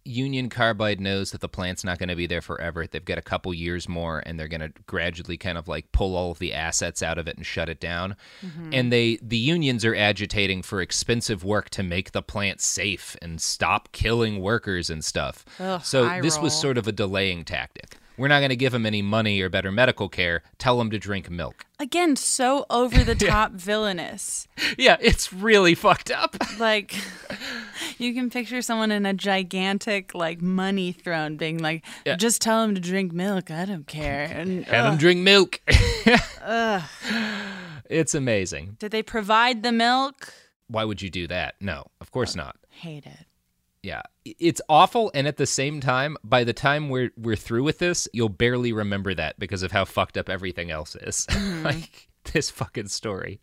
Union 0.04 0.48
Carbide 0.48 1.00
knows 1.00 1.32
that 1.32 1.40
the 1.40 1.48
plant's 1.48 1.84
not 1.84 1.98
going 1.98 2.08
to 2.08 2.16
be 2.16 2.26
there 2.26 2.40
forever. 2.40 2.86
They've 2.86 3.04
got 3.04 3.18
a 3.18 3.22
couple 3.22 3.52
years 3.52 3.88
more, 3.88 4.22
and 4.24 4.38
they're 4.38 4.48
going 4.48 4.60
to 4.60 4.72
gradually 4.86 5.36
kind 5.36 5.58
of 5.58 5.68
like 5.68 5.90
pull 5.92 6.16
all 6.16 6.30
of 6.30 6.38
the 6.38 6.54
assets 6.54 7.02
out 7.02 7.18
of 7.18 7.28
it 7.28 7.36
and 7.36 7.44
shut 7.44 7.68
it 7.68 7.80
down. 7.80 8.16
Mm-hmm. 8.44 8.70
And 8.72 8.92
they, 8.92 9.18
the 9.22 9.36
unions 9.36 9.84
are 9.84 9.94
agitating 9.94 10.62
for 10.62 10.80
expensive 10.80 11.44
work 11.44 11.70
to 11.70 11.82
make 11.82 12.12
the 12.12 12.22
plant 12.22 12.60
safe 12.60 13.16
and 13.20 13.40
stop 13.40 13.92
killing 13.92 14.40
workers 14.40 14.90
and 14.90 15.04
stuff. 15.04 15.44
Ugh, 15.60 15.82
so 15.84 16.20
this 16.20 16.38
was 16.38 16.58
sort 16.58 16.78
of 16.78 16.88
a 16.88 16.92
delaying 16.92 17.44
tactic. 17.44 17.98
We're 18.18 18.28
not 18.28 18.40
going 18.40 18.50
to 18.50 18.56
give 18.56 18.72
them 18.72 18.84
any 18.84 19.00
money 19.00 19.40
or 19.40 19.48
better 19.48 19.70
medical 19.70 20.08
care. 20.08 20.42
Tell 20.58 20.76
them 20.78 20.90
to 20.90 20.98
drink 20.98 21.30
milk. 21.30 21.64
Again, 21.78 22.16
so 22.16 22.66
over 22.68 23.04
the 23.04 23.14
top 23.26 23.52
villainous. 23.52 24.48
Yeah, 24.76 24.96
it's 25.00 25.32
really 25.32 25.76
fucked 25.76 26.10
up. 26.10 26.36
Like 26.58 26.96
you 28.00 28.14
can 28.14 28.30
picture 28.30 28.62
someone 28.62 28.90
in 28.90 29.04
a 29.06 29.14
gigantic 29.14 30.14
like 30.14 30.40
money 30.42 30.92
throne 30.92 31.36
being 31.36 31.58
like, 31.58 31.84
Yeah. 32.06 32.16
just 32.16 32.40
tell 32.42 32.62
him 32.62 32.74
to 32.74 32.80
drink 32.80 33.12
milk. 33.12 33.50
I 33.50 33.64
don't 33.64 33.86
care. 33.86 34.24
And 34.24 34.64
Have 34.66 34.84
them 34.84 34.94
ugh. 34.94 35.00
drink 35.00 35.20
milk. 35.20 35.60
it's 37.90 38.14
amazing. 38.14 38.76
did 38.78 38.90
they 38.92 39.02
provide 39.02 39.62
the 39.62 39.72
milk? 39.72 40.32
Why 40.68 40.84
would 40.84 41.00
you 41.02 41.10
do 41.10 41.26
that? 41.28 41.54
No, 41.60 41.86
of 42.00 42.10
course 42.10 42.34
not. 42.36 42.56
Hate 42.68 43.06
it. 43.06 43.26
Yeah, 43.82 44.02
it's 44.24 44.60
awful, 44.68 45.10
and 45.14 45.28
at 45.28 45.36
the 45.36 45.46
same 45.46 45.80
time, 45.80 46.16
by 46.24 46.42
the 46.44 46.52
time 46.52 46.88
we're 46.88 47.10
we're 47.16 47.36
through 47.36 47.62
with 47.62 47.78
this, 47.78 48.08
you'll 48.12 48.28
barely 48.28 48.72
remember 48.72 49.14
that 49.14 49.38
because 49.38 49.62
of 49.62 49.70
how 49.70 49.84
fucked 49.84 50.18
up 50.18 50.28
everything 50.28 50.70
else 50.70 50.96
is. 50.96 51.26
Mm-hmm. 51.30 51.64
like 51.64 52.08
this 52.32 52.50
fucking 52.50 52.88
story. 52.88 53.40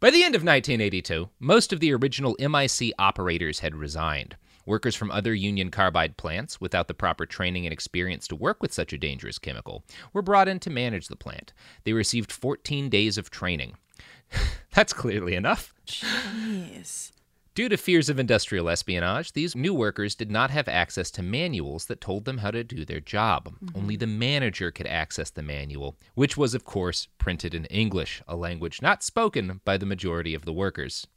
By 0.00 0.10
the 0.10 0.22
end 0.22 0.36
of 0.36 0.42
1982, 0.42 1.28
most 1.40 1.72
of 1.72 1.80
the 1.80 1.92
original 1.92 2.36
MIC 2.38 2.92
operators 3.00 3.58
had 3.58 3.74
resigned. 3.74 4.36
Workers 4.64 4.94
from 4.94 5.10
other 5.10 5.34
Union 5.34 5.72
Carbide 5.72 6.16
plants, 6.16 6.60
without 6.60 6.86
the 6.86 6.94
proper 6.94 7.26
training 7.26 7.66
and 7.66 7.72
experience 7.72 8.28
to 8.28 8.36
work 8.36 8.62
with 8.62 8.72
such 8.72 8.92
a 8.92 8.98
dangerous 8.98 9.40
chemical, 9.40 9.82
were 10.12 10.22
brought 10.22 10.46
in 10.46 10.60
to 10.60 10.70
manage 10.70 11.08
the 11.08 11.16
plant. 11.16 11.52
They 11.82 11.94
received 11.94 12.30
14 12.30 12.88
days 12.88 13.18
of 13.18 13.30
training. 13.30 13.76
That's 14.72 14.92
clearly 14.92 15.34
enough. 15.34 15.74
Jeez. 15.84 17.10
Due 17.58 17.68
to 17.68 17.76
fears 17.76 18.08
of 18.08 18.20
industrial 18.20 18.68
espionage, 18.68 19.32
these 19.32 19.56
new 19.56 19.74
workers 19.74 20.14
did 20.14 20.30
not 20.30 20.48
have 20.48 20.68
access 20.68 21.10
to 21.10 21.24
manuals 21.24 21.86
that 21.86 22.00
told 22.00 22.24
them 22.24 22.38
how 22.38 22.52
to 22.52 22.62
do 22.62 22.84
their 22.84 23.00
job. 23.00 23.52
Only 23.74 23.96
the 23.96 24.06
manager 24.06 24.70
could 24.70 24.86
access 24.86 25.28
the 25.30 25.42
manual, 25.42 25.96
which 26.14 26.36
was, 26.36 26.54
of 26.54 26.62
course, 26.64 27.08
printed 27.18 27.54
in 27.56 27.64
English, 27.64 28.22
a 28.28 28.36
language 28.36 28.80
not 28.80 29.02
spoken 29.02 29.60
by 29.64 29.76
the 29.76 29.86
majority 29.86 30.34
of 30.34 30.44
the 30.44 30.52
workers. 30.52 31.08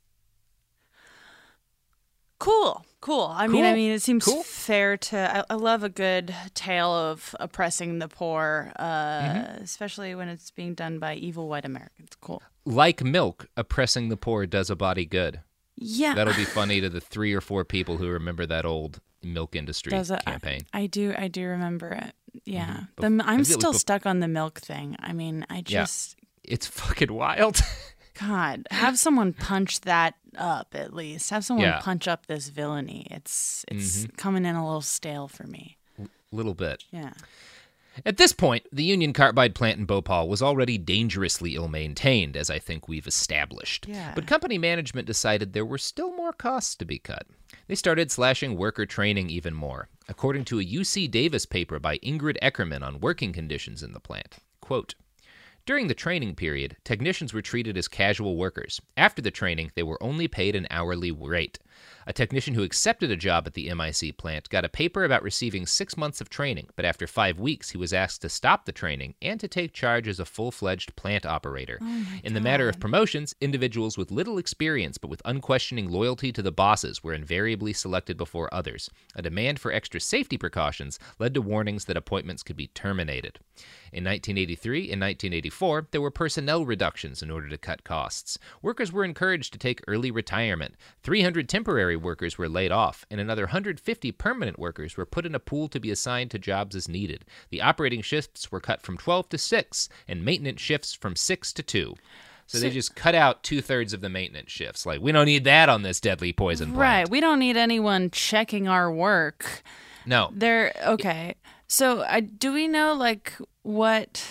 Cool, 2.40 2.88
cool. 3.02 3.28
I 3.32 3.46
mean, 3.46 3.64
I 3.64 3.76
mean, 3.76 3.92
it 3.92 4.02
seems 4.02 4.26
cool. 4.26 4.42
fair 4.42 4.98
to. 4.98 5.38
I, 5.38 5.44
I 5.48 5.54
love 5.54 5.84
a 5.84 5.90
good 5.90 6.34
tale 6.56 6.92
of 6.92 7.36
oppressing 7.40 8.00
the 8.00 8.08
poor, 8.08 8.74
uh, 8.78 8.82
Mm-hmm. 9.22 9.64
especially 9.64 10.16
when 10.16 10.28
it's 10.28 10.50
being 10.50 10.74
done 10.74 10.98
by 10.98 11.14
evil 11.14 11.48
white 11.48 11.66
Americans. 11.66 12.10
Cool. 12.20 12.42
Like 12.66 13.04
milk, 13.04 13.46
oppressing 13.56 14.10
the 14.10 14.18
poor 14.18 14.48
does 14.48 14.72
a 14.72 14.76
body 14.76 15.06
good. 15.06 15.42
Yeah, 15.84 16.14
That'll 16.14 16.36
be 16.36 16.46
funny 16.46 16.80
to 16.82 16.90
the 16.90 17.02
three 17.02 17.34
or 17.34 17.42
four 17.42 17.66
people 17.66 17.98
who 17.98 18.08
remember 18.08 18.46
that 18.46 18.66
old 18.66 19.00
milk 19.24 19.56
industry 19.56 19.90
Does 19.92 20.12
it- 20.12 20.24
campaign. 20.26 20.62
I 20.74 20.86
do. 20.88 21.14
I 21.18 21.28
do 21.28 21.46
remember 21.48 21.90
it. 21.90 22.14
Yeah, 22.46 22.82
Bef- 22.98 23.18
the, 23.18 23.24
I'm 23.26 23.44
still 23.44 23.74
stuck 23.74 24.06
on 24.06 24.20
the 24.20 24.28
milk 24.28 24.60
thing. 24.60 24.96
I 25.00 25.12
mean, 25.14 25.46
I 25.50 25.56
Yeah. 25.58 25.62
just 25.84 26.16
It's 26.44 26.68
fucking 26.68 27.12
wild. 27.14 27.60
God 28.20 28.68
have 28.72 29.00
someone 29.00 29.34
punch 29.34 29.82
that 29.82 30.16
up 30.38 30.76
at 30.76 30.94
least. 30.94 31.30
Have 31.32 31.44
someone 31.44 31.66
Yeah. 31.66 31.74
Mm-hmm. 31.74 31.84
punch 31.86 32.08
up 32.08 32.28
this 32.28 32.50
villainy. 32.50 33.08
It's 33.10 33.66
it's 33.70 34.06
coming 34.18 34.46
in 34.46 34.56
a 34.56 34.64
little 34.66 34.82
stale 34.82 35.28
for 35.28 35.46
me. 35.48 35.78
A 36.00 36.08
little 36.32 36.54
bit. 36.54 36.84
Yeah. 36.92 37.14
At 38.06 38.18
this 38.18 38.32
point, 38.32 38.66
the 38.72 38.84
Union 38.84 39.12
Carbide 39.12 39.54
plant 39.54 39.80
in 39.80 39.86
Bhopal 39.86 40.30
was 40.30 40.42
already 40.42 40.78
dangerously 40.78 41.56
ill 41.56 41.68
maintained, 41.68 42.38
as 42.38 42.50
I 42.50 42.58
think 42.58 42.88
we've 42.88 43.08
established. 43.08 43.86
Yeah. 43.88 44.14
But 44.16 44.28
company 44.28 44.58
management 44.58 45.08
decided 45.08 45.52
there 45.52 45.66
were 45.66 45.78
still 45.78 46.16
more 46.16 46.34
costs 46.34 46.76
to 46.76 46.86
be 46.86 47.00
cut. 47.00 47.28
They 47.68 47.76
started 47.76 48.12
slashing 48.12 48.58
worker 48.58 48.86
training 48.86 49.30
even 49.30 49.54
more. 49.54 49.90
According 50.08 50.46
to 50.46 50.60
a 50.60 50.66
UC 50.66 51.12
Davis 51.12 51.46
paper 51.46 51.80
by 51.80 51.98
Ingrid 52.00 52.38
Eckerman 52.42 52.82
on 52.82 53.02
working 53.02 53.34
conditions 53.34 53.84
in 53.84 53.92
the 53.92 54.00
plant, 54.00 54.38
quote, 54.62 54.96
during 55.66 55.88
the 55.88 55.94
training 55.94 56.36
period, 56.36 56.78
technicians 56.84 57.34
were 57.34 57.42
treated 57.42 57.78
as 57.78 57.88
casual 57.88 58.36
workers. 58.36 58.82
After 58.98 59.22
the 59.22 59.30
training, 59.30 59.72
they 59.76 59.84
were 59.84 60.02
only 60.02 60.28
paid 60.28 60.56
an 60.56 60.66
hourly 60.72 61.12
rate. 61.12 61.60
A 62.08 62.14
technician 62.14 62.56
who 62.56 62.64
accepted 62.64 63.12
a 63.12 63.16
job 63.16 63.46
at 63.46 63.54
the 63.54 63.72
MIC 63.74 64.18
plant 64.18 64.50
got 64.50 64.66
a 64.66 64.70
paper 64.70 65.04
about 65.04 65.24
receiving 65.24 65.66
six 65.66 65.96
months 65.96 66.20
of 66.20 66.30
training, 66.30 66.70
but 66.76 66.86
after 66.86 67.06
five 67.06 67.40
weeks, 67.40 67.70
he 67.70 67.78
was 67.78 67.94
asked 67.94 68.22
to 68.22 68.30
stop 68.30 68.66
the 68.66 68.72
training 68.72 69.16
and 69.22 69.40
to 69.40 69.48
take 69.48 69.74
charge 69.74 70.08
as 70.08 70.20
a 70.20 70.26
full 70.26 70.52
fledged 70.52 70.96
plant 70.96 71.26
operator. 71.26 71.78
Oh 71.82 72.06
in 72.24 72.34
the 72.34 72.42
matter 72.42 72.68
of 72.68 72.80
promotions, 72.80 73.36
individuals 73.40 73.98
with 73.98 74.12
little 74.12 74.38
experience 74.38 74.98
but 74.98 75.10
with 75.10 75.22
unquestioning 75.26 75.90
loyalty 75.90 76.32
to 76.32 76.42
the 76.42 76.52
bosses 76.52 77.04
were 77.04 77.14
invariably 77.14 77.74
selected 77.74 78.18
before 78.18 78.54
others. 78.54 78.90
A 79.16 79.22
demand 79.22 79.60
for 79.60 79.72
extra 79.72 80.00
safety 80.00 80.38
precautions 80.38 80.98
led 81.20 81.34
to 81.34 81.42
warnings 81.42 81.86
that 81.86 81.98
appointments 81.98 82.44
could 82.44 82.58
be 82.58 82.68
terminated. 82.68 83.40
In 83.94 84.06
1983 84.06 84.92
and 84.92 85.02
1984, 85.02 85.88
there 85.92 86.02
were 86.02 86.12
personnel 86.12 86.66
reductions 86.66 87.22
in 87.22 87.30
order 87.30 87.50
to 87.50 87.58
cut 87.58 87.84
costs. 87.84 88.38
Workers 88.62 88.92
were 88.92 89.04
encouraged 89.04 89.52
to 89.54 89.60
take 89.60 89.82
early 89.88 90.12
retirement. 90.12 90.76
300 91.04 91.50
temporary 91.50 91.91
workers 91.96 92.38
were 92.38 92.50
laid 92.50 92.72
off, 92.72 93.06
and 93.10 93.20
another 93.20 93.44
150 93.44 94.12
permanent 94.14 94.60
workers 94.60 94.98
were 94.98 95.06
put 95.06 95.26
in 95.26 95.36
a 95.36 95.40
pool 95.40 95.68
to 95.70 95.80
be 95.80 95.92
assigned 95.92 96.32
to 96.32 96.40
jobs 96.40 96.76
as 96.76 96.88
needed. 96.88 97.26
The 97.50 97.62
operating 97.62 98.02
shifts 98.02 98.52
were 98.52 98.60
cut 98.60 98.82
from 98.82 98.98
12 98.98 99.30
to 99.30 99.38
6, 99.38 99.90
and 100.08 100.26
maintenance 100.26 100.62
shifts 100.62 100.94
from 100.94 101.16
6 101.16 101.54
to 101.54 101.64
2. 101.64 101.96
So, 102.48 102.60
they 102.60 102.70
just 102.70 102.96
cut 102.96 103.16
out 103.16 103.44
two 103.44 103.62
thirds 103.62 103.94
of 103.94 104.02
the 104.02 104.10
maintenance 104.10 104.52
shifts. 104.52 104.86
Like, 104.86 105.00
we 105.00 105.14
don't 105.14 105.26
need 105.26 105.46
that 105.46 105.70
on 105.70 105.84
this 105.84 106.02
deadly 106.02 106.34
poison 106.34 106.74
plant. 106.74 106.80
Right. 106.80 107.10
We 107.10 107.22
don't 107.22 107.40
need 107.40 107.56
anyone 107.56 108.12
checking 108.12 108.68
our 108.68 108.92
work. 108.92 109.64
No. 110.06 110.32
They're 110.34 110.74
okay. 110.86 111.36
So, 111.68 112.04
I 112.04 112.20
do 112.20 112.52
we 112.52 112.68
know 112.68 112.94
like 112.94 113.38
what 113.62 114.28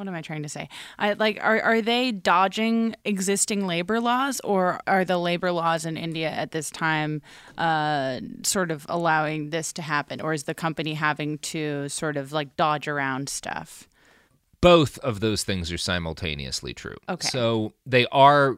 what 0.00 0.08
am 0.08 0.14
I 0.14 0.22
trying 0.22 0.42
to 0.42 0.48
say? 0.48 0.70
I 0.98 1.12
like 1.12 1.38
are 1.42 1.60
are 1.60 1.82
they 1.82 2.10
dodging 2.10 2.96
existing 3.04 3.66
labor 3.66 4.00
laws 4.00 4.40
or 4.40 4.80
are 4.86 5.04
the 5.04 5.18
labor 5.18 5.52
laws 5.52 5.84
in 5.84 5.98
India 5.98 6.30
at 6.30 6.52
this 6.52 6.70
time 6.70 7.20
uh, 7.58 8.20
sort 8.42 8.70
of 8.70 8.86
allowing 8.88 9.50
this 9.50 9.74
to 9.74 9.82
happen 9.82 10.22
or 10.22 10.32
is 10.32 10.44
the 10.44 10.54
company 10.54 10.94
having 10.94 11.36
to 11.38 11.86
sort 11.90 12.16
of 12.16 12.32
like 12.32 12.56
dodge 12.56 12.88
around 12.88 13.28
stuff? 13.28 13.86
Both 14.62 14.96
of 15.00 15.20
those 15.20 15.44
things 15.44 15.70
are 15.70 15.78
simultaneously 15.78 16.72
true. 16.72 16.96
Okay. 17.06 17.28
So 17.28 17.74
they 17.84 18.06
are 18.06 18.56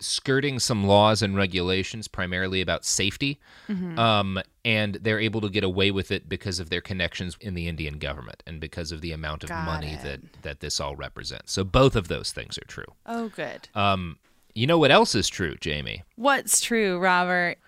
skirting 0.00 0.58
some 0.58 0.86
laws 0.86 1.22
and 1.22 1.36
regulations 1.36 2.08
primarily 2.08 2.60
about 2.60 2.84
safety 2.84 3.38
Mm-hmm. 3.68 3.98
um, 3.98 4.40
and 4.64 4.94
they're 4.96 5.20
able 5.20 5.40
to 5.42 5.48
get 5.48 5.62
away 5.64 5.90
with 5.90 6.10
it 6.10 6.28
because 6.28 6.58
of 6.58 6.70
their 6.70 6.80
connections 6.80 7.36
in 7.40 7.54
the 7.54 7.68
indian 7.68 7.98
government 7.98 8.42
and 8.46 8.60
because 8.60 8.90
of 8.92 9.00
the 9.00 9.12
amount 9.12 9.44
of 9.44 9.48
Got 9.50 9.64
money 9.64 9.92
it. 9.92 10.02
that, 10.02 10.20
that 10.42 10.60
this 10.60 10.80
all 10.80 10.96
represents 10.96 11.52
so 11.52 11.62
both 11.64 11.94
of 11.96 12.08
those 12.08 12.32
things 12.32 12.58
are 12.58 12.64
true 12.66 12.92
Oh, 13.06 13.28
good. 13.28 13.68
um, 13.74 14.18
you 14.54 14.66
know 14.66 14.78
what 14.78 14.90
else 14.90 15.14
is 15.14 15.28
true 15.28 15.54
jamie 15.60 16.02
What's 16.16 16.60
true, 16.60 16.98
Robert? 16.98 17.58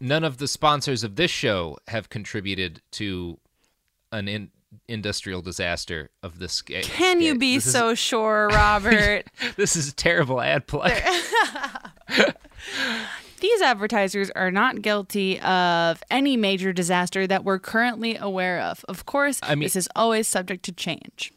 none 0.00 0.24
of 0.24 0.38
the 0.38 0.48
sponsors 0.48 1.04
of 1.04 1.16
this 1.16 1.30
show 1.30 1.76
have 1.88 2.08
contributed 2.08 2.82
to 2.92 3.38
an 4.12 4.26
in- 4.28 4.50
industrial 4.86 5.40
disaster 5.42 6.10
of 6.22 6.38
this 6.38 6.52
scale 6.52 6.82
Can 6.82 7.20
you 7.20 7.38
be 7.38 7.58
so 7.60 7.94
sure, 7.96 8.48
Robert? 8.48 9.24
this 9.56 9.76
is 9.76 9.88
a 9.88 9.94
terrible 9.94 10.40
ad 10.40 10.66
play 10.66 11.00
These 13.40 13.62
advertisers 13.62 14.30
are 14.30 14.50
not 14.50 14.82
guilty 14.82 15.38
of 15.40 16.02
any 16.10 16.36
major 16.36 16.72
disaster 16.72 17.24
that 17.28 17.44
we're 17.44 17.60
currently 17.60 18.16
aware 18.16 18.60
of. 18.60 18.84
Of 18.88 19.06
course, 19.06 19.38
I 19.44 19.54
mean- 19.54 19.66
this 19.66 19.76
is 19.76 19.88
always 19.94 20.26
subject 20.26 20.64
to 20.64 20.72
change. 20.72 21.32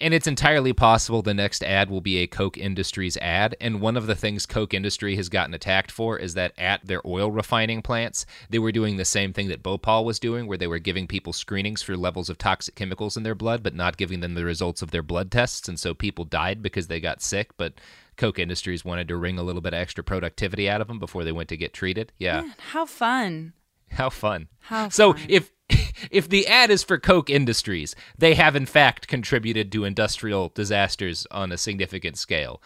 And 0.00 0.12
it's 0.12 0.26
entirely 0.26 0.72
possible 0.72 1.22
the 1.22 1.34
next 1.34 1.62
ad 1.62 1.90
will 1.90 2.00
be 2.00 2.18
a 2.18 2.26
Koch 2.26 2.56
Industries 2.56 3.16
ad. 3.18 3.56
And 3.60 3.80
one 3.80 3.96
of 3.96 4.06
the 4.06 4.14
things 4.14 4.46
Koch 4.46 4.74
Industry 4.74 5.16
has 5.16 5.28
gotten 5.28 5.54
attacked 5.54 5.90
for 5.90 6.18
is 6.18 6.34
that 6.34 6.52
at 6.58 6.84
their 6.86 7.00
oil 7.06 7.30
refining 7.30 7.82
plants, 7.82 8.26
they 8.50 8.58
were 8.58 8.72
doing 8.72 8.96
the 8.96 9.04
same 9.04 9.32
thing 9.32 9.48
that 9.48 9.62
Bhopal 9.62 10.04
was 10.04 10.18
doing, 10.18 10.46
where 10.46 10.58
they 10.58 10.66
were 10.66 10.78
giving 10.78 11.06
people 11.06 11.32
screenings 11.32 11.82
for 11.82 11.96
levels 11.96 12.28
of 12.28 12.38
toxic 12.38 12.74
chemicals 12.74 13.16
in 13.16 13.22
their 13.22 13.34
blood, 13.34 13.62
but 13.62 13.74
not 13.74 13.96
giving 13.96 14.20
them 14.20 14.34
the 14.34 14.44
results 14.44 14.82
of 14.82 14.90
their 14.90 15.02
blood 15.02 15.30
tests. 15.30 15.68
And 15.68 15.78
so 15.78 15.94
people 15.94 16.24
died 16.24 16.62
because 16.62 16.88
they 16.88 17.00
got 17.00 17.22
sick. 17.22 17.56
But 17.56 17.74
Koch 18.16 18.38
Industries 18.38 18.84
wanted 18.84 19.08
to 19.08 19.16
wring 19.16 19.38
a 19.38 19.42
little 19.42 19.62
bit 19.62 19.74
of 19.74 19.80
extra 19.80 20.02
productivity 20.02 20.68
out 20.68 20.80
of 20.80 20.88
them 20.88 20.98
before 20.98 21.24
they 21.24 21.32
went 21.32 21.48
to 21.50 21.56
get 21.56 21.72
treated. 21.72 22.12
Yeah. 22.18 22.50
How 22.58 22.86
fun. 22.86 23.52
How 23.90 24.10
fun. 24.10 24.48
How 24.60 24.88
so 24.88 25.12
fun. 25.12 25.26
if 25.28 25.52
if 26.10 26.28
the 26.28 26.46
ad 26.46 26.70
is 26.70 26.82
for 26.82 26.98
Koch 26.98 27.30
Industries, 27.30 27.94
they 28.18 28.34
have 28.34 28.56
in 28.56 28.66
fact 28.66 29.08
contributed 29.08 29.70
to 29.72 29.84
industrial 29.84 30.50
disasters 30.54 31.26
on 31.30 31.52
a 31.52 31.58
significant 31.58 32.16
scale. 32.18 32.62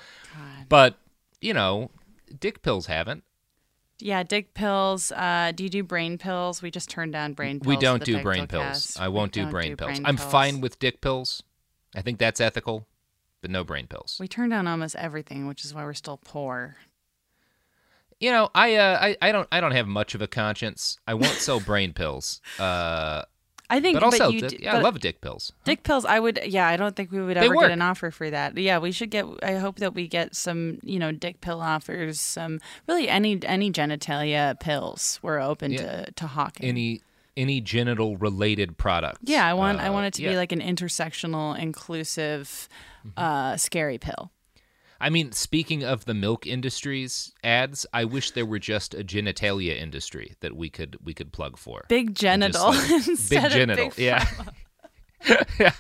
But, 0.68 0.98
you 1.40 1.52
know, 1.54 1.90
dick 2.38 2.62
pills 2.62 2.86
haven't. 2.86 3.24
Yeah, 3.98 4.22
dick 4.22 4.54
pills. 4.54 5.12
Uh, 5.12 5.52
do 5.54 5.64
you 5.64 5.70
do 5.70 5.82
brain 5.82 6.16
pills? 6.16 6.62
We 6.62 6.70
just 6.70 6.88
turned 6.88 7.12
down 7.12 7.34
brain 7.34 7.60
pills. 7.60 7.68
we 7.68 7.76
don't 7.76 8.02
do 8.02 8.22
brain 8.22 8.46
pills. 8.46 8.62
cast. 8.62 9.00
I 9.00 9.08
won't 9.08 9.32
do 9.32 9.42
don't 9.42 9.50
brain 9.50 9.76
pills. 9.76 10.00
I'm 10.04 10.16
fine 10.16 10.60
with 10.60 10.78
dick 10.78 11.00
pills. 11.00 11.42
I 11.94 12.02
think 12.02 12.18
that's 12.18 12.40
ethical, 12.40 12.86
but 13.42 13.50
no 13.50 13.64
brain 13.64 13.86
pills. 13.88 14.16
We 14.20 14.28
turned 14.28 14.52
down 14.52 14.66
almost 14.66 14.96
everything, 14.96 15.46
which 15.46 15.64
is 15.64 15.74
why 15.74 15.84
we're 15.84 15.92
still 15.94 16.20
poor. 16.24 16.76
You 18.20 18.30
know, 18.30 18.50
I 18.54 18.76
uh 18.76 18.98
I, 19.00 19.16
I 19.22 19.32
don't 19.32 19.48
I 19.50 19.60
don't 19.60 19.72
have 19.72 19.88
much 19.88 20.14
of 20.14 20.20
a 20.22 20.26
conscience. 20.28 20.98
I 21.06 21.14
won't 21.14 21.38
sell 21.38 21.58
brain 21.70 21.92
pills. 21.92 22.40
Uh 22.58 23.22
I 23.72 23.80
think, 23.80 23.94
but 23.94 24.02
I'll 24.02 24.10
sell 24.10 24.32
you 24.32 24.40
dick- 24.40 24.58
d- 24.58 24.64
yeah, 24.64 24.78
I 24.78 24.80
love 24.80 24.98
dick 24.98 25.20
pills. 25.20 25.52
Dick 25.64 25.84
pills, 25.84 26.04
I 26.04 26.18
would. 26.18 26.40
Yeah, 26.44 26.66
I 26.66 26.76
don't 26.76 26.96
think 26.96 27.12
we 27.12 27.22
would 27.22 27.36
ever 27.36 27.54
get 27.54 27.70
an 27.70 27.80
offer 27.80 28.10
for 28.10 28.28
that. 28.28 28.58
Yeah, 28.58 28.78
we 28.78 28.90
should 28.90 29.10
get. 29.10 29.24
I 29.44 29.54
hope 29.58 29.76
that 29.78 29.94
we 29.94 30.08
get 30.08 30.34
some, 30.34 30.80
you 30.82 30.98
know, 30.98 31.12
dick 31.12 31.40
pill 31.40 31.60
offers. 31.60 32.18
Some 32.18 32.58
really 32.88 33.08
any 33.08 33.38
any 33.44 33.70
genitalia 33.70 34.58
pills. 34.58 35.20
We're 35.22 35.38
open 35.40 35.70
Yeah. 35.70 36.06
to 36.06 36.10
to 36.12 36.26
hawking. 36.26 36.66
Any 36.66 37.00
any 37.36 37.60
genital 37.60 38.16
related 38.16 38.76
products. 38.76 39.20
yeah, 39.22 39.46
I 39.46 39.54
want 39.54 39.78
I 39.78 39.86
Uh, 39.86 39.92
want 39.92 40.06
it 40.06 40.14
to 40.14 40.22
yeah. 40.24 40.30
be 40.30 40.36
like 40.36 40.50
an 40.50 40.60
intersectional, 40.60 41.56
inclusive, 41.56 42.68
uh, 43.16 43.56
scary 43.56 43.98
pill. 43.98 44.32
I 45.00 45.08
mean, 45.08 45.32
speaking 45.32 45.82
of 45.82 46.04
the 46.04 46.12
milk 46.14 46.46
industries 46.46 47.32
ads, 47.42 47.86
I 47.92 48.04
wish 48.04 48.32
there 48.32 48.44
were 48.44 48.58
just 48.58 48.94
a 48.94 49.02
genitalia 49.02 49.80
industry 49.80 50.34
that 50.40 50.54
we 50.54 50.68
could 50.68 50.98
we 51.02 51.14
could 51.14 51.32
plug 51.32 51.56
for. 51.56 51.84
Big 51.88 52.14
genital 52.14 52.68
like, 52.68 52.90
instead 53.08 53.28
big 53.28 53.44
of 53.44 53.52
genital, 53.52 53.88
big 53.90 53.98
yeah. 53.98 54.26
yeah. 55.58 55.72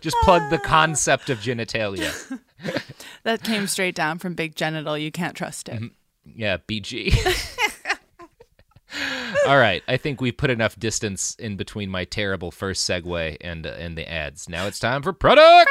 Just 0.00 0.16
plug 0.24 0.50
the 0.50 0.58
concept 0.58 1.30
of 1.30 1.38
genitalia. 1.38 2.38
That 3.22 3.42
came 3.42 3.66
straight 3.66 3.94
down 3.94 4.18
from 4.18 4.34
big 4.34 4.54
genital. 4.54 4.96
You 4.96 5.10
can't 5.10 5.34
trust 5.34 5.68
it. 5.68 5.92
Yeah, 6.24 6.56
BG. 6.56 7.14
All 9.46 9.58
right, 9.58 9.82
I 9.88 9.96
think 9.96 10.20
we 10.20 10.32
put 10.32 10.50
enough 10.50 10.78
distance 10.78 11.34
in 11.38 11.56
between 11.56 11.90
my 11.90 12.04
terrible 12.04 12.50
first 12.50 12.88
segue 12.88 13.36
and 13.40 13.66
uh, 13.66 13.70
and 13.70 13.96
the 13.96 14.10
ads. 14.10 14.48
Now 14.48 14.66
it's 14.66 14.78
time 14.78 15.02
for 15.02 15.12
product. 15.12 15.70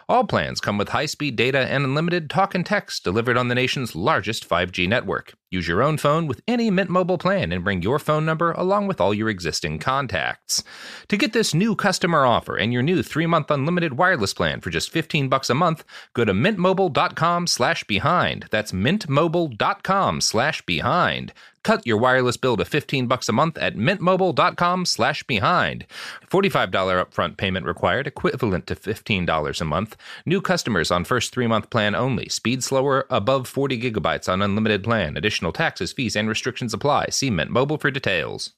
All 0.11 0.25
plans 0.25 0.59
come 0.59 0.77
with 0.77 0.89
high 0.89 1.05
speed 1.05 1.37
data 1.37 1.59
and 1.59 1.85
unlimited 1.85 2.29
talk 2.29 2.53
and 2.53 2.65
text 2.65 3.05
delivered 3.05 3.37
on 3.37 3.47
the 3.47 3.55
nation's 3.55 3.95
largest 3.95 4.45
5G 4.45 4.85
network. 4.85 5.35
Use 5.49 5.69
your 5.69 5.81
own 5.81 5.97
phone 5.97 6.27
with 6.27 6.41
any 6.49 6.69
Mint 6.69 6.89
Mobile 6.89 7.17
plan 7.17 7.53
and 7.53 7.63
bring 7.63 7.81
your 7.81 7.97
phone 7.97 8.25
number 8.25 8.51
along 8.51 8.87
with 8.87 8.99
all 8.99 9.13
your 9.13 9.29
existing 9.29 9.79
contacts. 9.79 10.65
To 11.07 11.15
get 11.15 11.31
this 11.31 11.53
new 11.53 11.77
customer 11.77 12.25
offer 12.25 12.57
and 12.57 12.73
your 12.73 12.83
new 12.83 13.01
3-month 13.01 13.49
unlimited 13.51 13.97
wireless 13.97 14.33
plan 14.33 14.59
for 14.59 14.69
just 14.69 14.89
15 14.89 15.29
bucks 15.29 15.49
a 15.49 15.53
month, 15.53 15.85
go 16.13 16.25
to 16.25 16.33
mintmobile.com/behind. 16.33 18.47
That's 18.51 18.73
mintmobile.com/behind. 18.73 21.33
Cut 21.63 21.85
your 21.85 21.97
wireless 21.97 22.37
bill 22.37 22.57
to 22.57 22.65
15 22.65 23.05
bucks 23.07 23.29
a 23.29 23.33
month 23.33 23.55
at 23.59 23.75
mintmobile.com/behind. 23.75 25.85
$45 26.31 27.05
upfront 27.05 27.37
payment 27.37 27.67
required, 27.67 28.07
equivalent 28.07 28.65
to 28.67 28.75
$15 28.75 29.61
a 29.61 29.65
month. 29.65 29.95
New 30.25 30.41
customers 30.41 30.91
on 30.91 31.03
first 31.03 31.33
3-month 31.35 31.69
plan 31.69 31.95
only. 31.95 32.29
Speed 32.29 32.63
slower 32.63 33.05
above 33.09 33.47
40 33.47 33.79
gigabytes 33.79 34.27
on 34.27 34.41
unlimited 34.41 34.83
plan. 34.83 35.17
Additional 35.17 35.51
taxes, 35.51 35.93
fees 35.93 36.15
and 36.15 36.29
restrictions 36.29 36.73
apply. 36.73 37.07
See 37.09 37.29
Mint 37.29 37.51
Mobile 37.51 37.77
for 37.77 37.91
details. 37.91 38.53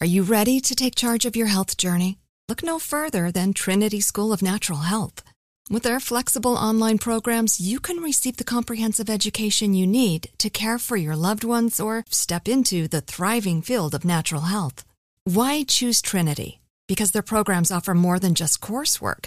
Are 0.00 0.06
you 0.06 0.22
ready 0.22 0.60
to 0.60 0.74
take 0.74 0.94
charge 0.94 1.26
of 1.26 1.36
your 1.36 1.48
health 1.48 1.76
journey? 1.76 2.18
Look 2.48 2.62
no 2.62 2.78
further 2.78 3.30
than 3.30 3.52
Trinity 3.52 4.00
School 4.00 4.32
of 4.32 4.42
Natural 4.42 4.80
Health. 4.80 5.22
With 5.70 5.84
their 5.84 6.00
flexible 6.00 6.54
online 6.54 6.98
programs, 6.98 7.60
you 7.60 7.78
can 7.78 7.98
receive 7.98 8.38
the 8.38 8.44
comprehensive 8.44 9.08
education 9.08 9.72
you 9.72 9.86
need 9.86 10.30
to 10.38 10.50
care 10.50 10.78
for 10.78 10.96
your 10.96 11.14
loved 11.14 11.44
ones 11.44 11.78
or 11.78 12.04
step 12.08 12.48
into 12.48 12.88
the 12.88 13.00
thriving 13.00 13.62
field 13.62 13.94
of 13.94 14.04
natural 14.04 14.42
health. 14.42 14.84
Why 15.24 15.62
choose 15.62 16.02
Trinity? 16.02 16.60
Because 16.88 17.12
their 17.12 17.22
programs 17.22 17.70
offer 17.70 17.94
more 17.94 18.18
than 18.18 18.34
just 18.34 18.60
coursework. 18.60 19.26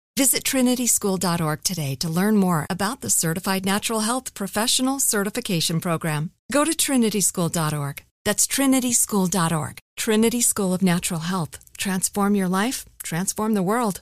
Visit 0.21 0.43
trinityschool.org 0.43 1.63
today 1.63 1.95
to 1.95 2.07
learn 2.07 2.37
more 2.37 2.67
about 2.69 3.01
the 3.01 3.09
Certified 3.09 3.65
Natural 3.65 4.01
Health 4.01 4.35
Professional 4.35 4.99
Certification 4.99 5.81
Program. 5.81 6.29
Go 6.51 6.63
to 6.63 6.73
trinityschool.org. 6.73 8.03
That's 8.23 8.45
trinityschool.org. 8.45 9.79
Trinity 9.97 10.41
School 10.41 10.75
of 10.75 10.83
Natural 10.83 11.21
Health. 11.21 11.57
Transform 11.75 12.35
your 12.35 12.47
life, 12.47 12.85
transform 13.01 13.55
the 13.55 13.63
world. 13.63 14.01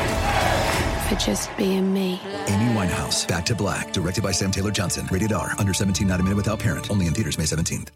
for 1.11 1.19
just 1.19 1.55
being 1.57 1.93
me. 1.93 2.21
Amy 2.47 2.73
Winehouse, 2.73 3.27
Back 3.27 3.45
to 3.47 3.55
Black, 3.55 3.91
directed 3.91 4.23
by 4.23 4.31
Sam 4.31 4.49
Taylor 4.49 4.71
Johnson. 4.71 5.07
Rated 5.11 5.33
R, 5.33 5.51
under 5.59 5.73
17, 5.73 6.07
not 6.07 6.19
a 6.21 6.23
minute 6.23 6.37
without 6.37 6.59
parent. 6.59 6.89
Only 6.89 7.07
in 7.07 7.13
theaters 7.13 7.37
May 7.37 7.43
17th. 7.43 7.89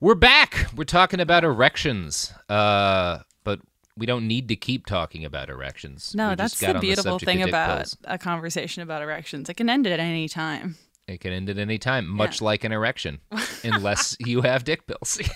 We're 0.00 0.14
back. 0.14 0.66
We're 0.74 0.84
talking 0.84 1.20
about 1.20 1.44
erections. 1.44 2.32
Uh, 2.48 3.18
but 3.42 3.60
we 3.98 4.06
don't 4.06 4.26
need 4.26 4.48
to 4.48 4.56
keep 4.56 4.86
talking 4.86 5.24
about 5.26 5.50
erections. 5.50 6.14
No, 6.14 6.30
We 6.30 6.36
that's 6.36 6.58
the 6.58 6.74
beautiful 6.78 7.18
subject 7.18 7.24
thing 7.30 7.42
about 7.42 7.78
pills. 7.78 7.96
a 8.04 8.16
conversation 8.18 8.82
about 8.82 9.02
erections. 9.02 9.48
It 9.50 9.54
can 9.54 9.68
end 9.68 9.86
at 9.86 10.00
any 10.00 10.28
time. 10.28 10.76
It 11.06 11.20
can 11.20 11.32
end 11.34 11.50
at 11.50 11.58
any 11.58 11.76
time, 11.76 12.08
much 12.08 12.40
like 12.40 12.64
an 12.64 12.72
erection, 12.72 13.20
unless 13.62 14.16
you 14.20 14.40
have 14.40 14.64
dick 14.64 14.86
pills. 14.86 15.20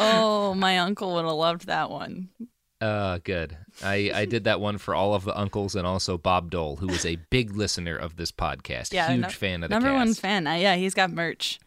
Oh, 0.00 0.54
my 0.54 0.78
uncle 0.78 1.14
would 1.14 1.24
have 1.24 1.34
loved 1.34 1.66
that 1.66 1.90
one. 1.90 2.28
Uh, 2.80 3.18
good. 3.24 3.56
I, 3.82 4.10
I 4.14 4.24
did 4.24 4.44
that 4.44 4.60
one 4.60 4.78
for 4.78 4.94
all 4.94 5.14
of 5.14 5.24
the 5.24 5.36
uncles 5.36 5.74
and 5.74 5.86
also 5.86 6.16
Bob 6.16 6.50
Dole, 6.50 6.76
who 6.76 6.88
is 6.90 7.04
a 7.04 7.16
big 7.16 7.56
listener 7.56 7.96
of 7.96 8.16
this 8.16 8.30
podcast. 8.30 8.92
Yeah, 8.92 9.08
Huge 9.10 9.20
no- 9.22 9.28
fan 9.28 9.62
of 9.64 9.70
the 9.70 9.74
number 9.74 9.92
one 9.92 10.14
fan. 10.14 10.46
Uh, 10.46 10.54
yeah, 10.54 10.76
he's 10.76 10.94
got 10.94 11.10
merch. 11.10 11.58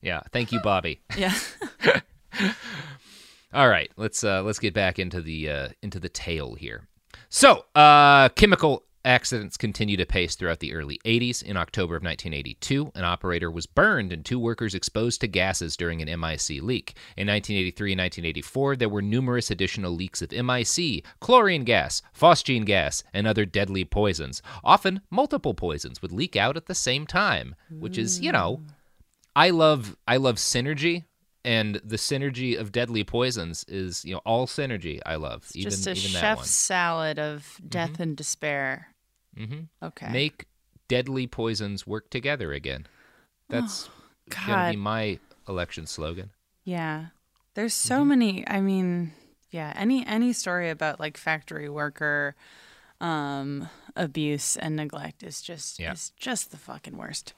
Yeah. 0.00 0.22
Thank 0.32 0.52
you, 0.52 0.60
Bobby. 0.60 1.00
Yeah. 1.16 1.34
All 3.54 3.68
right, 3.68 3.90
let's 3.96 4.22
uh, 4.22 4.42
let's 4.42 4.58
get 4.58 4.74
back 4.74 4.98
into 4.98 5.22
the 5.22 5.48
uh, 5.48 5.68
into 5.82 5.98
the 5.98 6.10
tale 6.10 6.54
here. 6.54 6.86
So, 7.30 7.64
uh, 7.74 8.28
chemical 8.30 8.82
accidents 9.06 9.56
continued 9.56 9.98
to 9.98 10.06
pace 10.06 10.34
throughout 10.34 10.60
the 10.60 10.74
early 10.74 10.98
80s. 11.04 11.42
In 11.42 11.56
October 11.56 11.96
of 11.96 12.02
1982, 12.02 12.92
an 12.94 13.04
operator 13.04 13.50
was 13.50 13.66
burned 13.66 14.12
and 14.12 14.24
two 14.24 14.38
workers 14.38 14.74
exposed 14.74 15.20
to 15.20 15.28
gases 15.28 15.76
during 15.76 16.02
an 16.02 16.20
MIC 16.20 16.62
leak. 16.62 16.96
In 17.16 17.28
1983 17.28 17.92
and 17.92 18.00
1984, 18.00 18.76
there 18.76 18.88
were 18.88 19.02
numerous 19.02 19.50
additional 19.50 19.92
leaks 19.92 20.20
of 20.20 20.32
MIC, 20.32 21.04
chlorine 21.20 21.64
gas, 21.64 22.02
phosgene 22.18 22.66
gas, 22.66 23.04
and 23.14 23.26
other 23.26 23.46
deadly 23.46 23.84
poisons. 23.84 24.42
Often, 24.64 25.00
multiple 25.10 25.54
poisons 25.54 26.02
would 26.02 26.12
leak 26.12 26.36
out 26.36 26.56
at 26.56 26.66
the 26.66 26.74
same 26.74 27.06
time, 27.06 27.54
which 27.70 27.96
is, 27.96 28.20
you 28.20 28.32
know, 28.32 28.60
I 29.36 29.50
love 29.50 29.96
I 30.08 30.16
love 30.16 30.36
synergy, 30.36 31.04
and 31.44 31.76
the 31.84 31.96
synergy 31.96 32.58
of 32.58 32.72
deadly 32.72 33.04
poisons 33.04 33.64
is 33.68 34.04
you 34.04 34.14
know 34.14 34.22
all 34.24 34.46
synergy. 34.46 35.00
I 35.04 35.16
love 35.16 35.46
even 35.54 35.70
Just 35.70 35.86
a 35.86 35.92
even 35.92 36.10
chef's 36.10 36.50
salad 36.50 37.18
of 37.18 37.42
mm-hmm. 37.42 37.68
death 37.68 38.00
and 38.00 38.16
despair. 38.16 38.88
Mm-hmm. 39.38 39.84
Okay. 39.86 40.10
Make 40.12 40.46
deadly 40.88 41.26
poisons 41.26 41.86
work 41.86 42.10
together 42.10 42.52
again. 42.52 42.86
That's 43.48 43.88
gonna 44.30 44.70
be 44.72 44.76
my 44.76 45.18
election 45.48 45.86
slogan. 45.86 46.30
Yeah. 46.64 47.06
There's 47.54 47.74
so 47.74 48.00
Mm-hmm. 48.00 48.08
many 48.08 48.48
I 48.48 48.60
mean, 48.60 49.12
yeah, 49.50 49.72
any 49.76 50.04
any 50.06 50.32
story 50.32 50.70
about 50.70 50.98
like 51.00 51.16
factory 51.16 51.68
worker 51.68 52.34
um 53.00 53.68
abuse 53.94 54.56
and 54.56 54.74
neglect 54.76 55.22
is 55.22 55.42
just 55.42 55.78
Yeah. 55.78 55.92
is 55.92 56.10
just 56.16 56.50
the 56.50 56.56
fucking 56.56 56.96
worst. 56.96 57.34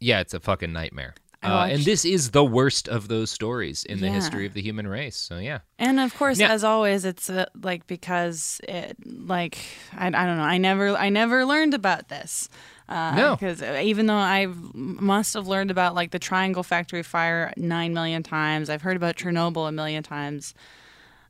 Yeah, 0.00 0.20
it's 0.20 0.32
a 0.34 0.40
fucking 0.40 0.72
nightmare. 0.72 1.14
Uh, 1.42 1.68
and 1.70 1.82
this 1.84 2.04
is 2.04 2.32
the 2.32 2.44
worst 2.44 2.86
of 2.88 3.08
those 3.08 3.30
stories 3.30 3.84
in 3.84 4.00
the 4.00 4.10
history 4.10 4.44
of 4.46 4.52
the 4.52 4.60
human 4.60 4.86
race. 4.86 5.16
So 5.16 5.38
yeah, 5.38 5.60
And 5.78 5.98
of 5.98 6.14
course, 6.14 6.38
Yeah. 6.38 6.52
as 6.52 6.64
always, 6.64 7.04
it's 7.06 7.30
uh, 7.30 7.46
like 7.62 7.86
because 7.86 8.60
it 8.68 8.96
like 9.06 9.56
I, 9.96 10.08
I 10.08 10.10
don't 10.10 10.36
know. 10.36 10.42
I 10.42 10.58
never 10.58 10.94
I 10.96 11.08
never 11.08 11.46
learned 11.46 11.72
about 11.74 12.08
this. 12.08 12.48
Uh, 12.90 13.14
No. 13.14 13.36
because 13.36 13.62
even 13.62 14.06
though 14.06 14.14
I 14.14 14.48
must 14.74 15.32
have 15.34 15.46
learned 15.46 15.70
about 15.70 15.94
like 15.94 16.10
the 16.10 16.18
Triangle 16.18 16.62
Factory 16.62 17.02
fire 17.02 17.52
nine 17.56 17.94
million 17.94 18.22
times, 18.22 18.68
I've 18.68 18.82
heard 18.82 18.96
about 18.96 19.16
Chernobyl 19.16 19.66
a 19.68 19.72
million 19.72 20.02
times. 20.02 20.52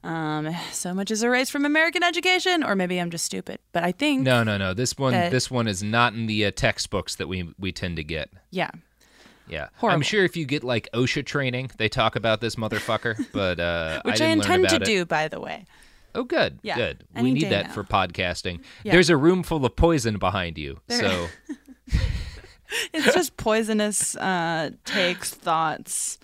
Um, 0.02 0.48
so 0.72 0.94
much 0.94 1.10
is 1.10 1.22
erased 1.22 1.52
from 1.52 1.66
American 1.66 2.02
education, 2.02 2.64
or 2.64 2.74
maybe 2.74 2.98
I'm 2.98 3.10
just 3.10 3.26
stupid. 3.26 3.58
But 3.72 3.84
I 3.84 3.92
think 3.92 4.22
no, 4.22 4.42
no, 4.42 4.56
no. 4.56 4.72
This 4.72 4.96
one, 4.96 5.12
Uh, 5.14 5.28
this 5.28 5.50
one 5.50 5.68
is 5.68 5.82
not 5.82 6.14
in 6.14 6.26
the 6.26 6.46
uh, 6.46 6.50
textbooks 6.52 7.14
that 7.16 7.28
we 7.28 7.52
we 7.58 7.70
tend 7.70 7.96
to 7.96 8.04
get. 8.04 8.30
yeah, 8.50 8.70
Yeah, 9.50 9.68
I'm 9.82 10.02
sure 10.02 10.24
if 10.24 10.36
you 10.36 10.44
get 10.46 10.62
like 10.64 10.88
OSHA 10.94 11.26
training, 11.26 11.70
they 11.76 11.88
talk 11.88 12.16
about 12.16 12.40
this 12.40 12.56
motherfucker. 12.56 13.16
But 13.32 13.60
uh, 13.60 14.02
which 14.04 14.14
I, 14.20 14.26
didn't 14.26 14.44
learn 14.48 14.60
intend 14.60 14.68
to 14.70 14.76
about 14.76 14.82
it. 14.82 14.84
do, 14.92 15.04
by 15.04 15.28
the 15.28 15.40
way. 15.40 15.64
Oh, 16.14 16.24
good. 16.24 16.58
Yeah, 16.62 16.76
Good. 16.76 17.04
We 17.14 17.30
need 17.32 17.50
that 17.50 17.68
now. 17.68 17.72
for 17.72 17.84
podcasting. 17.84 18.62
Yeah. 18.82 18.92
There's 18.92 19.10
a 19.10 19.16
room 19.16 19.42
full 19.44 19.64
of 19.64 19.76
poison 19.76 20.18
behind 20.18 20.58
you. 20.58 20.80
There- 20.88 21.00
So, 21.00 21.26
It's 22.92 23.12
just 23.14 23.36
poisonous 23.36 24.14
uh, 24.16 24.70
takes, 24.84 25.30
thoughts, 25.34 26.18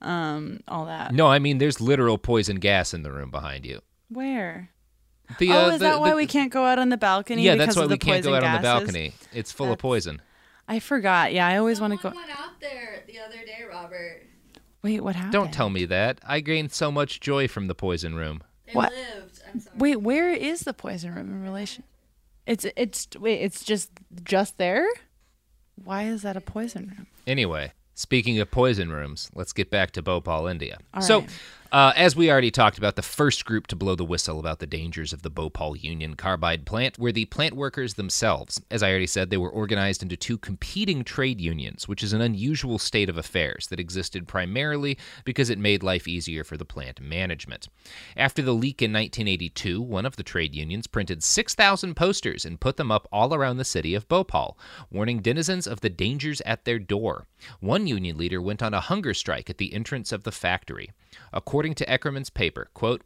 um, 0.00 0.60
all 0.66 0.86
that. 0.86 1.12
no, 1.12 1.28
I 1.28 1.38
mean, 1.38 1.58
there's 1.58 1.80
literal 1.80 2.18
poison 2.18 2.56
gas 2.56 2.92
in 2.92 3.02
the 3.04 3.12
room 3.12 3.30
behind 3.30 3.64
you. 3.64 3.80
Where? 4.08 4.70
The, 5.38 5.50
oh, 5.52 5.66
uh, 5.66 5.68
is 5.68 5.72
the- 5.74 5.84
that 5.86 6.00
why 6.00 6.10
the- 6.10 6.16
we 6.16 6.26
can't 6.26 6.52
go 6.52 6.64
out 6.64 6.78
on 6.80 6.88
the 6.88 6.96
balcony? 6.96 7.42
Yeah, 7.42 7.54
that's 7.54 7.76
why 7.76 7.86
we 7.86 7.98
can't 7.98 8.24
go 8.24 8.34
out 8.34 8.42
on 8.44 8.54
the 8.54 8.62
balcony. 8.62 9.12
It's 9.32 9.52
full 9.52 9.70
of 9.72 9.78
poison. 9.78 10.20
I 10.72 10.78
forgot. 10.78 11.34
Yeah, 11.34 11.46
I 11.46 11.58
always 11.58 11.82
want 11.82 11.92
to 11.92 11.98
go. 11.98 12.16
Went 12.16 12.30
out 12.30 12.58
there 12.58 13.02
the 13.06 13.18
other 13.18 13.44
day, 13.44 13.62
Robert. 13.68 14.22
Wait, 14.82 15.02
what 15.02 15.14
happened? 15.14 15.32
Don't 15.34 15.52
tell 15.52 15.68
me 15.68 15.84
that. 15.84 16.18
I 16.26 16.40
gained 16.40 16.72
so 16.72 16.90
much 16.90 17.20
joy 17.20 17.46
from 17.46 17.66
the 17.66 17.74
poison 17.74 18.14
room. 18.14 18.42
They 18.66 18.72
What? 18.72 18.90
lived. 18.90 19.42
I'm 19.52 19.60
sorry. 19.60 19.76
Wait, 19.76 19.96
where 20.00 20.30
is 20.30 20.60
the 20.60 20.72
poison 20.72 21.14
room 21.14 21.30
in 21.30 21.42
relation? 21.42 21.84
It's 22.46 22.64
it's 22.74 23.06
wait, 23.20 23.42
it's 23.42 23.64
just 23.64 23.90
just 24.24 24.56
there. 24.56 24.88
Why 25.84 26.04
is 26.04 26.22
that 26.22 26.38
a 26.38 26.40
poison 26.40 26.94
room? 26.96 27.06
Anyway, 27.26 27.72
speaking 27.94 28.40
of 28.40 28.50
poison 28.50 28.90
rooms, 28.90 29.30
let's 29.34 29.52
get 29.52 29.68
back 29.70 29.90
to 29.92 30.02
Bhopal, 30.02 30.46
India. 30.46 30.78
All 30.94 31.02
so, 31.02 31.20
right. 31.20 31.30
Uh, 31.72 31.90
as 31.96 32.14
we 32.14 32.30
already 32.30 32.50
talked 32.50 32.76
about, 32.76 32.96
the 32.96 33.02
first 33.02 33.46
group 33.46 33.66
to 33.66 33.74
blow 33.74 33.94
the 33.94 34.04
whistle 34.04 34.38
about 34.38 34.58
the 34.58 34.66
dangers 34.66 35.14
of 35.14 35.22
the 35.22 35.30
Bhopal 35.30 35.74
Union 35.74 36.16
Carbide 36.16 36.66
plant 36.66 36.98
were 36.98 37.12
the 37.12 37.24
plant 37.24 37.54
workers 37.54 37.94
themselves. 37.94 38.60
As 38.70 38.82
I 38.82 38.90
already 38.90 39.06
said, 39.06 39.30
they 39.30 39.38
were 39.38 39.48
organized 39.48 40.02
into 40.02 40.14
two 40.14 40.36
competing 40.36 41.02
trade 41.02 41.40
unions, 41.40 41.88
which 41.88 42.02
is 42.02 42.12
an 42.12 42.20
unusual 42.20 42.78
state 42.78 43.08
of 43.08 43.16
affairs 43.16 43.68
that 43.68 43.80
existed 43.80 44.28
primarily 44.28 44.98
because 45.24 45.48
it 45.48 45.58
made 45.58 45.82
life 45.82 46.06
easier 46.06 46.44
for 46.44 46.58
the 46.58 46.66
plant 46.66 47.00
management. 47.00 47.68
After 48.18 48.42
the 48.42 48.52
leak 48.52 48.82
in 48.82 48.92
1982, 48.92 49.80
one 49.80 50.04
of 50.04 50.16
the 50.16 50.22
trade 50.22 50.54
unions 50.54 50.86
printed 50.86 51.22
6,000 51.22 51.94
posters 51.94 52.44
and 52.44 52.60
put 52.60 52.76
them 52.76 52.92
up 52.92 53.08
all 53.10 53.32
around 53.32 53.56
the 53.56 53.64
city 53.64 53.94
of 53.94 54.08
Bhopal, 54.08 54.58
warning 54.90 55.22
denizens 55.22 55.66
of 55.66 55.80
the 55.80 55.88
dangers 55.88 56.42
at 56.42 56.66
their 56.66 56.78
door. 56.78 57.28
One 57.60 57.86
union 57.86 58.18
leader 58.18 58.42
went 58.42 58.62
on 58.62 58.74
a 58.74 58.80
hunger 58.80 59.14
strike 59.14 59.48
at 59.48 59.56
the 59.56 59.72
entrance 59.72 60.12
of 60.12 60.24
the 60.24 60.32
factory. 60.32 60.90
According 61.32 61.74
to 61.76 61.86
Eckerman's 61.86 62.30
paper, 62.30 62.70
quote, 62.74 63.02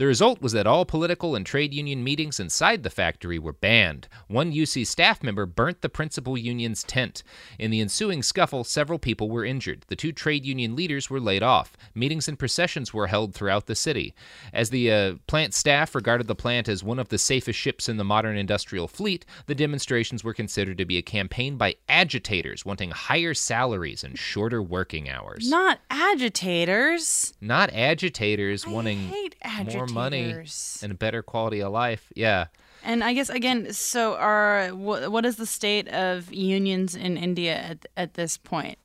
The 0.00 0.06
result 0.06 0.40
was 0.40 0.52
that 0.52 0.66
all 0.66 0.86
political 0.86 1.36
and 1.36 1.44
trade 1.44 1.74
union 1.74 2.02
meetings 2.02 2.40
inside 2.40 2.84
the 2.84 2.88
factory 2.88 3.38
were 3.38 3.52
banned. 3.52 4.08
One 4.28 4.50
UC 4.50 4.86
staff 4.86 5.22
member 5.22 5.44
burnt 5.44 5.82
the 5.82 5.90
principal 5.90 6.38
union's 6.38 6.82
tent. 6.82 7.22
In 7.58 7.70
the 7.70 7.82
ensuing 7.82 8.22
scuffle, 8.22 8.64
several 8.64 8.98
people 8.98 9.28
were 9.28 9.44
injured. 9.44 9.84
The 9.88 9.96
two 9.96 10.12
trade 10.12 10.46
union 10.46 10.74
leaders 10.74 11.10
were 11.10 11.20
laid 11.20 11.42
off. 11.42 11.76
Meetings 11.94 12.28
and 12.28 12.38
processions 12.38 12.94
were 12.94 13.08
held 13.08 13.34
throughout 13.34 13.66
the 13.66 13.74
city. 13.74 14.14
As 14.54 14.70
the 14.70 14.90
uh, 14.90 15.14
plant 15.26 15.52
staff 15.52 15.94
regarded 15.94 16.28
the 16.28 16.34
plant 16.34 16.66
as 16.66 16.82
one 16.82 16.98
of 16.98 17.10
the 17.10 17.18
safest 17.18 17.58
ships 17.58 17.86
in 17.86 17.98
the 17.98 18.02
modern 18.02 18.38
industrial 18.38 18.88
fleet, 18.88 19.26
the 19.48 19.54
demonstrations 19.54 20.24
were 20.24 20.32
considered 20.32 20.78
to 20.78 20.86
be 20.86 20.96
a 20.96 21.02
campaign 21.02 21.58
by 21.58 21.74
agitators 21.90 22.64
wanting 22.64 22.90
higher 22.90 23.34
salaries 23.34 24.02
and 24.02 24.18
shorter 24.18 24.62
working 24.62 25.10
hours. 25.10 25.50
Not 25.50 25.78
agitators. 25.90 27.34
Not 27.38 27.68
agitators 27.74 28.66
wanting 28.66 29.00
hate 29.00 29.36
more 29.74 29.89
money 29.90 30.34
and 30.82 30.92
a 30.92 30.94
better 30.94 31.22
quality 31.22 31.60
of 31.60 31.72
life. 31.72 32.12
Yeah. 32.14 32.46
And 32.82 33.04
I 33.04 33.12
guess 33.12 33.28
again, 33.28 33.72
so 33.72 34.14
are 34.16 34.68
wh- 34.68 35.10
what 35.12 35.26
is 35.26 35.36
the 35.36 35.46
state 35.46 35.88
of 35.88 36.32
unions 36.32 36.94
in 36.94 37.16
India 37.18 37.54
at 37.56 37.86
at 37.96 38.14
this 38.14 38.38
point? 38.38 38.78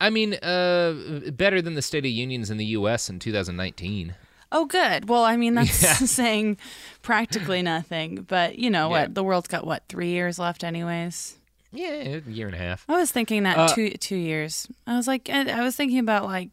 I 0.00 0.10
mean, 0.10 0.34
uh, 0.34 1.30
better 1.32 1.60
than 1.60 1.74
the 1.74 1.82
state 1.82 2.04
of 2.04 2.10
unions 2.10 2.50
in 2.50 2.56
the 2.56 2.66
U.S. 2.66 3.08
in 3.10 3.18
2019. 3.18 4.14
Oh, 4.50 4.64
good. 4.64 5.08
Well, 5.08 5.24
I 5.24 5.36
mean 5.36 5.54
that's 5.54 5.82
Yeah. 5.88 5.92
saying 6.20 6.56
practically 7.02 7.62
nothing. 7.62 8.22
But 8.28 8.58
you 8.58 8.70
know 8.70 8.86
Yeah. 8.90 9.02
what? 9.02 9.14
The 9.14 9.22
world's 9.24 9.48
got 9.48 9.66
what 9.66 9.82
three 9.88 10.08
years 10.10 10.38
left, 10.38 10.64
anyways. 10.64 11.36
Yeah, 11.70 12.20
a 12.26 12.30
year 12.30 12.46
and 12.46 12.54
a 12.54 12.58
half. 12.58 12.84
I 12.88 12.96
was 12.96 13.12
thinking 13.12 13.42
that 13.42 13.58
Uh, 13.58 13.68
two 13.68 13.90
two 13.90 14.16
years. 14.16 14.66
I 14.86 14.96
was 14.96 15.06
like, 15.06 15.28
I 15.30 15.50
I 15.50 15.62
was 15.62 15.76
thinking 15.76 15.98
about 15.98 16.24
like, 16.24 16.48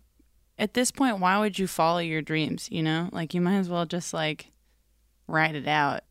at 0.57 0.73
this 0.73 0.91
point, 0.91 1.19
why 1.19 1.39
would 1.39 1.57
you 1.59 1.67
follow 1.67 1.99
your 1.99 2.21
dreams? 2.21 2.67
You 2.71 2.83
know, 2.83 3.09
like 3.11 3.33
you 3.33 3.41
might 3.41 3.57
as 3.57 3.69
well 3.69 3.85
just 3.85 4.13
like 4.13 4.51
write 5.27 5.55
it 5.55 5.67
out. 5.67 6.01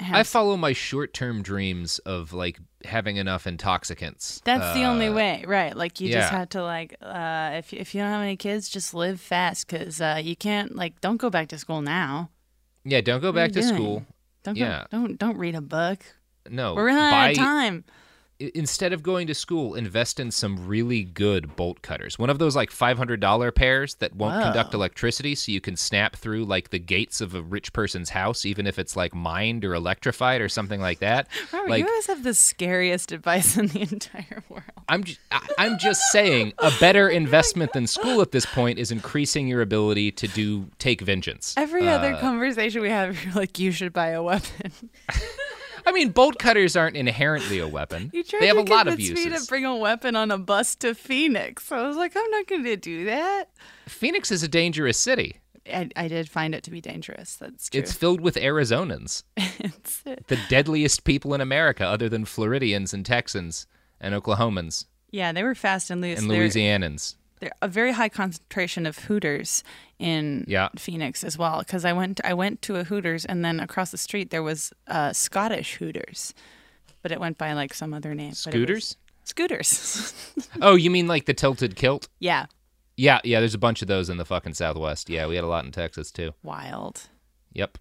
Have 0.00 0.14
I 0.16 0.22
follow 0.24 0.58
my 0.58 0.74
short-term 0.74 1.42
dreams 1.42 2.00
of 2.00 2.34
like 2.34 2.58
having 2.84 3.16
enough 3.16 3.46
intoxicants. 3.46 4.40
That's 4.44 4.74
the 4.74 4.84
only 4.84 5.08
Uh, 5.08 5.14
way, 5.14 5.44
right? 5.46 5.74
Like 5.74 6.00
you 6.02 6.08
just 6.12 6.30
yeah. 6.30 6.38
have 6.38 6.50
to 6.50 6.62
like, 6.62 6.96
uh, 7.00 7.52
if 7.54 7.72
if 7.72 7.94
you 7.94 8.02
don't 8.02 8.10
have 8.10 8.20
any 8.22 8.36
kids, 8.36 8.68
just 8.68 8.92
live 8.92 9.20
fast 9.20 9.66
because 9.66 10.00
uh, 10.00 10.20
you 10.22 10.36
can't 10.36 10.76
like 10.76 11.00
don't 11.00 11.16
go 11.16 11.30
back 11.30 11.48
to 11.48 11.58
school 11.58 11.80
now. 11.80 12.30
Yeah, 12.84 13.00
don't 13.00 13.20
go 13.20 13.28
What 13.28 13.34
back 13.36 13.52
to 13.52 13.60
doing? 13.62 13.74
school. 13.74 14.06
Don't 14.42 14.56
Yeah. 14.56 14.84
go, 14.90 14.98
don't 14.98 15.18
don't 15.18 15.38
read 15.38 15.54
a 15.54 15.60
book. 15.62 16.04
No, 16.48 16.74
We're 16.74 16.86
running 16.86 17.02
out 17.02 17.30
of 17.30 17.36
time. 17.36 17.84
I- 18.40 18.50
Instead 18.54 18.92
of 18.92 19.02
going 19.02 19.26
to 19.26 19.34
school, 19.34 19.74
invest 19.74 20.18
in 20.20 20.30
some 20.30 20.66
really 20.66 21.02
good 21.04 21.56
bolt 21.56 21.82
cutters. 21.82 22.18
One 22.18 22.30
of 22.30 22.38
those 22.38 22.56
like 22.56 22.70
$500 22.70 23.54
pairs 23.54 23.94
that 23.96 24.14
won't 24.14 24.42
conduct 24.42 24.74
electricity 24.74 25.34
so 25.34 25.52
you 25.52 25.60
can 25.60 25.76
snap 25.76 26.16
through 26.16 26.44
like 26.44 26.70
the 26.70 26.78
gates 26.78 27.20
of 27.20 27.34
a 27.34 27.42
rich 27.42 27.72
person's 27.72 28.10
house, 28.10 28.44
even 28.44 28.66
if 28.66 28.78
it's 28.78 28.96
like 28.96 29.14
mined 29.14 29.64
or 29.64 29.74
electrified 29.74 30.40
or 30.40 30.48
something 30.48 30.80
like 30.80 30.98
that. 31.00 31.28
Robert, 31.52 31.68
like, 31.70 31.80
you 31.80 31.88
always 31.88 32.06
have 32.06 32.22
the 32.22 32.34
scariest 32.34 33.12
advice 33.12 33.56
in 33.58 33.66
the 33.68 33.82
entire 33.82 34.42
world. 34.48 34.62
I'm 34.88 35.04
just, 35.04 35.20
I'm 35.58 35.78
just 35.78 36.00
saying 36.10 36.52
a 36.58 36.72
better 36.80 37.08
investment 37.22 37.72
than 37.72 37.86
school 37.86 38.20
at 38.20 38.32
this 38.32 38.46
point 38.46 38.78
is 38.78 38.90
increasing 38.90 39.46
your 39.48 39.62
ability 39.62 40.10
to 40.12 40.26
do 40.28 40.68
take 40.78 41.00
vengeance. 41.00 41.54
Every 41.56 41.88
other 41.88 42.14
Uh, 42.14 42.20
conversation 42.20 42.82
we 42.82 42.90
have, 42.90 43.22
you're 43.24 43.34
like, 43.34 43.58
you 43.58 43.70
should 43.72 43.92
buy 43.92 44.08
a 44.08 44.22
weapon. 44.22 44.72
I 45.86 45.92
mean, 45.92 46.10
bolt 46.10 46.38
cutters 46.38 46.76
aren't 46.76 46.96
inherently 46.96 47.58
a 47.58 47.68
weapon. 47.68 48.10
You 48.12 48.22
tried 48.22 48.42
they 48.42 48.46
have 48.46 48.56
to 48.56 48.62
a 48.62 48.74
lot 48.74 48.88
of 48.88 49.00
uses. 49.00 49.24
me 49.24 49.30
to 49.30 49.44
bring 49.46 49.64
a 49.64 49.76
weapon 49.76 50.16
on 50.16 50.30
a 50.30 50.38
bus 50.38 50.74
to 50.76 50.94
Phoenix. 50.94 51.70
I 51.70 51.86
was 51.86 51.96
like, 51.96 52.16
I'm 52.16 52.30
not 52.30 52.46
going 52.46 52.64
to 52.64 52.76
do 52.76 53.04
that. 53.06 53.50
Phoenix 53.86 54.30
is 54.30 54.42
a 54.42 54.48
dangerous 54.48 54.98
city. 54.98 55.40
I, 55.66 55.88
I 55.94 56.08
did 56.08 56.28
find 56.28 56.54
it 56.54 56.64
to 56.64 56.70
be 56.70 56.80
dangerous. 56.80 57.36
That's 57.36 57.68
true. 57.68 57.80
It's 57.80 57.92
filled 57.92 58.20
with 58.20 58.36
Arizonans, 58.36 59.22
It's- 59.36 60.02
the 60.04 60.38
deadliest 60.48 61.04
people 61.04 61.34
in 61.34 61.40
America, 61.40 61.84
other 61.84 62.08
than 62.08 62.24
Floridians 62.24 62.94
and 62.94 63.04
Texans 63.04 63.66
and 64.00 64.14
Oklahomans 64.14 64.86
yeah, 65.10 65.32
they 65.32 65.42
were 65.42 65.54
fast 65.54 65.90
and 65.90 66.00
loose. 66.00 66.18
and 66.20 66.30
Louisianans. 66.30 67.16
There 67.40 67.50
a 67.60 67.68
very 67.68 67.92
high 67.92 68.08
concentration 68.08 68.86
of 68.86 68.98
Hooters 69.00 69.64
in 69.98 70.44
Yeah. 70.48 70.68
Phoenix 70.78 71.24
as 71.24 71.36
well. 71.36 71.58
Because 71.60 71.84
I 71.84 71.92
went 71.92 72.20
I 72.24 72.34
went 72.34 72.62
to 72.62 72.76
a 72.76 72.84
Hooters 72.84 73.24
and 73.24 73.44
then 73.44 73.60
across 73.60 73.90
the 73.90 73.98
street 73.98 74.30
there 74.30 74.42
was 74.42 74.72
uh, 74.86 75.12
Scottish 75.12 75.74
Hooters, 75.76 76.32
but 77.02 77.10
it 77.12 77.18
went 77.20 77.36
by 77.38 77.52
like 77.54 77.74
some 77.74 77.92
other 77.94 78.14
name. 78.14 78.32
Scooters? 78.32 78.96
Scooters. 79.24 80.14
Oh, 80.62 80.74
you 80.74 80.90
mean 80.90 81.06
like 81.06 81.26
the 81.26 81.34
tilted 81.34 81.76
kilt? 81.76 82.08
yeah, 82.18 82.46
Yeah, 82.96 83.20
yeah. 83.24 83.40
There's 83.40 83.54
a 83.54 83.58
bunch 83.58 83.82
of 83.82 83.88
those 83.88 84.10
in 84.10 84.16
the 84.18 84.24
fucking 84.24 84.54
Southwest. 84.54 85.08
Yeah, 85.08 85.26
we 85.26 85.34
had 85.36 85.44
a 85.44 85.48
lot 85.48 85.64
in 85.64 85.70
Texas 85.72 86.10
too. 86.10 86.32
wild. 86.42 87.02
Yep. 87.52 87.78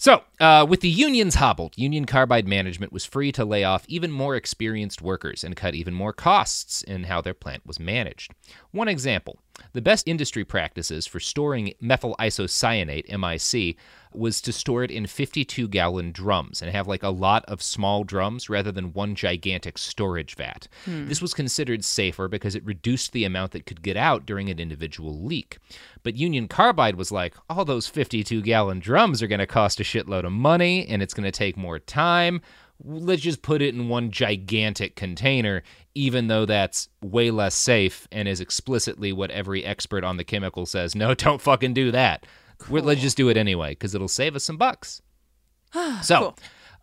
So, 0.00 0.22
uh, 0.40 0.64
with 0.66 0.80
the 0.80 0.88
unions 0.88 1.34
hobbled, 1.34 1.74
Union 1.76 2.06
Carbide 2.06 2.48
management 2.48 2.90
was 2.90 3.04
free 3.04 3.32
to 3.32 3.44
lay 3.44 3.64
off 3.64 3.84
even 3.86 4.10
more 4.10 4.34
experienced 4.34 5.02
workers 5.02 5.44
and 5.44 5.54
cut 5.54 5.74
even 5.74 5.92
more 5.92 6.14
costs 6.14 6.82
in 6.82 7.04
how 7.04 7.20
their 7.20 7.34
plant 7.34 7.66
was 7.66 7.78
managed. 7.78 8.32
One 8.70 8.88
example 8.88 9.40
the 9.72 9.82
best 9.82 10.08
industry 10.08 10.44
practices 10.44 11.06
for 11.06 11.20
storing 11.20 11.74
methyl 11.80 12.16
isocyanate, 12.18 13.08
MIC, 13.08 13.76
was 14.12 14.40
to 14.40 14.52
store 14.52 14.82
it 14.82 14.90
in 14.90 15.06
52 15.06 15.68
gallon 15.68 16.10
drums 16.10 16.60
and 16.60 16.70
have 16.72 16.88
like 16.88 17.02
a 17.02 17.10
lot 17.10 17.44
of 17.44 17.62
small 17.62 18.02
drums 18.02 18.50
rather 18.50 18.72
than 18.72 18.92
one 18.92 19.14
gigantic 19.14 19.78
storage 19.78 20.34
vat. 20.34 20.66
Hmm. 20.84 21.06
This 21.06 21.22
was 21.22 21.32
considered 21.32 21.84
safer 21.84 22.26
because 22.26 22.54
it 22.54 22.64
reduced 22.64 23.12
the 23.12 23.24
amount 23.24 23.52
that 23.52 23.66
could 23.66 23.82
get 23.82 23.96
out 23.96 24.26
during 24.26 24.50
an 24.50 24.58
individual 24.58 25.22
leak. 25.22 25.58
But 26.02 26.16
Union 26.16 26.48
Carbide 26.48 26.96
was 26.96 27.12
like, 27.12 27.34
all 27.48 27.64
those 27.64 27.86
52 27.86 28.42
gallon 28.42 28.80
drums 28.80 29.22
are 29.22 29.28
going 29.28 29.38
to 29.38 29.46
cost 29.46 29.78
a 29.78 29.84
shitload 29.84 30.24
of 30.24 30.32
money 30.32 30.86
and 30.88 31.02
it's 31.02 31.14
going 31.14 31.24
to 31.24 31.30
take 31.30 31.56
more 31.56 31.78
time. 31.78 32.40
Let's 32.82 33.22
just 33.22 33.42
put 33.42 33.60
it 33.62 33.74
in 33.74 33.88
one 33.88 34.10
gigantic 34.10 34.96
container, 34.96 35.62
even 35.94 36.28
though 36.28 36.46
that's 36.46 36.88
way 37.02 37.30
less 37.30 37.54
safe 37.54 38.08
and 38.10 38.26
is 38.26 38.40
explicitly 38.40 39.12
what 39.12 39.30
every 39.30 39.64
expert 39.64 40.02
on 40.04 40.16
the 40.16 40.24
chemical 40.24 40.66
says. 40.66 40.94
No, 40.94 41.14
don't 41.26 41.40
fucking 41.42 41.74
do 41.74 41.90
that. 41.90 42.26
We're- 42.68 42.84
Let's 42.84 43.00
just 43.00 43.16
do 43.16 43.28
it 43.28 43.36
anyway 43.36 43.70
because 43.70 43.94
it'll 43.94 44.08
save 44.08 44.34
us 44.36 44.44
some 44.44 44.56
bucks. 44.56 45.02
So, 46.02 46.34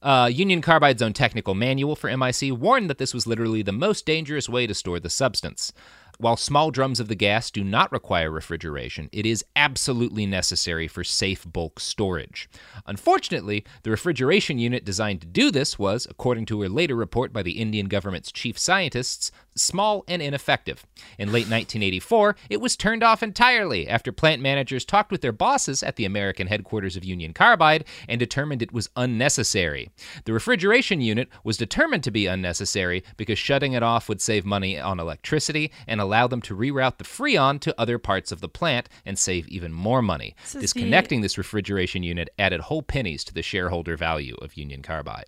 uh, 0.01 0.29
Union 0.31 0.61
Carbide's 0.61 1.01
own 1.01 1.13
technical 1.13 1.55
manual 1.55 1.95
for 1.95 2.15
MIC 2.15 2.53
warned 2.53 2.89
that 2.89 2.99
this 2.99 3.13
was 3.13 3.25
literally 3.25 3.63
the 3.63 3.71
most 3.71 4.05
dangerous 4.05 4.47
way 4.47 4.67
to 4.67 4.73
store 4.75 4.99
the 4.99 5.09
substance. 5.09 5.73
While 6.19 6.35
small 6.35 6.71
drums 6.71 6.99
of 6.99 7.09
the 7.09 7.15
gas 7.15 7.51
do 7.51 7.63
not 7.63 7.91
require 7.91 8.31
refrigeration, 8.31 9.07
it 9.11 9.27
is 9.27 9.45
absolutely 9.55 10.25
necessary 10.25 10.87
for 10.87 11.03
safe 11.03 11.45
bulk 11.45 11.79
storage. 11.79 12.49
Unfortunately, 12.87 13.63
the 13.83 13.91
refrigeration 13.91 14.57
unit 14.57 14.83
designed 14.83 15.21
to 15.21 15.27
do 15.27 15.51
this 15.51 15.77
was, 15.77 16.07
according 16.09 16.47
to 16.47 16.63
a 16.63 16.69
later 16.69 16.95
report 16.95 17.31
by 17.31 17.43
the 17.43 17.59
Indian 17.59 17.85
government's 17.85 18.31
chief 18.31 18.57
scientists, 18.57 19.31
small 19.57 20.03
and 20.07 20.21
ineffective. 20.21 20.85
In 21.17 21.29
late 21.31 21.49
1984, 21.49 22.35
it 22.49 22.61
was 22.61 22.75
turned 22.75 23.03
off 23.03 23.21
entirely 23.23 23.87
after 23.87 24.11
plant 24.11 24.41
managers 24.41 24.85
talked 24.85 25.11
with 25.11 25.21
their 25.21 25.31
bosses 25.31 25.83
at 25.83 25.95
the 25.95 26.05
American 26.05 26.47
headquarters 26.47 26.95
of 26.95 27.03
Union 27.05 27.33
Carbide 27.33 27.85
and 28.07 28.19
determined 28.19 28.61
it 28.61 28.71
was 28.73 28.89
unnecessary. 28.95 29.89
The 30.25 30.33
refrigeration 30.33 31.01
unit 31.01 31.29
was 31.43 31.57
determined 31.57 32.03
to 32.05 32.11
be 32.11 32.27
unnecessary 32.27 33.03
because 33.17 33.37
shutting 33.39 33.73
it 33.73 33.83
off 33.83 34.07
would 34.09 34.21
save 34.21 34.45
money 34.45 34.79
on 34.79 34.99
electricity 34.99 35.71
and 35.87 35.99
allow 35.99 36.27
them 36.27 36.41
to 36.43 36.55
reroute 36.55 36.97
the 36.97 37.03
freon 37.03 37.59
to 37.61 37.75
other 37.79 37.97
parts 37.97 38.31
of 38.31 38.41
the 38.41 38.49
plant 38.49 38.89
and 39.05 39.17
save 39.17 39.47
even 39.47 39.73
more 39.73 40.01
money. 40.01 40.35
This 40.41 40.47
is 40.47 40.53
the- 40.53 40.59
Disconnecting 40.67 41.21
this 41.21 41.37
refrigeration 41.37 42.03
unit 42.03 42.29
added 42.37 42.61
whole 42.61 42.81
pennies 42.83 43.23
to 43.23 43.33
the 43.33 43.41
shareholder 43.41 43.95
value 43.97 44.35
of 44.41 44.55
Union 44.57 44.81
Carbide. 44.81 45.25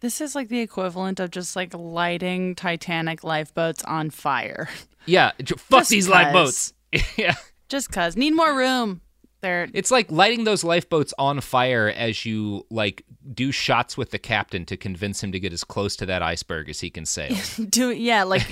This 0.00 0.20
is 0.20 0.34
like 0.34 0.48
the 0.48 0.60
equivalent 0.60 1.18
of 1.20 1.30
just 1.30 1.56
like 1.56 1.72
lighting 1.74 2.54
Titanic 2.54 3.24
lifeboats 3.24 3.71
on 3.84 4.10
fire. 4.10 4.68
Yeah, 5.04 5.32
fuck 5.56 5.80
Just 5.80 5.90
these 5.90 6.06
'cause. 6.06 6.12
lifeboats. 6.14 6.72
yeah. 7.16 7.34
Just 7.68 7.90
cause 7.90 8.16
need 8.16 8.36
more 8.36 8.54
room. 8.54 9.00
They're 9.40 9.66
It's 9.74 9.90
like 9.90 10.12
lighting 10.12 10.44
those 10.44 10.62
lifeboats 10.62 11.12
on 11.18 11.40
fire 11.40 11.88
as 11.88 12.24
you 12.24 12.64
like 12.70 13.04
do 13.34 13.50
shots 13.50 13.96
with 13.98 14.10
the 14.12 14.20
captain 14.20 14.64
to 14.66 14.76
convince 14.76 15.20
him 15.20 15.32
to 15.32 15.40
get 15.40 15.52
as 15.52 15.64
close 15.64 15.96
to 15.96 16.06
that 16.06 16.22
iceberg 16.22 16.68
as 16.68 16.78
he 16.78 16.88
can 16.88 17.04
sail. 17.04 17.36
do 17.68 17.90
yeah, 17.90 18.22
like 18.22 18.46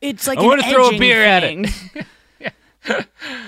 it's 0.00 0.26
like 0.26 0.38
I 0.38 0.42
wanna 0.42 0.62
throw 0.62 0.88
a 0.88 0.98
beer 0.98 1.22
at 1.22 1.44
it. 1.44 1.68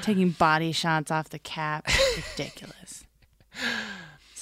Taking 0.03 0.29
body 0.33 0.73
shots 0.73 1.11
off 1.11 1.31
the 1.31 1.39
cap, 1.39 1.89
ridiculous. 2.37 3.05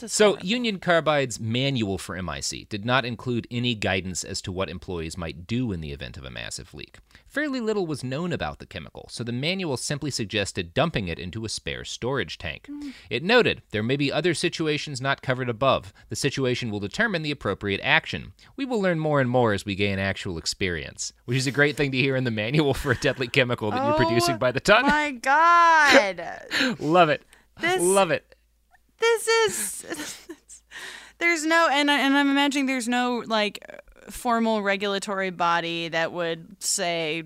So, 0.07 0.31
horrible. 0.31 0.47
Union 0.47 0.79
Carbide's 0.79 1.39
manual 1.41 1.99
for 1.99 2.21
MIC 2.21 2.69
did 2.69 2.85
not 2.85 3.05
include 3.05 3.47
any 3.51 3.75
guidance 3.75 4.25
as 4.25 4.41
to 4.43 4.53
what 4.53 4.69
employees 4.71 5.17
might 5.17 5.47
do 5.47 5.73
in 5.73 5.81
the 5.81 5.93
event 5.93 6.17
of 6.17 6.25
a 6.25 6.31
massive 6.31 6.73
leak. 6.75 6.99
Fairly 7.27 7.61
little 7.61 7.87
was 7.87 8.03
known 8.03 8.33
about 8.33 8.59
the 8.59 8.67
chemical, 8.67 9.07
so 9.09 9.23
the 9.23 9.33
manual 9.33 9.77
simply 9.77 10.11
suggested 10.11 10.75
dumping 10.75 11.07
it 11.07 11.19
into 11.19 11.45
a 11.45 11.49
spare 11.49 11.85
storage 11.85 12.39
tank. 12.39 12.67
Hmm. 12.67 12.91
It 13.09 13.23
noted 13.23 13.63
there 13.71 13.83
may 13.85 13.97
be 13.97 14.11
other 14.13 14.35
situations 14.35 15.01
not 15.01 15.23
covered 15.23 15.49
above. 15.49 15.93
The 16.09 16.17
situation 16.17 16.71
will 16.71 16.81
determine 16.81 17.23
the 17.23 17.31
appropriate 17.31 17.81
action. 17.85 18.33
We 18.57 18.65
will 18.65 18.81
learn 18.83 18.99
more 18.99 19.21
and 19.21 19.31
more 19.31 19.53
as 19.53 19.65
we 19.65 19.77
gain 19.77 19.99
actual 20.01 20.39
experience, 20.39 21.13
which 21.27 21.39
is 21.39 21.47
a 21.47 21.53
great 21.53 21.77
thing 21.77 21.93
to 21.93 21.99
hear 21.99 22.17
in 22.17 22.25
the 22.25 22.31
manual 22.33 22.75
for 22.75 22.91
a 22.93 22.99
deadly 22.99 23.29
chemical 23.29 23.71
that 23.71 23.83
you're 23.85 23.95
oh 23.95 23.97
producing 23.97 24.39
by 24.39 24.51
the 24.51 24.61
ton. 24.61 24.85
Oh 24.85 24.89
My 24.89 25.13
God, 25.13 26.41
Love 26.81 27.11
it. 27.11 27.23
This- 27.61 27.81
Love 27.81 28.11
it. 28.11 28.35
This 29.01 29.85
is 29.85 30.29
there's 31.19 31.45
no 31.45 31.69
and 31.71 31.91
I, 31.91 31.99
and 32.01 32.17
I'm 32.17 32.31
imagining 32.31 32.67
there's 32.67 32.89
no 32.89 33.23
like 33.27 33.59
formal 34.09 34.63
regulatory 34.63 35.31
body 35.31 35.89
that 35.89 36.13
would 36.13 36.63
say 36.63 37.25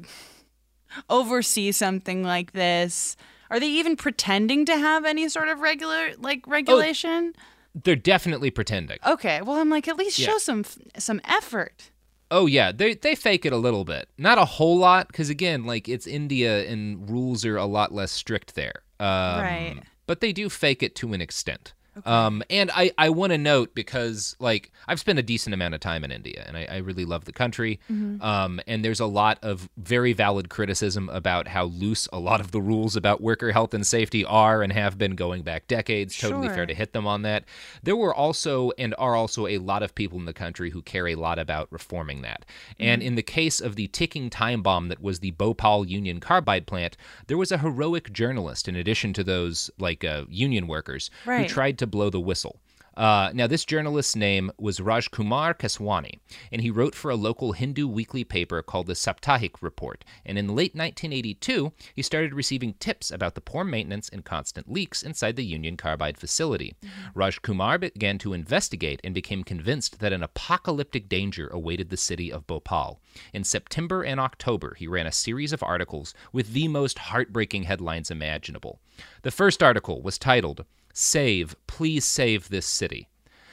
oversee 1.08 1.72
something 1.72 2.22
like 2.22 2.52
this. 2.52 3.16
Are 3.50 3.60
they 3.60 3.68
even 3.68 3.96
pretending 3.96 4.64
to 4.66 4.76
have 4.76 5.04
any 5.04 5.28
sort 5.28 5.48
of 5.48 5.60
regular 5.60 6.10
like 6.18 6.46
regulation? 6.46 7.34
They're 7.74 7.96
definitely 7.96 8.50
pretending. 8.50 8.98
Okay, 9.06 9.42
well 9.42 9.56
I'm 9.60 9.70
like 9.70 9.88
at 9.88 9.96
least 9.96 10.18
Yeah. 10.18 10.28
show 10.28 10.38
some 10.38 10.64
some 10.98 11.20
effort. 11.24 11.90
Oh 12.30 12.46
yeah, 12.46 12.72
they 12.72 12.94
they 12.94 13.14
fake 13.14 13.44
it 13.44 13.52
a 13.52 13.56
little 13.56 13.84
bit, 13.84 14.08
not 14.18 14.38
a 14.38 14.44
whole 14.44 14.76
lot, 14.78 15.08
because 15.08 15.28
again, 15.30 15.64
like 15.64 15.88
it's 15.88 16.06
India 16.06 16.64
and 16.68 17.08
rules 17.08 17.44
are 17.44 17.56
a 17.56 17.66
lot 17.66 17.92
less 17.92 18.10
strict 18.10 18.54
there. 18.54 18.82
Um, 18.98 19.40
Right. 19.40 19.80
But 20.06 20.20
they 20.20 20.32
do 20.32 20.48
fake 20.48 20.82
it 20.82 20.94
to 20.96 21.12
an 21.12 21.20
extent. 21.20 21.72
Um, 22.04 22.42
and 22.50 22.70
I, 22.74 22.90
I 22.98 23.10
want 23.10 23.32
to 23.32 23.38
note 23.38 23.74
because 23.74 24.36
like 24.40 24.72
I've 24.88 24.98
spent 25.00 25.18
a 25.18 25.22
decent 25.22 25.54
amount 25.54 25.74
of 25.74 25.80
time 25.80 26.04
in 26.04 26.10
India 26.10 26.44
and 26.46 26.56
I, 26.56 26.66
I 26.70 26.76
really 26.78 27.04
love 27.04 27.24
the 27.24 27.32
country. 27.32 27.78
Um, 28.20 28.60
and 28.66 28.84
there's 28.84 29.00
a 29.00 29.06
lot 29.06 29.38
of 29.42 29.68
very 29.76 30.12
valid 30.12 30.48
criticism 30.48 31.08
about 31.08 31.48
how 31.48 31.64
loose 31.64 32.08
a 32.12 32.18
lot 32.18 32.40
of 32.40 32.50
the 32.52 32.60
rules 32.60 32.96
about 32.96 33.20
worker 33.20 33.52
health 33.52 33.74
and 33.74 33.86
safety 33.86 34.24
are 34.24 34.62
and 34.62 34.72
have 34.72 34.98
been 34.98 35.14
going 35.14 35.42
back 35.42 35.66
decades. 35.68 36.18
Totally 36.18 36.48
Sure. 36.48 36.54
fair 36.56 36.66
to 36.66 36.74
hit 36.74 36.92
them 36.92 37.06
on 37.06 37.22
that. 37.22 37.44
There 37.82 37.96
were 37.96 38.14
also 38.14 38.70
and 38.78 38.94
are 38.98 39.14
also 39.14 39.46
a 39.46 39.58
lot 39.58 39.82
of 39.82 39.94
people 39.94 40.18
in 40.18 40.24
the 40.24 40.32
country 40.32 40.70
who 40.70 40.82
care 40.82 41.06
a 41.08 41.14
lot 41.14 41.38
about 41.38 41.68
reforming 41.70 42.22
that. 42.22 42.44
And 42.78 43.02
Mm. 43.02 43.06
in 43.06 43.14
the 43.14 43.22
case 43.22 43.60
of 43.60 43.76
the 43.76 43.86
ticking 43.88 44.30
time 44.30 44.62
bomb 44.62 44.88
that 44.88 45.00
was 45.00 45.20
the 45.20 45.30
Bhopal 45.32 45.86
Union 45.86 46.20
Carbide 46.20 46.66
plant, 46.66 46.96
there 47.26 47.38
was 47.38 47.52
a 47.52 47.58
heroic 47.58 48.12
journalist 48.12 48.68
in 48.68 48.76
addition 48.76 49.12
to 49.14 49.24
those 49.24 49.70
like 49.78 50.04
uh, 50.04 50.24
union 50.28 50.66
workers 50.66 51.10
who 51.24 51.30
tried 51.48 51.78
to 51.78 51.83
blow 51.86 52.10
the 52.10 52.20
whistle. 52.20 52.60
Uh, 52.96 53.30
now, 53.34 53.46
this 53.46 53.64
journalist's 53.64 54.14
name 54.14 54.52
was 54.56 54.78
Rajkumar 54.78 55.54
Keswani, 55.58 56.20
and 56.52 56.62
he 56.62 56.70
wrote 56.70 56.94
for 56.94 57.10
a 57.10 57.16
local 57.16 57.52
Hindu 57.52 57.88
weekly 57.88 58.22
paper 58.22 58.62
called 58.62 58.86
the 58.86 58.94
Saptahik 58.94 59.60
Report. 59.60 60.04
And 60.24 60.38
in 60.38 60.48
late 60.48 60.74
1982, 60.74 61.72
he 61.94 62.02
started 62.02 62.34
receiving 62.34 62.74
tips 62.74 63.10
about 63.10 63.34
the 63.34 63.40
poor 63.40 63.64
maintenance 63.64 64.08
and 64.08 64.24
constant 64.24 64.70
leaks 64.70 65.02
inside 65.02 65.34
the 65.36 65.44
Union 65.44 65.76
Carbide 65.76 66.18
facility. 66.18 66.76
Rajkumar 67.14 67.80
began 67.80 68.18
to 68.18 68.32
investigate 68.32 69.00
and 69.02 69.12
became 69.14 69.42
convinced 69.42 69.98
that 69.98 70.12
an 70.12 70.22
apocalyptic 70.22 71.08
danger 71.08 71.48
awaited 71.48 71.90
the 71.90 71.96
city 71.96 72.30
of 72.30 72.46
Bhopal. 72.46 73.00
In 73.32 73.42
September 73.42 74.02
and 74.02 74.20
October, 74.20 74.74
he 74.78 74.86
ran 74.86 75.06
a 75.06 75.12
series 75.12 75.52
of 75.52 75.62
articles 75.62 76.14
with 76.32 76.52
the 76.52 76.68
most 76.68 76.98
heartbreaking 76.98 77.64
headlines 77.64 78.10
imaginable. 78.10 78.80
The 79.22 79.32
first 79.32 79.62
article 79.62 80.00
was 80.00 80.18
titled, 80.18 80.64
Save, 80.94 81.56
Please 81.66 82.04
Save 82.04 82.48
This 82.48 82.66
City. 82.66 83.08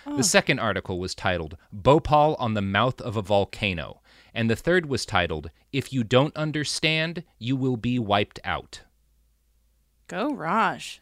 The 0.06 0.12
oh. 0.14 0.22
second 0.22 0.60
article 0.60 1.00
was 1.00 1.16
titled, 1.16 1.58
Bhopal 1.74 2.36
on 2.36 2.54
the 2.54 2.62
Mouth 2.62 3.02
of 3.02 3.18
a 3.18 3.22
Volcano. 3.22 4.02
And 4.34 4.50
the 4.50 4.56
third 4.56 4.86
was 4.86 5.06
titled, 5.06 5.50
If 5.74 5.92
You 5.92 6.04
Don't 6.04 6.36
Understand, 6.38 7.24
You 7.40 7.56
Will 7.56 7.78
Be 7.78 7.98
Wiped 7.98 8.40
Out. 8.44 8.82
Go 10.08 10.34
Raj. 10.34 11.02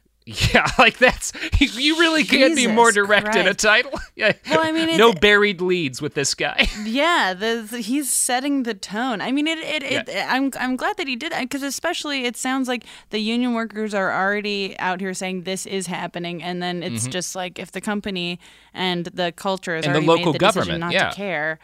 Yeah, 0.53 0.67
like 0.77 0.97
that's 0.99 1.31
you 1.59 1.99
really 1.99 2.23
can't 2.23 2.55
be 2.55 2.67
more 2.67 2.91
direct 2.91 3.35
in 3.35 3.47
a 3.47 3.53
title. 3.53 3.91
Yeah. 4.15 4.33
Well, 4.49 4.59
I 4.61 4.73
mean, 4.73 4.97
no 4.97 5.13
buried 5.13 5.61
leads 5.61 6.01
with 6.01 6.13
this 6.13 6.35
guy. 6.35 6.67
Yeah, 6.83 7.33
the, 7.33 7.65
the- 7.69 7.79
he's 7.79 8.11
setting 8.13 8.63
the 8.63 8.73
tone. 8.73 9.21
I 9.21 9.31
mean, 9.31 9.47
it. 9.47 9.59
it, 9.59 9.83
it 9.83 10.09
I'm 10.27 10.51
I'm 10.59 10.75
glad 10.75 10.97
that 10.97 11.07
he 11.07 11.15
did 11.15 11.31
that 11.31 11.41
because 11.41 11.63
especially 11.63 12.25
it 12.25 12.35
sounds 12.35 12.67
like 12.67 12.83
the 13.11 13.19
union 13.19 13.53
workers 13.53 13.93
are 13.93 14.11
already 14.11 14.77
out 14.79 14.99
here 14.99 15.13
saying 15.13 15.43
this 15.43 15.65
is 15.65 15.87
happening, 15.87 16.43
and 16.43 16.61
then 16.61 16.83
it's 16.83 17.07
Mhm. 17.07 17.11
just 17.11 17.33
like 17.35 17.57
if 17.59 17.71
the 17.71 17.79
company 17.81 18.39
and 18.73 19.05
the 19.05 19.31
culture 19.31 19.75
is 19.77 19.85
And 19.85 19.95
the 19.95 19.99
already 19.99 20.07
local 20.19 20.33
the 20.33 20.39
government, 20.39 20.79
not 20.81 20.91
yeah. 20.91 21.09
to 21.09 21.15
care. 21.15 21.59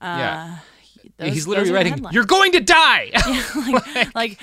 Uh, 0.00 0.04
Yeah. 0.18 0.56
those- 1.18 1.32
He's 1.34 1.46
literally 1.46 1.70
writing. 1.72 2.04
"You're 2.10 2.24
going 2.26 2.50
to 2.52 2.60
die." 2.60 3.10
like, 3.72 4.14
like 4.14 4.38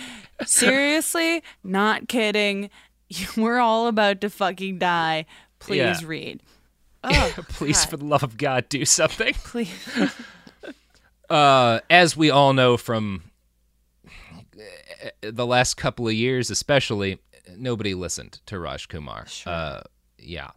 seriously, 0.45 1.43
not 1.63 2.07
kidding. 2.07 2.69
We're 3.37 3.59
all 3.59 3.87
about 3.87 4.21
to 4.21 4.29
fucking 4.29 4.79
die. 4.79 5.25
Please 5.59 5.77
Yeah. 5.77 5.99
read. 6.05 6.43
Oh, 7.01 7.33
Please, 7.47 7.77
God. 7.85 7.89
for 7.91 7.95
the 7.97 8.03
love 8.03 8.23
of 8.23 8.35
God, 8.35 8.67
do 8.67 8.83
something. 8.83 9.33
Please. 9.45 9.71
uh, 11.29 11.79
as 11.89 12.17
we 12.17 12.29
all 12.29 12.51
know 12.51 12.75
from 12.75 13.23
uh, 14.17 15.09
the 15.21 15.45
last 15.45 15.75
couple 15.75 16.07
of 16.09 16.13
years, 16.13 16.49
especially, 16.49 17.19
nobody 17.55 17.93
listened 17.93 18.41
to 18.47 18.59
Raj 18.59 18.89
Kumar. 18.89 19.25
Uh, 19.45 19.79
yeah. 20.17 20.49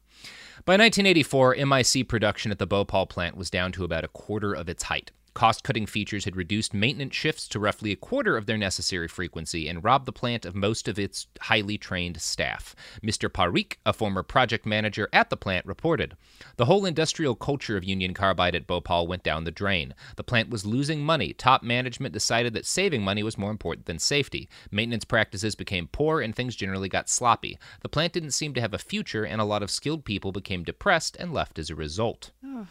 By 0.65 0.73
1984, 0.75 1.57
MIC 1.65 2.09
production 2.09 2.51
at 2.51 2.59
the 2.59 2.67
Bhopal 2.67 3.07
plant 3.07 3.37
was 3.37 3.49
down 3.49 3.71
to 3.73 3.85
about 3.85 4.03
a 4.05 4.09
quarter 4.09 4.53
of 4.53 4.69
its 4.69 4.83
height. 4.85 5.11
Cost 5.35 5.65
cutting 5.65 5.87
features 5.87 6.27
had 6.27 6.37
reduced 6.37 6.75
maintenance 6.75 7.15
shifts 7.15 7.49
to 7.49 7.59
roughly 7.59 7.91
a 7.91 7.97
quarter 7.97 8.37
of 8.37 8.45
their 8.45 8.59
necessary 8.59 9.09
frequency 9.09 9.67
and 9.67 9.83
robbed 9.83 10.05
the 10.05 10.13
plant 10.13 10.45
of 10.45 10.55
most 10.55 10.89
of 10.89 10.99
its 10.99 11.27
highly 11.41 11.79
trained 11.79 12.21
staff. 12.21 12.77
Mr. 13.03 13.31
Pareek, 13.31 13.79
a 13.87 13.95
former 13.95 14.23
project 14.23 14.67
manager 14.67 15.09
at 15.11 15.31
the 15.31 15.37
plant, 15.37 15.65
reported 15.65 16.17
The 16.57 16.67
whole 16.67 16.85
industrial 16.85 17.35
culture 17.35 17.79
of 17.79 17.85
Union 17.85 18.13
Carbide 18.13 18.55
at 18.55 18.67
Bhopal 18.67 19.07
went 19.07 19.23
down 19.23 19.45
the 19.45 19.51
drain. 19.51 19.95
The 20.17 20.25
plant 20.25 20.51
was 20.51 20.67
losing 20.67 21.03
money. 21.03 21.33
Top 21.33 21.63
management 21.63 22.13
decided 22.13 22.53
that 22.53 22.67
saving 22.67 23.03
money 23.03 23.23
was 23.23 23.39
more 23.39 23.51
important 23.51 23.87
than 23.87 23.99
safety. 23.99 24.51
Maintenance 24.71 25.07
practices 25.07 25.55
became 25.55 25.89
poor 25.91 26.21
and 26.21 26.37
things 26.37 26.55
generally 26.55 26.91
got 26.91 27.09
sloppy. 27.09 27.59
The 27.81 27.89
plant 27.89 28.13
didn't 28.13 28.33
seem 28.33 28.53
to 28.55 28.61
have 28.61 28.75
a 28.75 28.79
future, 28.79 29.25
and 29.25 29.41
a 29.41 29.45
lot 29.45 29.63
of 29.63 29.71
skilled 29.71 30.05
people 30.05 30.31
became 30.31 30.63
depressed 30.63 31.17
and 31.19 31.33
left 31.33 31.59
as 31.59 31.71
a 31.71 31.75
result. 31.75 32.33
Oh. 32.45 32.67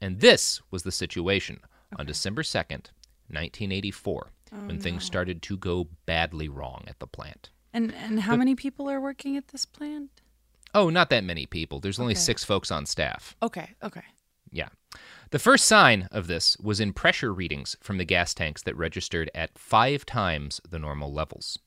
And 0.00 0.20
this 0.20 0.60
was 0.70 0.82
the 0.82 0.92
situation 0.92 1.60
on 1.96 2.06
December 2.06 2.42
2nd, 2.42 2.90
1984, 3.28 4.32
Oh, 4.50 4.56
when 4.66 4.78
things 4.80 5.04
started 5.04 5.42
to 5.42 5.56
go 5.58 5.88
badly 6.06 6.48
wrong 6.48 6.84
at 6.86 6.98
the 7.00 7.06
plant. 7.06 7.50
And 7.72 7.92
and 7.94 8.20
how 8.20 8.32
The- 8.32 8.38
many 8.38 8.54
people 8.54 8.88
are 8.88 9.00
working 9.00 9.36
at 9.36 9.48
this 9.48 9.64
plant? 9.66 10.22
Oh, 10.74 10.88
not 10.90 11.10
that 11.10 11.24
many 11.24 11.44
people. 11.46 11.80
There's 11.80 11.98
only 11.98 12.12
Okay. 12.14 12.20
six 12.20 12.44
folks 12.44 12.70
on 12.70 12.86
staff. 12.86 13.36
Okay, 13.42 13.74
okay. 13.82 14.04
Yeah. 14.50 14.68
The 15.30 15.38
first 15.38 15.66
sign 15.66 16.08
of 16.10 16.26
this 16.26 16.56
was 16.58 16.80
in 16.80 16.92
pressure 16.94 17.32
readings 17.34 17.76
from 17.82 17.98
the 17.98 18.04
gas 18.06 18.32
tanks 18.32 18.62
that 18.62 18.76
registered 18.76 19.30
at 19.34 19.58
five 19.58 20.06
times 20.06 20.60
the 20.68 20.78
normal 20.78 21.12
levels. 21.12 21.58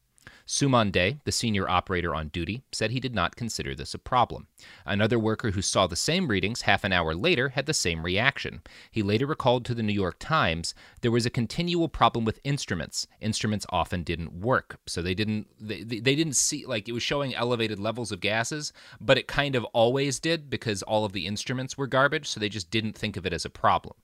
Suman 0.51 0.91
Dey, 0.91 1.15
the 1.23 1.31
senior 1.31 1.69
operator 1.69 2.13
on 2.13 2.27
duty, 2.27 2.61
said 2.73 2.91
he 2.91 2.99
did 2.99 3.15
not 3.15 3.37
consider 3.37 3.73
this 3.73 3.93
a 3.93 3.97
problem. 3.97 4.47
Another 4.85 5.17
worker 5.17 5.51
who 5.51 5.61
saw 5.61 5.87
the 5.87 5.95
same 5.95 6.27
readings 6.27 6.63
half 6.63 6.83
an 6.83 6.91
hour 6.91 7.15
later 7.15 7.49
had 7.49 7.67
the 7.67 7.73
same 7.73 8.03
reaction. 8.03 8.61
He 8.91 9.01
later 9.01 9.25
recalled 9.25 9.63
to 9.63 9.73
the 9.73 9.81
New 9.81 9.93
York 9.93 10.17
Times 10.19 10.75
there 10.99 11.09
was 11.09 11.25
a 11.25 11.29
continual 11.29 11.87
problem 11.87 12.25
with 12.25 12.41
instruments. 12.43 13.07
Instruments 13.21 13.65
often 13.69 14.03
didn't 14.03 14.41
work, 14.41 14.77
so 14.85 15.01
they 15.01 15.13
didn't 15.13 15.47
they, 15.57 15.83
they 15.83 16.01
they 16.01 16.15
didn't 16.15 16.35
see 16.35 16.65
like 16.65 16.89
it 16.89 16.91
was 16.91 17.01
showing 17.01 17.33
elevated 17.33 17.79
levels 17.79 18.11
of 18.11 18.19
gases, 18.19 18.73
but 18.99 19.17
it 19.17 19.29
kind 19.29 19.55
of 19.55 19.63
always 19.71 20.19
did 20.19 20.49
because 20.49 20.83
all 20.83 21.05
of 21.05 21.13
the 21.13 21.27
instruments 21.27 21.77
were 21.77 21.87
garbage, 21.87 22.27
so 22.27 22.41
they 22.41 22.49
just 22.49 22.69
didn't 22.69 22.97
think 22.97 23.15
of 23.15 23.25
it 23.25 23.31
as 23.31 23.45
a 23.45 23.49
problem. 23.49 23.95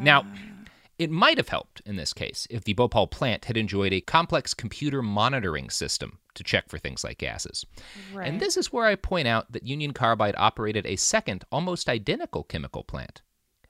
Now, 0.00 0.24
it 0.98 1.10
might 1.10 1.36
have 1.36 1.48
helped 1.48 1.80
in 1.84 1.96
this 1.96 2.12
case 2.12 2.46
if 2.50 2.64
the 2.64 2.72
Bhopal 2.72 3.06
plant 3.06 3.44
had 3.46 3.56
enjoyed 3.56 3.92
a 3.92 4.00
complex 4.00 4.54
computer 4.54 5.02
monitoring 5.02 5.70
system 5.70 6.18
to 6.34 6.44
check 6.44 6.68
for 6.68 6.78
things 6.78 7.04
like 7.04 7.18
gases. 7.18 7.66
Right. 8.12 8.28
And 8.28 8.40
this 8.40 8.56
is 8.56 8.72
where 8.72 8.86
I 8.86 8.94
point 8.94 9.28
out 9.28 9.52
that 9.52 9.66
Union 9.66 9.92
Carbide 9.92 10.34
operated 10.38 10.86
a 10.86 10.96
second, 10.96 11.44
almost 11.50 11.88
identical 11.88 12.44
chemical 12.44 12.84
plant, 12.84 13.22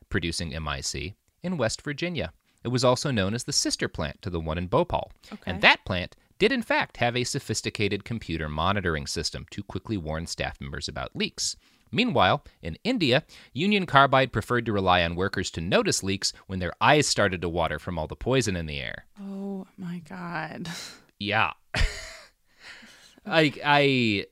producing 0.09 0.51
MIC 0.51 1.15
in 1.43 1.57
West 1.57 1.83
Virginia. 1.83 2.33
It 2.65 2.69
was 2.69 2.85
also 2.85 3.11
known 3.11 3.35
as 3.35 3.45
the 3.45 3.53
sister 3.53 3.89
plant 3.89 4.23
to 4.23 4.31
the 4.31 4.41
one 4.41 4.59
in 4.59 4.67
Bhopal. 4.67 5.13
And 5.47 5.61
that 5.61 5.85
plant 5.85 6.17
did, 6.39 6.51
in 6.53 6.63
fact, 6.63 6.97
have 6.99 7.17
a 7.17 7.25
sophisticated 7.25 8.05
computer 8.05 8.49
monitoring 8.49 9.07
system 9.07 9.47
to 9.51 9.63
quickly 9.63 9.97
warn 9.97 10.27
staff 10.27 10.61
members 10.61 10.89
about 10.89 11.15
leaks. 11.15 11.57
Meanwhile, 11.93 12.45
in 12.63 12.77
India, 12.85 13.25
Union 13.53 13.87
Carbide 13.87 14.33
preferred 14.33 14.67
to 14.67 14.73
rely 14.73 15.03
on 15.05 15.15
workers 15.15 15.51
to 15.53 15.61
notice 15.61 16.03
leaks 16.03 16.33
when 16.47 16.59
their 16.59 16.73
eyes 16.81 17.07
started 17.07 17.41
to 17.43 17.49
water 17.49 17.79
from 17.79 17.99
all 17.99 18.07
the 18.07 18.17
poison 18.17 18.57
in 18.57 18.67
the 18.67 18.81
air. 18.81 19.07
Oh 19.21 19.67
my 19.79 20.03
god. 20.09 20.69
Yeah. 21.19 21.53
Like 23.27 23.59
I, 23.65 24.27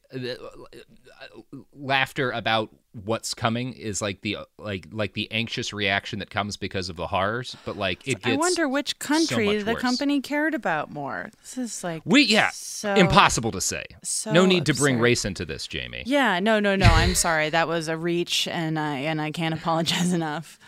laughter 1.72 2.30
about 2.30 2.70
what's 3.04 3.34
coming 3.34 3.72
is 3.72 4.00
like 4.00 4.20
the 4.20 4.38
like 4.58 4.86
like 4.92 5.14
the 5.14 5.30
anxious 5.32 5.72
reaction 5.72 6.20
that 6.20 6.30
comes 6.30 6.56
because 6.56 6.88
of 6.88 6.96
the 6.96 7.08
horrors, 7.08 7.56
but 7.64 7.76
like 7.76 8.06
it 8.06 8.22
gets. 8.22 8.26
I 8.26 8.36
wonder 8.36 8.68
which 8.68 8.98
country 8.98 9.46
much 9.46 9.64
the 9.64 9.72
worse. 9.72 9.82
company 9.82 10.20
cared 10.20 10.54
about 10.54 10.90
more. 10.92 11.30
This 11.42 11.58
is 11.58 11.84
like 11.84 12.02
We 12.04 12.22
yeah, 12.22 12.50
so 12.52 12.94
impossible 12.94 13.50
to 13.52 13.60
say. 13.60 13.84
so 14.02 14.32
no 14.32 14.46
need 14.46 14.66
to 14.66 14.74
bring 14.74 14.98
race 15.00 15.24
into 15.24 15.44
this, 15.44 15.66
Jamie. 15.66 16.04
Yeah, 16.06 16.40
no, 16.40 16.60
no, 16.60 16.76
no. 16.76 16.86
I'm 16.86 17.14
sorry. 17.14 17.50
That 17.50 17.68
was 17.68 17.88
a 17.88 17.96
reach, 17.96 18.46
and 18.48 18.78
I 18.78 18.98
and 18.98 19.20
I 19.20 19.30
can't 19.30 19.54
apologize 19.54 20.12
enough. 20.14 20.58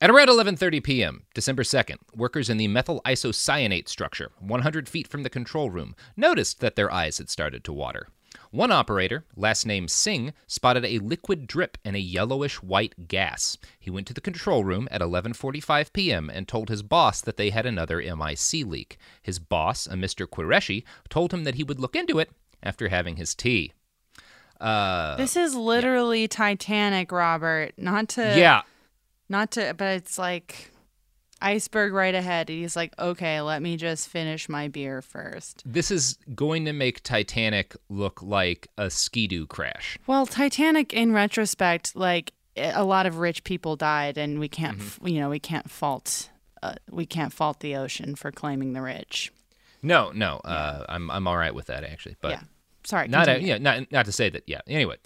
At 0.00 0.10
around 0.10 0.28
11:30 0.28 0.82
p.m., 0.82 1.24
December 1.34 1.64
2nd, 1.64 1.96
workers 2.14 2.48
in 2.48 2.56
the 2.56 2.68
methyl 2.68 3.02
isocyanate 3.04 3.88
structure, 3.88 4.30
100 4.38 4.88
feet 4.88 5.08
from 5.08 5.24
the 5.24 5.30
control 5.30 5.70
room, 5.70 5.96
noticed 6.16 6.60
that 6.60 6.76
their 6.76 6.92
eyes 6.92 7.18
had 7.18 7.28
started 7.28 7.64
to 7.64 7.72
water. 7.72 8.06
One 8.50 8.72
operator, 8.72 9.24
last 9.36 9.66
name 9.66 9.88
Singh, 9.88 10.32
spotted 10.46 10.84
a 10.84 10.98
liquid 11.00 11.46
drip 11.46 11.76
and 11.84 11.94
a 11.94 12.00
yellowish 12.00 12.62
white 12.62 13.06
gas. 13.08 13.58
He 13.78 13.90
went 13.90 14.06
to 14.06 14.14
the 14.14 14.22
control 14.22 14.64
room 14.64 14.88
at 14.90 15.02
11:45 15.02 15.92
p.m. 15.92 16.30
and 16.30 16.48
told 16.48 16.68
his 16.68 16.82
boss 16.82 17.20
that 17.20 17.36
they 17.36 17.50
had 17.50 17.66
another 17.66 17.98
MIC 17.98 18.66
leak. 18.66 18.96
His 19.22 19.38
boss, 19.38 19.86
a 19.86 19.94
Mr. 19.94 20.26
Qureshi, 20.26 20.84
told 21.10 21.32
him 21.32 21.44
that 21.44 21.56
he 21.56 21.64
would 21.64 21.78
look 21.80 21.94
into 21.94 22.18
it 22.18 22.30
after 22.62 22.88
having 22.88 23.16
his 23.16 23.34
tea. 23.34 23.72
Uh, 24.60 25.16
This 25.16 25.36
is 25.36 25.54
literally 25.54 26.26
Titanic, 26.26 27.12
Robert. 27.12 27.72
Not 27.76 28.08
to 28.10 28.34
yeah, 28.38 28.62
not 29.28 29.50
to 29.52 29.74
but 29.76 29.88
it's 29.88 30.18
like 30.18 30.72
iceberg 31.40 31.92
right 31.92 32.14
ahead. 32.14 32.48
He's 32.48 32.74
like, 32.76 32.92
"Okay, 32.98 33.40
let 33.40 33.62
me 33.62 33.76
just 33.76 34.08
finish 34.08 34.48
my 34.48 34.68
beer 34.68 35.02
first. 35.02 35.62
this 35.66 35.90
is 35.90 36.18
going 36.34 36.64
to 36.64 36.72
make 36.72 37.02
Titanic 37.02 37.76
look 37.88 38.22
like 38.22 38.68
a 38.76 38.90
skidoo 38.90 39.46
crash. 39.46 39.98
Well, 40.06 40.26
Titanic 40.26 40.92
in 40.92 41.12
retrospect, 41.12 41.94
like 41.96 42.32
a 42.56 42.82
lot 42.84 43.06
of 43.06 43.18
rich 43.18 43.44
people 43.44 43.76
died 43.76 44.18
and 44.18 44.40
we 44.40 44.48
can't, 44.48 44.78
Mm-hmm. 44.78 45.06
you 45.06 45.20
know, 45.20 45.30
we 45.30 45.38
can't 45.38 45.70
fault 45.70 46.30
uh, 46.62 46.74
we 46.90 47.06
can't 47.06 47.32
fault 47.32 47.60
the 47.60 47.76
ocean 47.76 48.16
for 48.16 48.32
claiming 48.32 48.72
the 48.72 48.82
rich. 48.82 49.32
No, 49.80 50.10
no, 50.10 50.38
uh, 50.44 50.84
I'm 50.88 51.08
I'm 51.10 51.26
all 51.28 51.36
right 51.36 51.54
with 51.54 51.66
that 51.66 51.84
actually, 51.84 52.16
but 52.20 52.30
yeah. 52.32 52.40
Sorry. 52.84 53.06
not 53.06 53.28
a, 53.28 53.40
yeah, 53.40 53.58
not 53.58 53.92
not 53.92 54.06
to 54.06 54.12
say 54.12 54.28
that. 54.30 54.42
Yeah. 54.46 54.60
Anyway, 54.66 54.96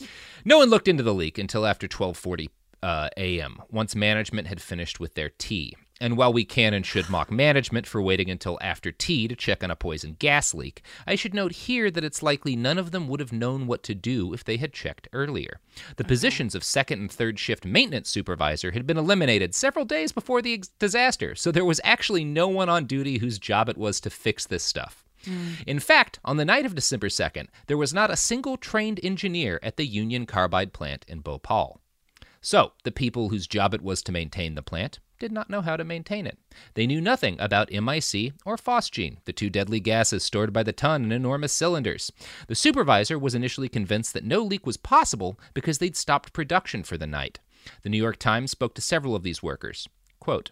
no 0.47 0.57
one 0.59 0.71
looked 0.71 0.89
into 0.89 1.03
the 1.03 1.13
leak 1.13 1.37
until 1.37 1.67
after 1.67 1.87
12:40 1.87 2.49
uh, 2.83 3.09
a.m. 3.19 3.61
Once 3.71 3.95
management 3.95 4.47
had 4.49 4.63
finished 4.63 4.99
with 4.99 5.15
their 5.15 5.29
tea. 5.29 5.75
And 6.03 6.17
while 6.17 6.33
we 6.33 6.45
can 6.45 6.75
and 6.75 6.85
should 6.85 7.09
mock 7.09 7.31
management 7.31 7.87
for 7.87 8.03
waiting 8.03 8.29
until 8.29 8.59
after 8.61 8.91
tea 8.91 9.29
to 9.29 9.37
check 9.37 9.63
on 9.63 9.71
a 9.71 9.77
poison 9.77 10.17
gas 10.19 10.53
leak, 10.53 10.83
I 11.07 11.15
should 11.15 11.33
note 11.33 11.53
here 11.53 11.93
that 11.93 12.03
it's 12.03 12.25
likely 12.25 12.57
none 12.57 12.77
of 12.77 12.91
them 12.91 13.07
would 13.07 13.21
have 13.21 13.33
known 13.33 13.69
what 13.69 13.85
to 13.85 13.95
do 13.95 14.35
if 14.35 14.43
they 14.43 14.57
had 14.57 14.73
checked 14.73 15.07
earlier. 15.13 15.61
The 15.99 16.03
positions 16.03 16.57
of 16.57 16.65
second 16.65 16.99
and 16.99 17.13
third 17.13 17.39
shift 17.39 17.65
maintenance 17.65 18.11
supervisor 18.11 18.73
had 18.73 18.85
been 18.85 18.99
eliminated 18.99 19.55
several 19.55 19.85
days 19.85 20.11
before 20.11 20.43
the 20.43 20.55
ex- 20.55 20.71
disaster, 20.81 21.37
so 21.37 21.53
there 21.53 21.65
was 21.65 21.81
actually 21.85 22.25
no 22.25 22.49
one 22.49 22.69
on 22.69 22.87
duty 22.87 23.19
whose 23.19 23.39
job 23.39 23.69
it 23.69 23.79
was 23.79 24.01
to 24.01 24.11
fix 24.11 24.45
this 24.45 24.65
stuff. 24.65 25.05
Hmm. 25.25 25.51
In 25.69 25.79
fact, 25.79 26.19
on 26.25 26.37
the 26.37 26.45
night 26.45 26.67
of 26.67 26.75
December 26.75 27.11
2nd, 27.11 27.47
there 27.69 27.79
was 27.79 27.95
not 27.95 28.11
a 28.11 28.17
single 28.17 28.57
trained 28.57 28.99
engineer 29.05 29.61
at 29.63 29.77
the 29.77 29.87
Union 29.87 30.27
Carbide 30.27 30.73
plant 30.73 31.05
in 31.07 31.21
Bhopal. 31.21 31.81
So, 32.41 32.73
the 32.83 32.91
people 32.91 33.29
whose 33.29 33.47
job 33.47 33.73
it 33.73 33.83
was 33.83 34.03
to 34.03 34.11
maintain 34.11 34.57
the 34.57 34.63
plant 34.63 34.99
did 35.23 35.31
not 35.31 35.49
know 35.49 35.61
how 35.61 35.77
to 35.77 35.85
maintain 35.85 36.27
it. 36.27 36.37
They 36.75 36.85
knew 36.85 37.01
nothing 37.01 37.37
about 37.39 37.71
MIC 37.71 38.33
or 38.45 38.57
phosgene, 38.57 39.19
the 39.25 39.33
two 39.33 39.51
deadly 39.51 39.79
gases 39.79 40.25
stored 40.25 40.53
by 40.53 40.65
the 40.65 40.73
ton 40.73 41.05
in 41.05 41.13
enormous 41.13 41.53
cylinders. 41.53 42.11
The 42.49 42.57
supervisor 42.57 43.17
was 43.17 43.33
initially 43.33 43.69
convinced 43.69 44.15
that 44.15 44.25
no 44.25 44.41
leak 44.41 44.67
was 44.67 44.77
possible 44.77 45.39
because 45.55 45.79
they'd 45.79 45.97
stopped 45.97 46.33
production 46.33 46.83
for 46.83 46.99
the 46.99 47.07
night. 47.07 47.39
The 47.83 47.89
New 47.89 47.99
York 47.99 48.17
Times 48.17 48.51
spoke 48.51 48.75
to 48.75 48.83
several 48.83 49.15
of 49.15 49.23
these 49.23 49.45
workers. 49.45 49.89
Quote, 50.19 50.51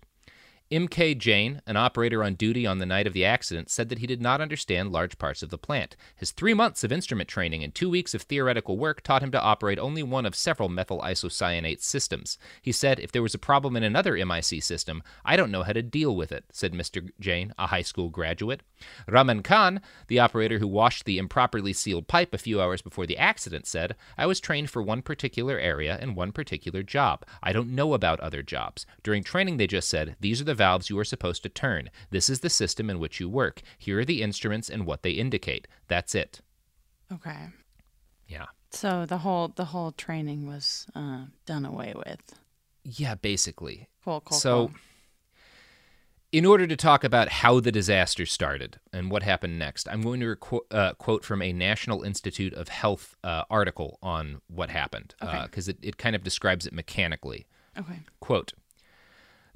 M.K. 0.72 1.16
Jain, 1.16 1.62
an 1.66 1.76
operator 1.76 2.22
on 2.22 2.34
duty 2.34 2.64
on 2.64 2.78
the 2.78 2.86
night 2.86 3.08
of 3.08 3.12
the 3.12 3.24
accident, 3.24 3.68
said 3.68 3.88
that 3.88 3.98
he 3.98 4.06
did 4.06 4.22
not 4.22 4.40
understand 4.40 4.92
large 4.92 5.18
parts 5.18 5.42
of 5.42 5.50
the 5.50 5.58
plant. 5.58 5.96
His 6.14 6.30
three 6.30 6.54
months 6.54 6.84
of 6.84 6.92
instrument 6.92 7.28
training 7.28 7.64
and 7.64 7.74
two 7.74 7.90
weeks 7.90 8.14
of 8.14 8.22
theoretical 8.22 8.78
work 8.78 9.02
taught 9.02 9.22
him 9.22 9.32
to 9.32 9.40
operate 9.40 9.80
only 9.80 10.04
one 10.04 10.24
of 10.24 10.36
several 10.36 10.68
methyl 10.68 11.00
isocyanate 11.00 11.82
systems. 11.82 12.38
He 12.62 12.70
said, 12.70 13.00
If 13.00 13.10
there 13.10 13.22
was 13.22 13.34
a 13.34 13.38
problem 13.38 13.74
in 13.74 13.82
another 13.82 14.14
MIC 14.24 14.62
system, 14.62 15.02
I 15.24 15.34
don't 15.34 15.50
know 15.50 15.64
how 15.64 15.72
to 15.72 15.82
deal 15.82 16.14
with 16.14 16.30
it, 16.30 16.44
said 16.52 16.72
Mr. 16.72 17.10
Jain, 17.18 17.52
a 17.58 17.66
high 17.66 17.82
school 17.82 18.08
graduate. 18.08 18.62
Rahman 19.08 19.42
Khan, 19.42 19.80
the 20.06 20.20
operator 20.20 20.60
who 20.60 20.68
washed 20.68 21.04
the 21.04 21.18
improperly 21.18 21.72
sealed 21.72 22.06
pipe 22.06 22.32
a 22.32 22.38
few 22.38 22.62
hours 22.62 22.80
before 22.80 23.06
the 23.06 23.18
accident, 23.18 23.66
said, 23.66 23.96
I 24.16 24.26
was 24.26 24.38
trained 24.38 24.70
for 24.70 24.82
one 24.82 25.02
particular 25.02 25.58
area 25.58 25.98
and 26.00 26.14
one 26.14 26.30
particular 26.30 26.84
job. 26.84 27.24
I 27.42 27.52
don't 27.52 27.74
know 27.74 27.92
about 27.92 28.20
other 28.20 28.44
jobs. 28.44 28.86
During 29.02 29.24
training, 29.24 29.56
they 29.56 29.66
just 29.66 29.88
said, 29.88 30.14
These 30.20 30.40
are 30.40 30.44
the 30.44 30.59
valves 30.60 30.90
you 30.90 30.98
are 30.98 31.04
supposed 31.14 31.42
to 31.42 31.48
turn. 31.48 31.90
This 32.10 32.28
is 32.28 32.40
the 32.40 32.50
system 32.50 32.90
in 32.90 32.98
which 32.98 33.18
you 33.20 33.28
work. 33.28 33.62
Here 33.78 33.98
are 34.00 34.04
the 34.04 34.22
instruments 34.22 34.68
and 34.68 34.84
what 34.84 35.02
they 35.02 35.12
indicate. 35.12 35.66
That's 35.88 36.14
it. 36.14 36.42
Okay. 37.10 37.48
Yeah. 38.28 38.46
So 38.70 39.06
the 39.06 39.18
whole 39.24 39.48
the 39.48 39.66
whole 39.72 39.92
training 39.92 40.46
was 40.46 40.86
uh, 40.94 41.22
done 41.46 41.64
away 41.64 41.94
with. 41.96 42.22
Yeah, 42.84 43.14
basically. 43.14 43.88
Cool, 44.04 44.20
cool. 44.20 44.38
so, 44.38 44.52
cool. 44.68 44.76
in 46.32 46.44
order 46.46 46.66
to 46.66 46.76
talk 46.76 47.04
about 47.04 47.28
how 47.42 47.60
the 47.60 47.72
disaster 47.72 48.26
started 48.26 48.78
and 48.92 49.10
what 49.10 49.22
happened 49.22 49.58
next, 49.58 49.88
I'm 49.88 50.02
going 50.02 50.20
to 50.20 50.36
requ- 50.36 50.68
uh, 50.70 50.92
quote 50.94 51.24
from 51.24 51.42
a 51.42 51.52
National 51.52 52.02
Institute 52.02 52.54
of 52.54 52.68
Health 52.68 53.16
uh, 53.24 53.44
article 53.50 53.98
on 54.02 54.40
what 54.46 54.70
happened 54.70 55.14
because 55.20 55.68
it, 55.68 55.78
it 55.82 55.96
kind 55.96 56.14
of 56.16 56.22
describes 56.22 56.66
it 56.66 56.72
mechanically. 56.72 57.46
Okay. 57.78 58.00
Quote 58.20 58.52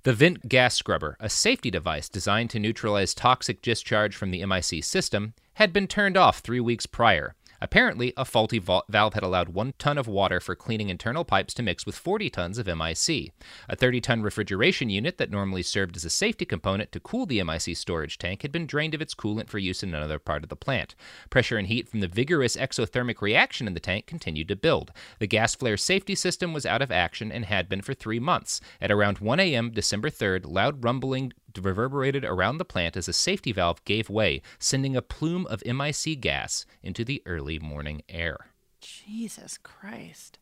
The 0.05 0.13
Vent 0.13 0.51
gas 0.51 0.75
scrubber, 0.75 1.17
a 1.19 1.31
safety 1.31 1.71
device 1.71 2.11
designed 2.11 2.51
to 2.51 2.59
neutralize 2.59 3.15
toxic 3.15 3.63
discharge 3.63 4.15
from 4.15 4.33
the 4.33 4.45
MIC 4.45 4.85
system, 4.85 5.33
had 5.55 5.73
been 5.73 5.87
turned 5.87 6.19
off 6.19 6.41
three 6.41 6.61
weeks 6.61 6.85
prior. 6.85 7.35
Apparently, 7.65 8.13
a 8.15 8.27
faulty 8.27 8.59
val- 8.59 8.85
valve 8.91 9.15
had 9.15 9.23
allowed 9.23 9.49
one 9.49 9.73
ton 9.79 9.97
of 9.97 10.07
water 10.07 10.39
for 10.39 10.55
cleaning 10.55 10.91
internal 10.91 11.25
pipes 11.25 11.55
to 11.55 11.63
mix 11.63 11.87
with 11.87 11.97
40 11.97 12.29
tons 12.29 12.59
of 12.59 12.67
MIC. 12.67 13.33
A 13.71 13.75
30 13.75 14.03
ton 14.03 14.23
refrigeration 14.23 14.91
unit 14.91 15.17
that 15.17 15.31
normally 15.31 15.63
served 15.63 15.97
as 15.97 16.05
a 16.05 16.11
safety 16.11 16.45
component 16.45 16.93
to 16.93 17.01
cool 17.01 17.25
the 17.25 17.43
MIC 17.43 17.75
storage 17.75 18.19
tank 18.19 18.43
had 18.43 18.53
been 18.53 18.67
drained 18.67 18.93
of 18.93 19.01
its 19.01 19.15
coolant 19.15 19.49
for 19.49 19.57
use 19.57 19.83
in 19.83 19.95
another 19.95 20.19
part 20.19 20.43
of 20.43 20.51
the 20.51 20.57
plant. 20.57 20.95
Pressure 21.31 21.57
and 21.57 21.69
heat 21.69 21.89
from 21.89 22.01
the 22.01 22.07
vigorous 22.07 22.55
exothermic 22.55 23.23
reaction 23.23 23.67
in 23.67 23.73
the 23.73 23.81
tank 23.81 24.05
continued 24.05 24.49
to 24.49 24.57
build. 24.57 24.93
The 25.19 25.27
gas 25.27 25.55
flare 25.55 25.79
safety 25.79 26.15
system 26.15 26.53
was 26.53 26.67
out 26.67 26.83
of 26.83 26.93
action 26.93 27.33
and 27.33 27.47
had 27.47 27.71
been 27.71 27.81
for 27.81 27.95
three 27.95 28.21
months. 28.21 28.61
At 28.79 28.93
around 28.93 29.21
1 29.21 29.41
a.m., 29.41 29.71
December 29.71 30.11
3rd, 30.11 30.43
loud 30.45 30.85
rumbling 30.85 31.33
reverberated 31.59 32.25
around 32.25 32.59
the 32.59 32.65
plant 32.65 32.97
as 32.97 33.09
a 33.09 33.13
safety 33.13 33.53
valve 33.53 33.85
gave 33.85 34.09
way, 34.11 34.43
sending 34.59 34.97
a 34.97 35.03
plume 35.03 35.47
of 35.47 35.65
MIC 35.65 36.21
gas 36.21 36.67
into 36.83 37.05
the 37.05 37.23
early 37.27 37.59
morning 37.59 38.03
air. 38.09 38.49
Jesus 38.81 39.59
Christ. 39.59 40.39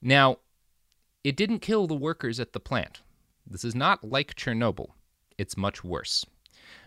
Now, 0.00 0.38
it 1.24 1.36
didn't 1.36 1.58
kill 1.60 1.86
the 1.86 1.94
workers 1.94 2.38
at 2.38 2.52
the 2.52 2.60
plant. 2.60 3.02
This 3.46 3.64
is 3.64 3.74
not 3.74 4.04
like 4.04 4.34
Chernobyl. 4.34 4.90
It's 5.38 5.56
much 5.56 5.82
worse. 5.82 6.24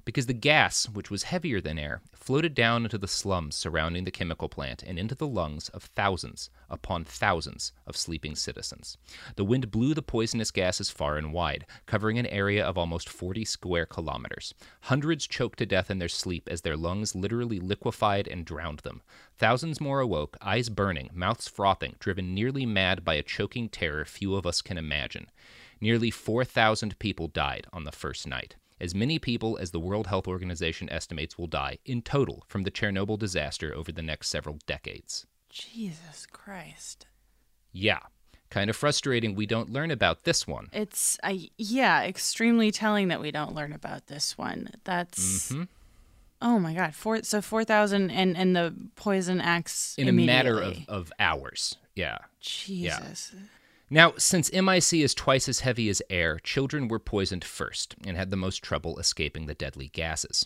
Because 0.05 0.25
the 0.25 0.33
gas, 0.33 0.87
which 0.87 1.11
was 1.11 1.23
heavier 1.23 1.61
than 1.61 1.77
air, 1.77 2.01
floated 2.13 2.53
down 2.53 2.83
into 2.83 2.97
the 2.97 3.07
slums 3.07 3.55
surrounding 3.55 4.03
the 4.03 4.11
chemical 4.11 4.49
plant 4.49 4.83
and 4.83 4.99
into 4.99 5.15
the 5.15 5.27
lungs 5.27 5.69
of 5.69 5.83
thousands 5.83 6.49
upon 6.69 7.03
thousands 7.03 7.73
of 7.87 7.97
sleeping 7.97 8.35
citizens. 8.35 8.97
The 9.35 9.43
wind 9.43 9.71
blew 9.71 9.93
the 9.93 10.01
poisonous 10.01 10.51
gases 10.51 10.89
far 10.89 11.17
and 11.17 11.33
wide, 11.33 11.65
covering 11.85 12.17
an 12.17 12.27
area 12.27 12.63
of 12.63 12.77
almost 12.77 13.09
40 13.09 13.45
square 13.45 13.85
kilometers. 13.85 14.53
Hundreds 14.81 15.27
choked 15.27 15.59
to 15.59 15.65
death 15.65 15.89
in 15.89 15.99
their 15.99 16.09
sleep 16.09 16.47
as 16.49 16.61
their 16.61 16.77
lungs 16.77 17.15
literally 17.15 17.59
liquefied 17.59 18.27
and 18.27 18.45
drowned 18.45 18.79
them. 18.79 19.01
Thousands 19.37 19.81
more 19.81 19.99
awoke, 19.99 20.37
eyes 20.41 20.69
burning, 20.69 21.09
mouths 21.13 21.47
frothing, 21.47 21.95
driven 21.99 22.33
nearly 22.33 22.65
mad 22.65 23.03
by 23.03 23.15
a 23.15 23.23
choking 23.23 23.69
terror 23.69 24.05
few 24.05 24.35
of 24.35 24.45
us 24.45 24.61
can 24.61 24.77
imagine. 24.77 25.27
Nearly 25.81 26.11
4,000 26.11 26.99
people 26.99 27.27
died 27.27 27.65
on 27.71 27.85
the 27.85 27.91
first 27.91 28.27
night. 28.27 28.55
As 28.81 28.95
many 28.95 29.19
people 29.19 29.57
as 29.57 29.71
the 29.71 29.79
World 29.79 30.07
Health 30.07 30.27
Organization 30.27 30.89
estimates 30.89 31.37
will 31.37 31.47
die 31.47 31.79
in 31.85 32.01
total 32.01 32.45
from 32.47 32.63
the 32.63 32.71
Chernobyl 32.71 33.19
disaster 33.19 33.73
over 33.75 33.91
the 33.91 34.01
next 34.01 34.29
several 34.29 34.57
decades. 34.65 35.25
Jesus 35.49 36.25
Christ. 36.31 37.05
Yeah, 37.73 37.99
kind 38.49 38.69
of 38.69 38.75
frustrating 38.75 39.35
we 39.35 39.45
don't 39.45 39.71
learn 39.71 39.91
about 39.91 40.23
this 40.23 40.47
one. 40.47 40.69
It's 40.71 41.17
I 41.23 41.49
yeah, 41.57 42.03
extremely 42.03 42.71
telling 42.71 43.09
that 43.09 43.21
we 43.21 43.31
don't 43.31 43.53
learn 43.53 43.73
about 43.73 44.07
this 44.07 44.37
one. 44.37 44.69
That's 44.85 45.51
mm-hmm. 45.51 45.63
oh 46.41 46.59
my 46.59 46.73
god, 46.73 46.95
four 46.95 47.23
so 47.23 47.41
four 47.41 47.65
thousand 47.65 48.11
and 48.11 48.37
and 48.37 48.55
the 48.55 48.73
poison 48.95 49.41
acts 49.41 49.95
In 49.97 50.07
a 50.07 50.13
matter 50.13 50.61
of, 50.61 50.77
of 50.87 51.13
hours. 51.19 51.75
Yeah. 51.95 52.19
Jesus. 52.39 53.33
Now, 53.91 54.13
since 54.17 54.53
MIC 54.53 54.93
is 54.93 55.15
twice 55.15 55.49
as 55.49 55.61
heavy 55.61 55.89
as 55.89 56.01
air, 56.09 56.37
children 56.39 56.87
were 56.87 56.99
poisoned 56.99 57.43
first 57.43 57.95
and 58.05 58.15
had 58.15 58.29
the 58.29 58.37
most 58.37 58.61
trouble 58.63 58.99
escaping 58.99 59.47
the 59.47 59.55
deadly 59.55 59.87
gases. 59.87 60.45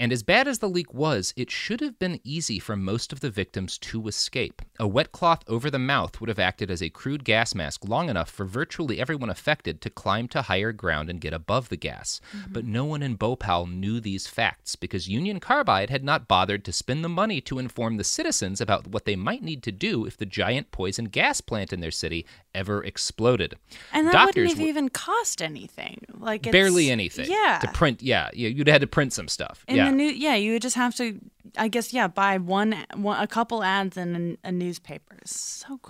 And 0.00 0.14
as 0.14 0.22
bad 0.22 0.48
as 0.48 0.60
the 0.60 0.68
leak 0.68 0.94
was, 0.94 1.34
it 1.36 1.50
should 1.50 1.82
have 1.82 1.98
been 1.98 2.20
easy 2.24 2.58
for 2.58 2.74
most 2.74 3.12
of 3.12 3.20
the 3.20 3.28
victims 3.28 3.76
to 3.78 4.08
escape. 4.08 4.62
A 4.78 4.88
wet 4.88 5.12
cloth 5.12 5.42
over 5.46 5.70
the 5.70 5.78
mouth 5.78 6.18
would 6.20 6.30
have 6.30 6.38
acted 6.38 6.70
as 6.70 6.82
a 6.82 6.88
crude 6.88 7.22
gas 7.22 7.54
mask 7.54 7.86
long 7.86 8.08
enough 8.08 8.30
for 8.30 8.46
virtually 8.46 8.98
everyone 8.98 9.28
affected 9.28 9.82
to 9.82 9.90
climb 9.90 10.26
to 10.28 10.40
higher 10.40 10.72
ground 10.72 11.10
and 11.10 11.20
get 11.20 11.34
above 11.34 11.68
the 11.68 11.76
gas. 11.76 12.22
Mm-hmm. 12.34 12.52
But 12.54 12.64
no 12.64 12.86
one 12.86 13.02
in 13.02 13.16
Bhopal 13.16 13.66
knew 13.66 14.00
these 14.00 14.26
facts 14.26 14.74
because 14.74 15.06
Union 15.06 15.38
Carbide 15.38 15.90
had 15.90 16.02
not 16.02 16.26
bothered 16.26 16.64
to 16.64 16.72
spend 16.72 17.04
the 17.04 17.08
money 17.10 17.42
to 17.42 17.58
inform 17.58 17.98
the 17.98 18.04
citizens 18.04 18.58
about 18.62 18.86
what 18.86 19.04
they 19.04 19.16
might 19.16 19.42
need 19.42 19.62
to 19.64 19.70
do 19.72 20.06
if 20.06 20.16
the 20.16 20.24
giant 20.24 20.70
poison 20.70 21.04
gas 21.04 21.42
plant 21.42 21.74
in 21.74 21.80
their 21.80 21.90
city 21.90 22.24
ever 22.54 22.82
exploded. 22.84 23.54
And 23.92 24.06
that 24.06 24.12
Doctors 24.12 24.34
wouldn't 24.36 24.50
have 24.52 24.58
were- 24.60 24.68
even 24.70 24.88
cost 24.88 25.42
anything. 25.42 26.06
Like 26.14 26.46
it's, 26.46 26.52
barely 26.52 26.90
anything. 26.90 27.30
Yeah. 27.30 27.58
To 27.60 27.68
print, 27.72 28.02
yeah, 28.02 28.30
you- 28.32 28.48
you'd 28.48 28.66
had 28.66 28.80
to 28.80 28.86
print 28.86 29.12
some 29.12 29.28
stuff. 29.28 29.62
Yeah. 29.68 29.89
New, 29.90 30.04
yeah, 30.04 30.34
you 30.34 30.52
would 30.52 30.62
just 30.62 30.76
have 30.76 30.94
to 30.96 31.20
I 31.56 31.68
guess 31.68 31.92
yeah, 31.92 32.08
buy 32.08 32.38
one, 32.38 32.74
one 32.94 33.20
a 33.20 33.26
couple 33.26 33.62
ads 33.62 33.96
in 33.96 34.38
a, 34.44 34.48
a 34.48 34.52
newspaper. 34.52 35.16
It's 35.22 35.38
so 35.38 35.80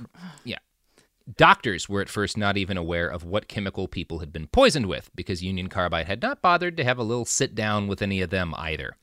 Yeah. 0.45 0.59
Doctors 1.37 1.89
were 1.89 2.01
at 2.01 2.09
first 2.09 2.37
not 2.37 2.57
even 2.57 2.77
aware 2.77 3.09
of 3.09 3.25
what 3.25 3.47
chemical 3.47 3.87
people 3.87 4.19
had 4.19 4.33
been 4.33 4.49
poisoned 4.49 4.87
with 4.87 5.11
because 5.15 5.43
Union 5.43 5.69
Carbide 5.69 6.07
had 6.07 6.23
not 6.23 6.43
bothered 6.43 6.77
to 6.77 6.85
have 6.85 6.99
a 6.99 7.05
little 7.05 7.25
sit 7.25 7.55
down 7.55 7.87
with 7.87 8.03
any 8.03 8.21
of 8.21 8.31
them 8.31 8.55
either. 8.57 8.97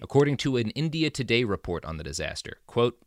According 0.00 0.36
to 0.38 0.58
an 0.58 0.70
India 0.70 1.10
Today 1.10 1.42
report 1.44 1.84
on 1.84 1.96
the 1.96 2.04
disaster, 2.04 2.58
quote, 2.66 2.98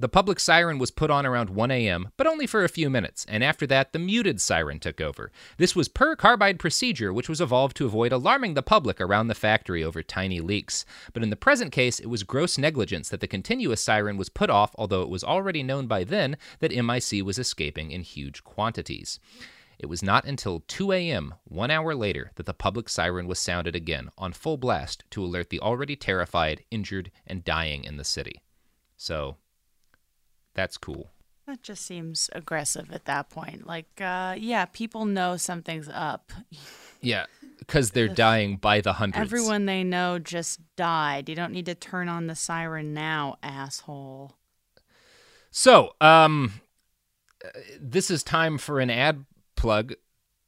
the 0.00 0.08
public 0.08 0.40
siren 0.40 0.78
was 0.78 0.90
put 0.90 1.10
on 1.10 1.24
around 1.24 1.50
1 1.50 1.70
a.m., 1.70 2.08
but 2.16 2.26
only 2.26 2.46
for 2.46 2.64
a 2.64 2.68
few 2.68 2.90
minutes, 2.90 3.24
and 3.28 3.44
after 3.44 3.66
that, 3.66 3.92
the 3.92 3.98
muted 3.98 4.40
siren 4.40 4.80
took 4.80 5.00
over. 5.00 5.30
This 5.56 5.76
was 5.76 5.88
per 5.88 6.16
carbide 6.16 6.58
procedure, 6.58 7.12
which 7.12 7.28
was 7.28 7.40
evolved 7.40 7.76
to 7.76 7.86
avoid 7.86 8.12
alarming 8.12 8.54
the 8.54 8.62
public 8.62 9.00
around 9.00 9.28
the 9.28 9.34
factory 9.34 9.84
over 9.84 10.02
tiny 10.02 10.40
leaks. 10.40 10.84
But 11.12 11.22
in 11.22 11.30
the 11.30 11.36
present 11.36 11.70
case, 11.70 12.00
it 12.00 12.08
was 12.08 12.24
gross 12.24 12.58
negligence 12.58 13.08
that 13.08 13.20
the 13.20 13.28
continuous 13.28 13.80
siren 13.80 14.16
was 14.16 14.28
put 14.28 14.50
off, 14.50 14.74
although 14.76 15.02
it 15.02 15.08
was 15.08 15.22
already 15.22 15.62
known 15.62 15.86
by 15.86 16.02
then 16.02 16.36
that 16.58 16.74
MIC 16.74 17.24
was 17.24 17.38
escaping 17.38 17.92
in 17.92 18.02
huge 18.02 18.42
quantities. 18.42 19.20
It 19.78 19.86
was 19.86 20.02
not 20.02 20.24
until 20.24 20.60
2 20.66 20.92
a.m., 20.92 21.34
one 21.44 21.70
hour 21.70 21.94
later, 21.94 22.30
that 22.36 22.46
the 22.46 22.54
public 22.54 22.88
siren 22.88 23.26
was 23.26 23.38
sounded 23.38 23.74
again 23.76 24.10
on 24.16 24.32
full 24.32 24.56
blast 24.56 25.04
to 25.10 25.24
alert 25.24 25.50
the 25.50 25.60
already 25.60 25.96
terrified, 25.96 26.64
injured, 26.70 27.10
and 27.26 27.44
dying 27.44 27.84
in 27.84 27.96
the 27.96 28.04
city. 28.04 28.42
So, 28.96 29.36
that's 30.54 30.76
cool. 30.78 31.10
that 31.46 31.62
just 31.62 31.84
seems 31.84 32.30
aggressive 32.32 32.90
at 32.92 33.04
that 33.04 33.28
point. 33.30 33.66
Like, 33.66 34.00
uh, 34.00 34.34
yeah, 34.38 34.64
people 34.66 35.04
know 35.04 35.36
something's 35.36 35.88
up. 35.92 36.32
Yeah, 37.02 37.26
because 37.58 37.90
they're 37.90 38.08
dying 38.08 38.56
by 38.56 38.80
the 38.80 38.94
hundreds. 38.94 39.20
Everyone 39.20 39.66
they 39.66 39.84
know 39.84 40.18
just 40.18 40.60
died. 40.76 41.28
You 41.28 41.34
don't 41.34 41.52
need 41.52 41.66
to 41.66 41.74
turn 41.74 42.08
on 42.08 42.28
the 42.28 42.34
siren 42.34 42.94
now, 42.94 43.36
asshole. 43.42 44.36
So, 45.50 45.94
um, 46.00 46.60
uh, 47.44 47.48
this 47.80 48.10
is 48.10 48.22
time 48.22 48.56
for 48.58 48.80
an 48.80 48.88
ad 48.90 49.24
plug. 49.56 49.92
Ooh, 49.92 49.96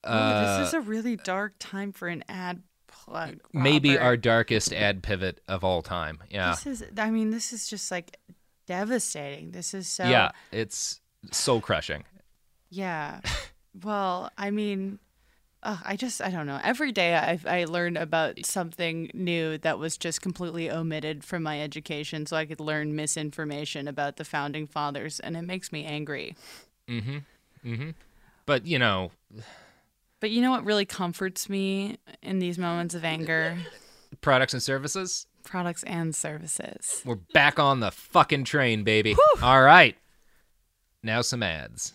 Uh, 0.09 0.59
this 0.61 0.69
is 0.69 0.75
a 0.75 0.81
really 0.81 1.17
dark 1.17 1.55
time 1.59 1.93
for 1.93 2.09
an 2.09 2.25
ad 2.29 2.63
plug. 2.87 3.41
maybe 3.53 3.99
our 3.99 4.17
darkest 4.17 4.73
ad 4.73 5.03
pivot 5.03 5.41
of 5.47 5.63
all 5.63 5.83
time. 5.83 6.23
Yeah, 6.31 6.51
This 6.55 6.67
is. 6.67 6.85
I 6.97 7.11
mean, 7.11 7.31
this 7.31 7.53
is 7.53 7.69
just 7.69 7.91
like 7.91 8.19
devastating. 8.67 9.51
This 9.53 9.75
is 9.75 9.89
so. 9.89 10.05
yeah, 10.05 10.31
it's 10.53 11.01
soul 11.33 11.61
crushing. 11.61 12.05
Yeah. 12.71 13.21
Well, 13.85 14.31
I 14.39 14.51
mean, 14.51 14.99
ugh, 15.63 15.79
I 15.85 15.97
just 15.97 16.23
I 16.23 16.31
don't 16.31 16.47
know. 16.47 16.59
Every 16.65 16.93
day 16.93 17.15
I 17.15 17.39
I 17.47 17.65
learn 17.67 17.99
about 17.99 18.47
something 18.47 19.11
new 19.13 19.59
that 19.59 19.79
was 19.79 19.99
just 19.99 20.23
completely 20.23 20.71
omitted 20.71 21.23
from 21.23 21.43
my 21.43 21.61
education, 21.61 22.25
so 22.25 22.39
I 22.39 22.47
could 22.47 22.59
learn 22.59 22.97
misinformation 22.97 23.87
about 23.87 24.17
the 24.17 24.25
founding 24.25 24.67
fathers, 24.67 25.21
and 25.21 25.37
it 25.37 25.43
makes 25.43 25.73
me 25.73 25.85
angry. 25.85 26.35
Mm-hmm. 26.89 27.19
Mm-hmm. 27.71 27.91
But 28.47 28.67
you 28.67 28.79
know, 28.79 29.11
But 30.21 30.31
you 30.31 30.41
know 30.41 30.53
what 30.53 30.65
really 30.65 30.87
comforts 30.87 31.51
me 31.51 31.99
in 32.23 32.39
these 32.39 32.57
moments 32.57 32.95
of 32.95 33.05
anger? 33.05 33.59
products 34.23 34.55
and 34.55 34.63
services. 34.63 35.27
Products 35.47 35.85
and 35.85 36.15
services. 36.15 37.03
We're 37.05 37.21
back 37.33 37.59
on 37.61 37.79
the 37.81 37.93
fucking 37.93 38.45
train, 38.45 38.83
baby. 38.83 39.15
All 39.41 39.63
right. 39.63 39.97
Now 41.05 41.23
some 41.23 41.43
ads. 41.43 41.95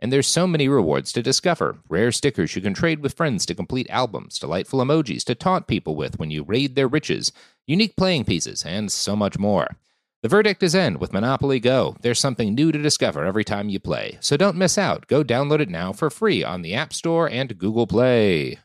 And 0.00 0.12
there's 0.12 0.26
so 0.26 0.46
many 0.46 0.66
rewards 0.66 1.12
to 1.12 1.22
discover 1.22 1.78
rare 1.88 2.10
stickers 2.10 2.56
you 2.56 2.62
can 2.62 2.74
trade 2.74 3.00
with 3.00 3.16
friends 3.16 3.44
to 3.46 3.54
complete 3.54 3.88
albums, 3.90 4.38
delightful 4.38 4.80
emojis 4.80 5.24
to 5.24 5.34
taunt 5.34 5.66
people 5.66 5.94
with 5.94 6.18
when 6.18 6.30
you 6.30 6.42
raid 6.42 6.74
their 6.74 6.88
riches, 6.88 7.32
unique 7.66 7.96
playing 7.96 8.24
pieces, 8.24 8.64
and 8.64 8.90
so 8.90 9.14
much 9.14 9.38
more. 9.38 9.76
The 10.22 10.28
verdict 10.28 10.62
is 10.62 10.74
in 10.74 10.98
with 10.98 11.12
Monopoly 11.12 11.60
Go. 11.60 11.96
There's 12.00 12.18
something 12.18 12.54
new 12.54 12.72
to 12.72 12.78
discover 12.78 13.24
every 13.24 13.44
time 13.44 13.68
you 13.68 13.80
play. 13.80 14.18
So 14.20 14.36
don't 14.36 14.56
miss 14.56 14.76
out. 14.76 15.06
Go 15.06 15.22
download 15.22 15.60
it 15.60 15.70
now 15.70 15.92
for 15.92 16.10
free 16.10 16.44
on 16.44 16.62
the 16.62 16.74
App 16.74 16.92
Store 16.92 17.28
and 17.28 17.56
Google 17.56 17.86
Play. 17.86 18.58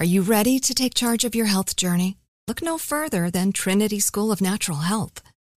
Are 0.00 0.06
you 0.06 0.22
ready 0.22 0.58
to 0.60 0.74
take 0.74 0.94
charge 0.94 1.24
of 1.24 1.34
your 1.34 1.46
health 1.46 1.76
journey? 1.76 2.16
Look 2.46 2.62
no 2.62 2.78
further 2.78 3.30
than 3.30 3.52
Trinity 3.52 4.00
School 4.00 4.32
of 4.32 4.40
Natural 4.40 4.78
Health. 4.78 5.20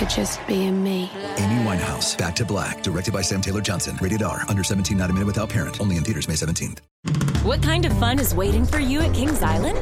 for 0.00 0.06
just 0.06 0.46
being 0.46 0.82
me. 0.82 1.10
Amy 1.36 1.62
Winehouse, 1.62 2.16
Back 2.16 2.34
to 2.36 2.44
Black, 2.44 2.82
directed 2.82 3.12
by 3.12 3.20
Sam 3.20 3.42
Taylor 3.42 3.60
Johnson. 3.60 3.98
Rated 4.00 4.22
R, 4.22 4.44
under 4.48 4.64
17, 4.64 4.96
not 4.96 5.10
a 5.10 5.12
minute 5.12 5.26
without 5.26 5.50
parent. 5.50 5.78
Only 5.80 5.98
in 5.98 6.04
theaters 6.04 6.26
May 6.26 6.34
17th. 6.34 6.78
What 7.44 7.62
kind 7.62 7.84
of 7.84 7.92
fun 7.98 8.18
is 8.18 8.34
waiting 8.34 8.64
for 8.64 8.80
you 8.80 9.00
at 9.00 9.14
Kings 9.14 9.42
Island? 9.42 9.78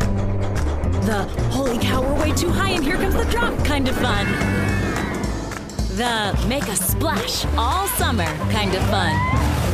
The 1.06 1.22
holy 1.50 1.78
cow, 1.78 2.02
we're 2.02 2.20
way 2.20 2.32
too 2.32 2.50
high 2.50 2.70
and 2.70 2.84
here 2.84 2.96
comes 2.96 3.14
the 3.14 3.24
drop 3.26 3.56
kind 3.64 3.88
of 3.88 3.96
fun. 3.96 4.26
The 5.96 6.46
make 6.48 6.66
a 6.68 6.76
splash 6.76 7.44
all 7.56 7.86
summer 7.88 8.26
kind 8.50 8.74
of 8.74 8.82
fun. 8.90 9.67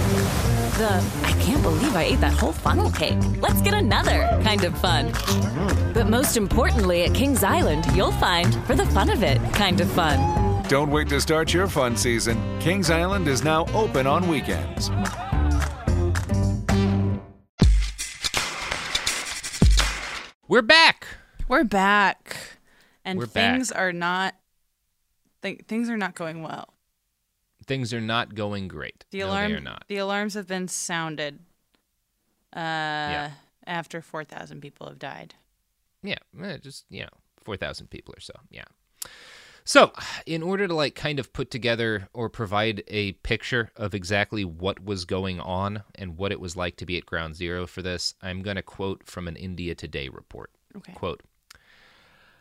The 0.74 0.88
I 1.22 1.32
can't 1.40 1.62
believe 1.62 1.94
I 1.94 2.02
ate 2.02 2.20
that 2.20 2.32
whole 2.32 2.52
funnel 2.52 2.90
cake. 2.90 3.18
Let's 3.40 3.62
get 3.62 3.74
another 3.74 4.28
kind 4.42 4.64
of 4.64 4.76
fun. 4.78 5.12
But 5.94 6.08
most 6.08 6.36
importantly, 6.36 7.04
at 7.04 7.14
Kings 7.14 7.44
Island, 7.44 7.84
you'll 7.94 8.10
find 8.12 8.52
for 8.66 8.74
the 8.74 8.86
fun 8.86 9.08
of 9.08 9.22
it 9.22 9.40
kind 9.54 9.80
of 9.80 9.88
fun. 9.92 10.64
Don't 10.68 10.90
wait 10.90 11.08
to 11.10 11.20
start 11.20 11.54
your 11.54 11.68
fun 11.68 11.96
season. 11.96 12.36
Kings 12.58 12.90
Island 12.90 13.28
is 13.28 13.44
now 13.44 13.66
open 13.72 14.08
on 14.08 14.26
weekends. 14.26 14.90
We're 20.48 20.62
back. 20.62 21.06
We're 21.48 21.64
back, 21.64 22.36
and 23.04 23.18
We're 23.18 23.26
back. 23.26 23.54
things 23.54 23.72
are 23.72 23.92
not. 23.92 24.34
Th- 25.42 25.60
things 25.66 25.88
are 25.88 25.96
not 25.96 26.14
going 26.14 26.42
well. 26.42 26.73
Things 27.64 27.92
are 27.92 28.00
not 28.00 28.34
going 28.34 28.68
great. 28.68 29.04
The 29.10 29.20
no, 29.20 29.32
they 29.32 29.52
are 29.52 29.60
not. 29.60 29.84
The 29.88 29.96
alarms 29.98 30.34
have 30.34 30.46
been 30.46 30.68
sounded. 30.68 31.40
Uh, 32.54 33.30
after 33.66 34.00
4,000 34.00 34.60
people 34.60 34.86
have 34.86 34.98
died. 34.98 35.34
Yeah, 36.04 36.18
eh, 36.40 36.58
just 36.58 36.84
you 36.90 37.02
know, 37.02 37.08
four 37.42 37.56
thousand 37.56 37.88
people 37.88 38.14
or 38.16 38.20
so. 38.20 38.34
Yeah. 38.50 38.64
So, 39.64 39.92
in 40.26 40.42
order 40.42 40.68
to 40.68 40.74
like 40.74 40.94
kind 40.94 41.18
of 41.18 41.32
put 41.32 41.50
together 41.50 42.08
or 42.12 42.28
provide 42.28 42.84
a 42.88 43.12
picture 43.12 43.70
of 43.76 43.94
exactly 43.94 44.44
what 44.44 44.84
was 44.84 45.06
going 45.06 45.40
on 45.40 45.82
and 45.94 46.18
what 46.18 46.32
it 46.32 46.40
was 46.40 46.54
like 46.54 46.76
to 46.76 46.86
be 46.86 46.98
at 46.98 47.06
ground 47.06 47.34
zero 47.34 47.66
for 47.66 47.80
this, 47.80 48.14
I'm 48.20 48.42
going 48.42 48.56
to 48.56 48.62
quote 48.62 49.06
from 49.06 49.26
an 49.26 49.36
India 49.36 49.74
Today 49.74 50.10
report. 50.10 50.50
Okay. 50.76 50.92
Quote 50.92 51.22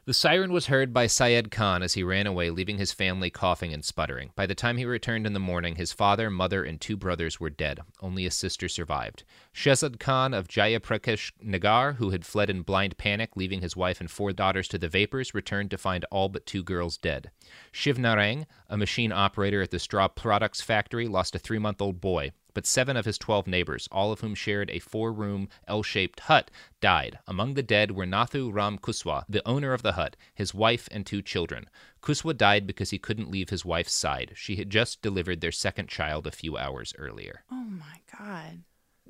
The 0.05 0.13
siren 0.13 0.51
was 0.51 0.65
heard 0.65 0.93
by 0.93 1.07
Syed 1.07 1.49
Khan 1.49 1.81
as 1.81 1.93
he 1.93 2.03
ran 2.03 2.27
away, 2.27 2.49
leaving 2.49 2.77
his 2.77 2.91
family 2.91 3.29
coughing 3.29 3.73
and 3.73 3.85
sputtering. 3.85 4.31
By 4.35 4.45
the 4.45 4.53
time 4.53 4.75
he 4.75 4.83
returned 4.83 5.25
in 5.25 5.31
the 5.31 5.39
morning, 5.39 5.77
his 5.77 5.93
father, 5.93 6.29
mother, 6.29 6.61
and 6.61 6.81
two 6.81 6.97
brothers 6.97 7.39
were 7.39 7.49
dead. 7.49 7.79
Only 8.01 8.25
a 8.25 8.31
sister 8.31 8.67
survived. 8.67 9.23
Shehzad 9.53 10.01
Khan 10.01 10.33
of 10.33 10.49
Jayaprakash 10.49 11.31
Nagar, 11.41 11.93
who 11.93 12.09
had 12.09 12.25
fled 12.25 12.49
in 12.49 12.63
blind 12.63 12.97
panic, 12.97 13.37
leaving 13.37 13.61
his 13.61 13.77
wife 13.77 14.01
and 14.01 14.11
four 14.11 14.33
daughters 14.33 14.67
to 14.67 14.77
the 14.77 14.89
vapors, 14.89 15.33
returned 15.33 15.71
to 15.71 15.77
find 15.77 16.03
all 16.11 16.27
but 16.27 16.45
two 16.45 16.63
girls 16.63 16.97
dead. 16.97 17.31
Shiv 17.71 17.97
Narang, 17.97 18.45
a 18.67 18.75
machine 18.75 19.13
operator 19.13 19.61
at 19.61 19.71
the 19.71 19.79
straw 19.79 20.09
products 20.09 20.59
factory, 20.59 21.07
lost 21.07 21.33
a 21.33 21.39
three 21.39 21.59
month 21.59 21.81
old 21.81 22.01
boy 22.01 22.33
but 22.53 22.65
seven 22.65 22.95
of 22.97 23.05
his 23.05 23.17
12 23.17 23.47
neighbors, 23.47 23.87
all 23.91 24.11
of 24.11 24.19
whom 24.21 24.35
shared 24.35 24.69
a 24.69 24.79
four 24.79 25.11
room 25.11 25.49
L 25.67 25.83
shaped 25.83 26.21
hut, 26.21 26.51
died. 26.81 27.19
Among 27.27 27.53
the 27.53 27.63
dead 27.63 27.91
were 27.91 28.05
Nathu 28.05 28.51
Ram 28.53 28.77
Kuswa, 28.77 29.25
the 29.27 29.47
owner 29.47 29.73
of 29.73 29.81
the 29.81 29.93
hut, 29.93 30.15
his 30.33 30.53
wife, 30.53 30.87
and 30.91 31.05
two 31.05 31.21
children. 31.21 31.69
Kuswa 32.01 32.35
died 32.37 32.67
because 32.67 32.89
he 32.91 32.97
couldn't 32.99 33.31
leave 33.31 33.49
his 33.49 33.63
wife's 33.65 33.93
side. 33.93 34.33
She 34.35 34.57
had 34.57 34.69
just 34.69 35.01
delivered 35.01 35.41
their 35.41 35.51
second 35.51 35.87
child 35.89 36.27
a 36.27 36.31
few 36.31 36.57
hours 36.57 36.93
earlier. 36.97 37.43
Oh 37.51 37.55
my 37.63 38.01
God. 38.19 38.63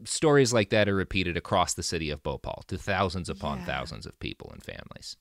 Stories 0.05 0.53
like 0.53 0.69
that 0.69 0.89
are 0.89 0.95
repeated 0.95 1.37
across 1.37 1.73
the 1.73 1.83
city 1.83 2.09
of 2.09 2.23
Bhopal 2.23 2.63
to 2.67 2.77
thousands 2.77 3.29
upon 3.29 3.59
Yeah. 3.59 3.65
thousands 3.65 4.05
of 4.05 4.17
people 4.19 4.49
and 4.51 4.63
families. 4.63 5.17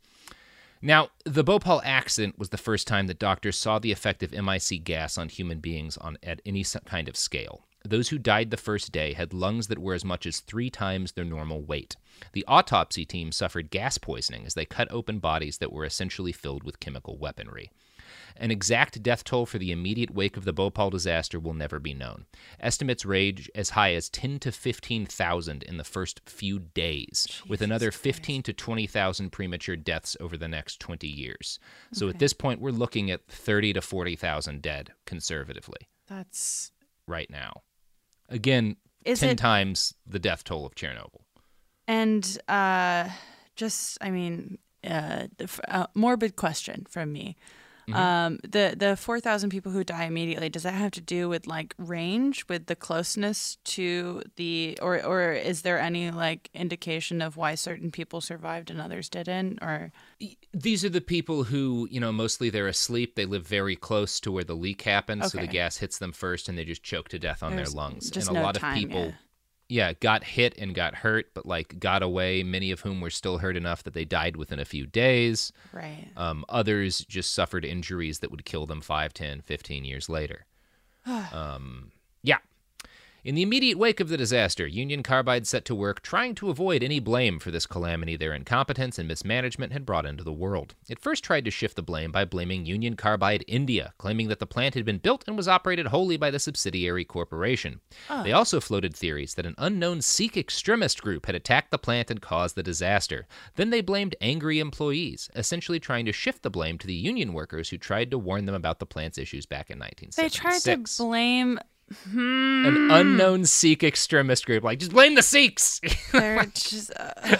Now, 0.85 1.11
the 1.25 1.45
Bhopal 1.45 1.81
accident 1.85 2.39
was 2.39 2.49
the 2.49 2.57
first 2.59 2.89
time 2.89 3.07
that 3.07 3.18
doctors 3.18 3.57
saw 3.57 3.79
the 3.79 3.93
effect 3.93 4.23
of 4.23 4.33
MIC 4.33 4.83
gas 4.83 5.16
on 5.16 5.29
human 5.29 5.61
beings 5.61 5.97
on 5.97 6.16
at 6.23 6.41
any 6.45 6.64
kind 6.87 7.09
of 7.09 7.16
scale. 7.16 7.66
Those 7.85 8.09
who 8.09 8.18
died 8.18 8.51
the 8.51 8.57
first 8.57 8.93
day 8.93 9.12
had 9.12 9.35
lungs 9.35 9.66
that 9.68 9.78
were 9.78 9.95
as 9.95 10.05
much 10.05 10.26
as 10.26 10.41
three 10.41 10.70
times 10.70 11.12
their 11.12 11.24
normal 11.24 11.62
weight. 11.62 11.97
The 12.33 12.45
autopsy 12.47 13.05
team 13.05 13.33
suffered 13.33 13.70
gas 13.70 13.99
poisoning 13.99 14.47
as 14.47 14.55
they 14.55 14.64
cut 14.64 14.91
open 14.91 15.18
bodies 15.18 15.59
that 15.59 15.72
were 15.72 15.85
essentially 15.85 16.33
filled 16.33 16.62
with 16.62 16.80
chemical 16.80 17.18
weaponry. 17.18 17.70
An 18.37 18.51
exact 18.51 19.03
death 19.03 19.24
toll 19.24 19.47
for 19.47 19.59
the 19.59 19.72
immediate 19.72 20.11
wake 20.11 20.37
of 20.37 20.45
the 20.45 20.53
Bhopal 20.53 20.91
disaster 20.91 21.39
will 21.39 21.55
never 21.55 21.78
be 21.78 21.95
known. 21.95 22.26
Estimates 22.61 23.05
range 23.05 23.51
as 23.55 23.70
high 23.70 23.95
as 23.95 24.09
10 24.09 24.39
to 24.41 24.53
15,000 24.53 25.62
in 25.62 25.76
the 25.76 25.85
first 25.85 26.20
few 26.26 26.59
days, 26.59 27.43
with 27.49 27.62
another 27.62 27.91
15 27.91 28.43
to 28.45 28.53
20,000 28.53 29.30
premature 29.30 29.76
deaths 29.76 30.16
over 30.20 30.37
the 30.37 30.49
next 30.49 30.80
20 30.80 31.07
years. 31.07 31.59
So 31.93 32.09
at 32.09 32.18
this 32.18 32.33
point, 32.33 32.61
we're 32.61 32.70
looking 32.70 33.11
at 33.11 33.26
30 33.28 33.74
to 33.74 33.83
40,000 33.83 34.62
dead 34.62 34.93
conservatively 35.07 35.89
That's. 36.09 36.72
right 37.07 37.30
now. 37.30 37.62
Again, 38.33 38.76
Is 39.05 39.20
10 39.20 39.30
it- 39.30 39.39
times 39.39 39.95
the 40.07 40.18
death 40.18 40.43
toll 40.45 40.64
of 40.66 40.74
Chernobyl. 40.74 41.20
And 41.89 42.39
uh, 42.49 43.09
just, 43.57 43.99
I 44.01 44.11
mean 44.11 44.59
uh, 44.85 45.26
the, 45.39 45.49
uh 45.68 45.87
morbid 45.95 46.37
question 46.37 46.87
from 46.89 47.12
me. 47.12 47.37
Mm-hmm. 47.89 47.95
Um, 47.95 48.39
the 48.43 48.74
the 48.76 48.97
four 48.97 49.18
thousand 49.20 49.51
people 49.51 49.72
who 49.72 49.83
die 49.85 50.05
immediately 50.05 50.49
does 50.49 50.62
that 50.62 50.74
have 50.74 50.93
to 50.93 51.01
do 51.01 51.28
with 51.28 51.47
like 51.47 51.74
range, 51.78 52.45
with 52.49 52.66
the 52.66 52.76
closeness 52.76 53.57
to 53.64 54.22
the, 54.37 54.78
or 54.80 55.05
or 55.05 55.33
is 55.33 55.62
there 55.62 55.78
any 55.80 56.11
like 56.11 56.49
indication 56.55 57.20
of 57.20 57.37
why 57.37 57.55
certain 57.55 57.91
people 57.91 58.20
survived 58.20 58.70
and 58.70 58.80
others 58.80 59.09
didn't, 59.09 59.59
or 59.62 59.93
These 60.55 60.85
are 60.85 60.89
the 60.89 61.01
people 61.01 61.45
who, 61.45 61.89
you 61.91 61.99
know, 62.01 62.12
mostly 62.12 62.51
they're 62.51 62.68
asleep. 62.68 63.16
They 63.16 63.26
live 63.26 63.47
very 63.47 63.76
close 63.76 64.20
to 64.20 64.30
where 64.30 64.45
the 64.45 64.55
leak 64.55 64.83
happened, 64.83 65.24
so 65.26 65.39
the 65.39 65.47
gas 65.47 65.78
hits 65.78 65.99
them 65.99 66.12
first 66.12 66.49
and 66.49 66.57
they 66.57 66.64
just 66.64 66.83
choke 66.83 67.09
to 67.09 67.18
death 67.18 67.43
on 67.43 67.57
There's 67.57 67.72
their 67.72 67.76
lungs. 67.83 68.11
and 68.16 68.28
a 68.28 68.33
no 68.33 68.43
lot 68.43 68.55
time, 68.55 68.72
of 68.72 68.78
people 68.78 69.05
yeah. 69.07 69.12
Yeah, 69.73 69.95
got 69.95 70.23
hit 70.23 70.55
and 70.59 70.75
got 70.75 70.95
hurt, 70.95 71.33
but 71.33 71.47
like 71.47 71.81
got 71.81 72.03
away, 72.03 72.43
many 72.43 72.70
of 72.73 72.81
whom 72.81 73.01
were 73.01 73.09
still 73.09 73.39
hurt 73.39 73.57
enough 73.57 73.83
that 73.85 73.95
they 73.95 74.05
died 74.05 74.37
within 74.37 74.59
a 74.59 74.66
few 74.66 74.87
days. 74.87 75.51
right? 75.73 76.09
Um, 76.14 76.45
others 76.51 76.99
just 77.07 77.33
suffered 77.33 77.64
injuries 77.64 78.18
that 78.18 78.31
would 78.31 78.45
kill 78.45 78.66
them 78.66 78.83
5, 78.83 79.14
10, 79.14 79.41
15 79.41 79.85
years 79.85 80.09
later. 80.11 80.45
um. 81.07 81.91
In 83.25 83.37
the 83.37 83.43
immediate 83.43 83.79
wake 83.79 84.01
of 84.01 84.09
the 84.09 84.16
disaster, 84.16 84.66
Union 84.66 85.05
Carbide 85.05 85.47
set 85.47 85.64
to 85.66 85.77
work 85.77 86.03
trying 86.03 86.35
to 86.35 86.51
avoid 86.51 86.83
any 86.83 86.99
blame 86.99 87.39
for 87.39 87.53
this 87.53 87.66
calamity 87.66 88.16
their 88.16 88.35
incompetence 88.35 88.99
and 88.99 89.07
mismanagement 89.07 89.73
had 89.73 89.87
brought 89.87 90.07
into 90.07 90.25
the 90.25 90.33
world. 90.33 90.75
It 90.89 90.99
first 90.99 91.23
tried 91.23 91.45
to 91.45 91.51
shift 91.53 91.77
the 91.77 91.85
blame 91.85 92.11
by 92.11 92.25
blaming 92.25 92.66
Union 92.66 92.97
Carbide 92.97 93.45
India, 93.47 93.95
claiming 93.97 94.27
that 94.27 94.41
the 94.41 94.47
plant 94.47 94.75
had 94.75 94.85
been 94.85 94.99
built 94.99 95.23
and 95.29 95.37
was 95.37 95.47
operated 95.47 95.87
wholly 95.87 96.16
by 96.16 96.33
the 96.33 96.41
subsidiary 96.41 97.05
corporation. 97.05 97.81
Ah. 98.11 98.25
They 98.25 98.33
also 98.33 98.59
floated 98.59 98.93
theories 98.93 99.35
that 99.35 99.47
an 99.47 99.55
unknown 99.57 100.03
Sikh 100.03 100.37
extremist 100.37 101.01
group 101.01 101.27
had 101.27 101.37
attacked 101.37 101.70
the 101.70 101.79
plant 101.79 102.11
and 102.11 102.20
caused 102.20 102.57
the 102.57 102.62
disaster. 102.64 103.29
Then 103.55 103.70
they 103.70 103.83
blamed 103.83 104.16
angry 104.20 104.59
employees, 104.59 105.31
essentially 105.37 105.79
trying 105.79 106.07
to 106.07 106.12
shift 106.12 106.43
the 106.43 106.51
blame 106.51 106.77
to 106.79 106.89
the 106.89 106.93
union 106.93 107.35
workers 107.35 107.68
who 107.68 107.79
tried 107.79 108.11
to 108.11 108.18
warn 108.18 108.47
them 108.47 108.55
about 108.57 108.81
the 108.81 108.87
plant's 108.87 109.16
issues 109.16 109.47
back 109.47 109.70
in 109.70 109.81
They 110.16 110.29
tried 110.29 110.62
to 110.62 110.83
blame. 110.99 111.61
Hmm. 112.11 112.66
an 112.66 112.90
unknown 112.90 113.45
Sikh 113.45 113.82
extremist 113.84 114.47
group. 114.47 114.64
Like, 114.64 114.78
just 114.78 114.93
blame 114.93 115.14
the 115.14 115.22
Sikhs. 115.22 115.80
They're 116.12 116.45
just. 116.47 116.93
Uh, 116.97 117.38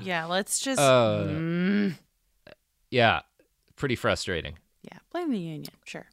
yeah, 0.00 0.24
let's 0.26 0.60
just. 0.60 0.80
Uh, 0.80 1.24
Mm, 1.26 1.94
yeah, 2.90 3.20
pretty 3.76 3.96
frustrating. 3.96 4.58
yeah, 4.82 4.98
blame 5.10 5.30
the 5.30 5.38
union. 5.38 5.64
Sure. 5.84 6.06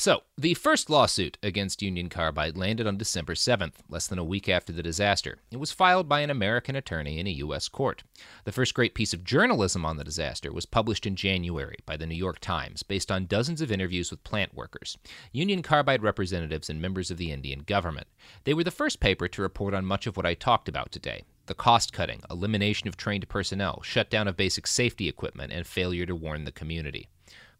So, 0.00 0.22
the 0.38 0.54
first 0.54 0.88
lawsuit 0.88 1.36
against 1.42 1.82
Union 1.82 2.08
Carbide 2.08 2.56
landed 2.56 2.86
on 2.86 2.96
December 2.96 3.34
7th, 3.34 3.74
less 3.90 4.06
than 4.06 4.18
a 4.18 4.24
week 4.24 4.48
after 4.48 4.72
the 4.72 4.82
disaster. 4.82 5.40
It 5.50 5.58
was 5.58 5.72
filed 5.72 6.08
by 6.08 6.20
an 6.20 6.30
American 6.30 6.74
attorney 6.74 7.18
in 7.18 7.26
a 7.26 7.32
U.S. 7.44 7.68
court. 7.68 8.02
The 8.44 8.50
first 8.50 8.72
great 8.72 8.94
piece 8.94 9.12
of 9.12 9.24
journalism 9.24 9.84
on 9.84 9.98
the 9.98 10.02
disaster 10.02 10.54
was 10.54 10.64
published 10.64 11.04
in 11.04 11.16
January 11.16 11.80
by 11.84 11.98
the 11.98 12.06
New 12.06 12.14
York 12.14 12.40
Times, 12.40 12.82
based 12.82 13.12
on 13.12 13.26
dozens 13.26 13.60
of 13.60 13.70
interviews 13.70 14.10
with 14.10 14.24
plant 14.24 14.54
workers, 14.54 14.96
Union 15.32 15.60
Carbide 15.60 16.02
representatives, 16.02 16.70
and 16.70 16.80
members 16.80 17.10
of 17.10 17.18
the 17.18 17.30
Indian 17.30 17.58
government. 17.58 18.06
They 18.44 18.54
were 18.54 18.64
the 18.64 18.70
first 18.70 19.00
paper 19.00 19.28
to 19.28 19.42
report 19.42 19.74
on 19.74 19.84
much 19.84 20.06
of 20.06 20.16
what 20.16 20.24
I 20.24 20.32
talked 20.32 20.70
about 20.70 20.92
today 20.92 21.24
the 21.44 21.52
cost 21.52 21.92
cutting, 21.92 22.22
elimination 22.30 22.88
of 22.88 22.96
trained 22.96 23.28
personnel, 23.28 23.82
shutdown 23.82 24.28
of 24.28 24.36
basic 24.38 24.66
safety 24.66 25.10
equipment, 25.10 25.52
and 25.52 25.66
failure 25.66 26.06
to 26.06 26.16
warn 26.16 26.44
the 26.44 26.52
community. 26.52 27.10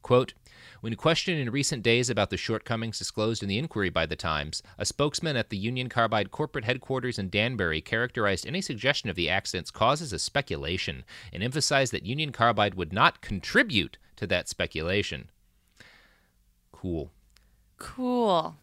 Quote, 0.03 0.32
when 0.80 0.94
questioned 0.94 1.38
in 1.38 1.50
recent 1.50 1.82
days 1.82 2.11
about 2.11 2.30
the 2.30 2.36
shortcomings 2.36 2.98
disclosed 2.98 3.42
in 3.42 3.48
the 3.48 3.58
inquiry 3.58 3.90
by 3.90 4.06
the 4.06 4.16
Times, 4.16 4.62
a 4.78 4.84
spokesman 4.84 5.36
at 5.36 5.50
the 5.50 5.56
Union 5.56 5.88
Carbide 5.88 6.30
corporate 6.30 6.64
headquarters 6.64 7.18
in 7.18 7.30
Danbury 7.30 7.80
characterized 7.80 8.46
any 8.46 8.61
suggestion 8.61 9.11
of 9.11 9.16
the 9.16 9.28
accident's 9.28 9.70
causes 9.70 10.12
as 10.12 10.22
speculation 10.22 11.04
and 11.32 11.42
emphasized 11.42 11.92
that 11.92 12.06
Union 12.06 12.32
Carbide 12.32 12.74
would 12.74 12.92
not 12.92 13.20
contribute 13.20 13.98
to 14.16 14.26
that 14.26 14.48
speculation. 14.48 15.30
Cool. 16.72 17.11
Cool. 17.78 18.56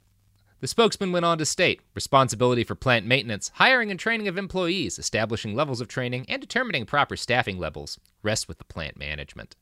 The 0.59 0.67
spokesman 0.67 1.11
went 1.11 1.25
on 1.25 1.37
to 1.37 1.45
state 1.45 1.81
responsibility 1.93 2.63
for 2.63 2.73
plant 2.73 3.05
maintenance, 3.05 3.51
hiring 3.55 3.91
and 3.91 3.99
training 3.99 4.27
of 4.27 4.39
employees, 4.39 4.97
establishing 4.97 5.53
levels 5.53 5.81
of 5.81 5.87
training, 5.87 6.25
and 6.27 6.41
determining 6.41 6.87
proper 6.87 7.15
staffing 7.15 7.59
levels 7.59 7.99
rests 8.23 8.47
with 8.47 8.57
the 8.57 8.63
plant 8.63 8.97
management. 8.97 9.55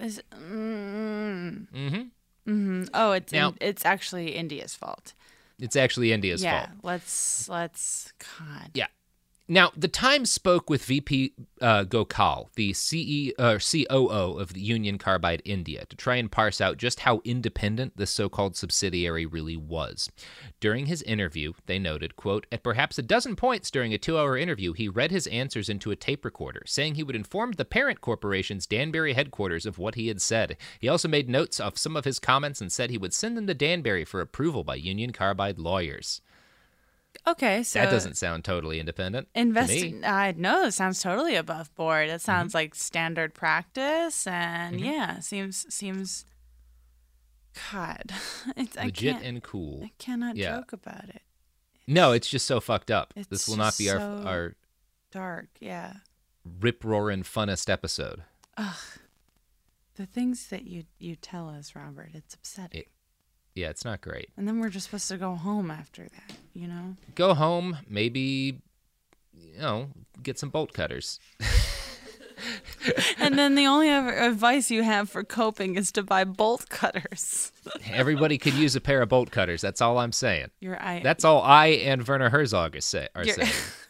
Is, 0.00 0.22
mm, 0.32 1.68
hmm 1.70 2.02
hmm 2.44 2.84
Oh, 2.94 3.12
it's 3.12 3.32
Now- 3.32 3.48
in, 3.50 3.56
it's 3.60 3.84
actually 3.84 4.34
India's 4.34 4.74
fault. 4.74 5.12
It's 5.58 5.74
actually 5.76 6.12
India's 6.12 6.42
yeah, 6.42 6.66
fault. 6.66 6.78
let's 6.82 7.48
let's 7.48 8.12
God. 8.38 8.70
Yeah. 8.74 8.86
Now, 9.50 9.72
the 9.74 9.88
Times 9.88 10.30
spoke 10.30 10.68
with 10.68 10.84
VP 10.84 11.32
uh, 11.62 11.84
Gokhale, 11.84 12.48
the 12.54 12.72
CEO, 12.72 13.32
uh, 13.38 13.58
COO 13.58 14.38
of 14.38 14.52
the 14.52 14.60
Union 14.60 14.98
Carbide 14.98 15.40
India, 15.46 15.86
to 15.86 15.96
try 15.96 16.16
and 16.16 16.30
parse 16.30 16.60
out 16.60 16.76
just 16.76 17.00
how 17.00 17.22
independent 17.24 17.96
this 17.96 18.10
so-called 18.10 18.56
subsidiary 18.56 19.24
really 19.24 19.56
was. 19.56 20.10
During 20.60 20.84
his 20.84 21.00
interview, 21.00 21.54
they 21.64 21.78
noted, 21.78 22.14
quote, 22.14 22.46
at 22.52 22.62
perhaps 22.62 22.98
a 22.98 23.02
dozen 23.02 23.36
points 23.36 23.70
during 23.70 23.94
a 23.94 23.98
two-hour 23.98 24.36
interview, 24.36 24.74
he 24.74 24.86
read 24.86 25.10
his 25.10 25.26
answers 25.28 25.70
into 25.70 25.90
a 25.90 25.96
tape 25.96 26.26
recorder, 26.26 26.64
saying 26.66 26.96
he 26.96 27.02
would 27.02 27.16
inform 27.16 27.52
the 27.52 27.64
parent 27.64 28.02
corporation's 28.02 28.66
Danbury 28.66 29.14
headquarters 29.14 29.64
of 29.64 29.78
what 29.78 29.94
he 29.94 30.08
had 30.08 30.20
said. 30.20 30.58
He 30.78 30.90
also 30.90 31.08
made 31.08 31.30
notes 31.30 31.58
of 31.58 31.78
some 31.78 31.96
of 31.96 32.04
his 32.04 32.18
comments 32.18 32.60
and 32.60 32.70
said 32.70 32.90
he 32.90 32.98
would 32.98 33.14
send 33.14 33.34
them 33.34 33.46
to 33.46 33.54
Danbury 33.54 34.04
for 34.04 34.20
approval 34.20 34.62
by 34.62 34.74
Union 34.74 35.10
Carbide 35.10 35.58
lawyers. 35.58 36.20
Okay, 37.26 37.62
so 37.62 37.80
that 37.80 37.90
doesn't 37.90 38.16
sound 38.16 38.44
totally 38.44 38.80
independent. 38.80 39.28
to 39.34 39.40
invest. 39.40 39.72
I 40.04 40.32
know 40.36 40.64
it 40.64 40.72
sounds 40.72 41.02
totally 41.02 41.36
above 41.36 41.74
board. 41.74 42.06
Mm-hmm. 42.08 42.14
It 42.16 42.20
sounds 42.22 42.54
like 42.54 42.74
standard 42.74 43.34
practice, 43.34 44.26
and 44.26 44.80
yeah, 44.80 45.20
seems 45.20 45.66
seems. 45.72 46.24
God, 47.72 48.12
it's, 48.56 48.76
legit 48.76 49.16
and 49.22 49.42
cool. 49.42 49.82
I 49.84 49.90
cannot 49.98 50.36
Yeah. 50.36 50.56
joke 50.56 50.72
about 50.72 51.08
it. 51.08 51.22
No, 51.86 52.12
it's 52.12 52.28
just 52.28 52.46
so 52.46 52.60
fucked 52.60 52.90
up. 52.90 53.12
It's 53.16 53.28
this 53.28 53.48
will 53.48 53.56
not 53.56 53.76
be 53.76 53.90
our 53.90 53.98
so- 53.98 54.22
our 54.26 54.54
Dark, 55.10 55.48
yeah. 55.58 55.94
rip 56.60 56.84
roaring 56.84 57.22
funnest 57.24 57.68
episode. 57.70 58.22
Ugh. 58.56 58.76
The 59.96 60.06
things 60.06 60.48
that 60.48 60.64
you 60.64 60.84
you 60.98 61.16
tell 61.16 61.48
us, 61.48 61.74
Robert, 61.74 62.10
it's 62.14 62.34
upsetting. 62.34 62.84
Yeah, 63.58 63.70
it's 63.70 63.84
not 63.84 64.00
great. 64.00 64.30
and 64.36 64.46
then 64.46 64.60
we're 64.60 64.68
just 64.68 64.86
supposed 64.86 65.08
to 65.08 65.16
go 65.16 65.34
home 65.34 65.70
after 65.70 66.04
that, 66.04 66.36
you 66.54 66.68
know? 66.68 66.96
Go 67.16 67.34
home, 67.34 67.78
maybe 67.88 68.60
you 69.58 69.58
know, 69.60 69.88
get 70.22 70.38
some 70.38 70.50
bolt 70.50 70.72
cutters. 70.72 71.18
and 73.18 73.36
then 73.38 73.54
the 73.56 73.66
only 73.66 73.90
other 73.90 74.12
advice 74.12 74.70
you 74.70 74.82
have 74.82 75.10
for 75.10 75.24
coping 75.24 75.76
is 75.76 75.90
to 75.92 76.02
buy 76.02 76.24
bolt 76.24 76.68
cutters. 76.68 77.52
Everybody 77.92 78.38
could 78.38 78.54
use 78.54 78.76
a 78.76 78.80
pair 78.80 79.02
of 79.02 79.08
bolt 79.08 79.30
cutters. 79.30 79.60
That's 79.60 79.80
all 79.80 79.98
I'm 79.98 80.12
saying. 80.12 80.48
Your 80.60 80.80
eye. 80.80 81.00
That's 81.02 81.24
all 81.24 81.42
I 81.42 81.66
and 81.66 82.06
Werner 82.06 82.30
Herzog 82.30 82.76
are, 82.76 82.80
say, 82.80 83.08
are 83.14 83.24
saying. 83.24 83.50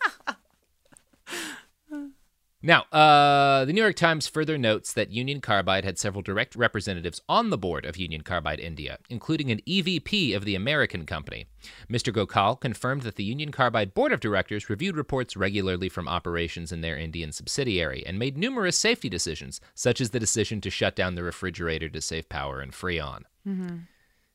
Now, 2.60 2.82
uh, 2.90 3.64
the 3.66 3.72
New 3.72 3.80
York 3.80 3.94
Times 3.94 4.26
further 4.26 4.58
notes 4.58 4.92
that 4.92 5.12
Union 5.12 5.40
Carbide 5.40 5.84
had 5.84 5.96
several 5.96 6.22
direct 6.22 6.56
representatives 6.56 7.20
on 7.28 7.50
the 7.50 7.58
board 7.58 7.84
of 7.84 7.96
Union 7.96 8.22
Carbide 8.22 8.58
India, 8.58 8.98
including 9.08 9.52
an 9.52 9.60
EVP 9.60 10.34
of 10.34 10.44
the 10.44 10.56
American 10.56 11.06
company. 11.06 11.46
Mr. 11.88 12.12
Gokhale 12.12 12.60
confirmed 12.60 13.02
that 13.02 13.14
the 13.14 13.22
Union 13.22 13.52
Carbide 13.52 13.94
board 13.94 14.10
of 14.10 14.18
directors 14.18 14.68
reviewed 14.68 14.96
reports 14.96 15.36
regularly 15.36 15.88
from 15.88 16.08
operations 16.08 16.72
in 16.72 16.80
their 16.80 16.98
Indian 16.98 17.30
subsidiary 17.30 18.04
and 18.04 18.18
made 18.18 18.36
numerous 18.36 18.76
safety 18.76 19.08
decisions, 19.08 19.60
such 19.76 20.00
as 20.00 20.10
the 20.10 20.18
decision 20.18 20.60
to 20.60 20.70
shut 20.70 20.96
down 20.96 21.14
the 21.14 21.22
refrigerator 21.22 21.88
to 21.88 22.00
save 22.00 22.28
power 22.28 22.60
in 22.60 22.72
Freon. 22.72 23.22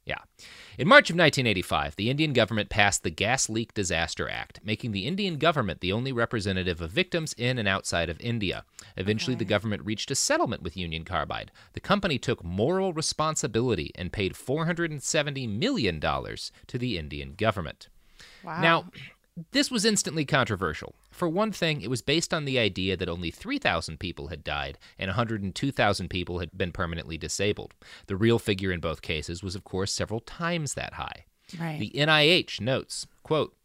Yeah. 0.06 0.18
In 0.78 0.88
March 0.88 1.10
of 1.10 1.16
1985, 1.16 1.96
the 1.96 2.10
Indian 2.10 2.34
government 2.34 2.70
passed 2.70 3.04
the 3.04 3.10
Gas 3.10 3.48
Leak 3.48 3.74
Disaster 3.74 4.28
Act, 4.28 4.60
making 4.64 4.92
the 4.92 5.08
Indian 5.08 5.38
government 5.38 5.80
the 5.80 5.94
only 5.94 6.12
representative 6.12 6.82
of 6.82 6.92
victims 6.92 7.34
in 7.38 7.58
and 7.58 7.68
outside 7.68 8.10
of 8.10 8.20
India. 8.20 8.66
Eventually, 8.98 9.36
the 9.36 9.46
government 9.46 9.86
reached 9.86 10.12
a 10.12 10.16
settlement 10.16 10.62
with 10.62 10.76
Union 10.76 11.06
Carbide. 11.06 11.52
The 11.72 11.80
company 11.80 12.18
took 12.18 12.44
moral 12.44 12.92
responsibility 12.92 13.92
and 13.96 14.12
paid 14.12 14.34
$470 14.34 15.48
million 15.58 16.02
to 16.02 16.78
the 16.78 16.98
Indian 16.98 17.36
government. 17.36 17.88
wow. 18.44 18.62
Now, 18.62 18.86
this 19.52 19.72
was 19.72 19.86
instantly 19.86 20.26
controversial. 20.26 20.96
For 21.12 21.28
one 21.28 21.52
thing, 21.52 21.82
it 21.82 21.90
was 21.90 22.02
based 22.02 22.34
on 22.34 22.46
the 22.46 22.60
idea 22.60 22.96
that 22.98 23.10
only 23.10 23.32
3,000 23.32 24.00
people 24.00 24.28
had 24.28 24.44
died 24.44 24.78
and 25.00 25.10
102,000 25.10 26.10
people 26.10 26.40
had 26.40 26.50
been 26.56 26.72
permanently 26.72 27.18
disabled. 27.18 27.74
The 28.08 28.16
real 28.16 28.40
figure 28.40 28.72
in 28.72 28.80
both 28.80 29.02
cases 29.02 29.44
was, 29.44 29.56
of 29.56 29.64
course, 29.64 29.92
several 29.92 30.20
times 30.20 30.76
that 30.76 30.94
high. 30.94 31.26
right. 31.60 31.80
The 31.80 31.92
NIH 31.96 32.62
notes, 32.62 33.08
quote, 33.24 33.56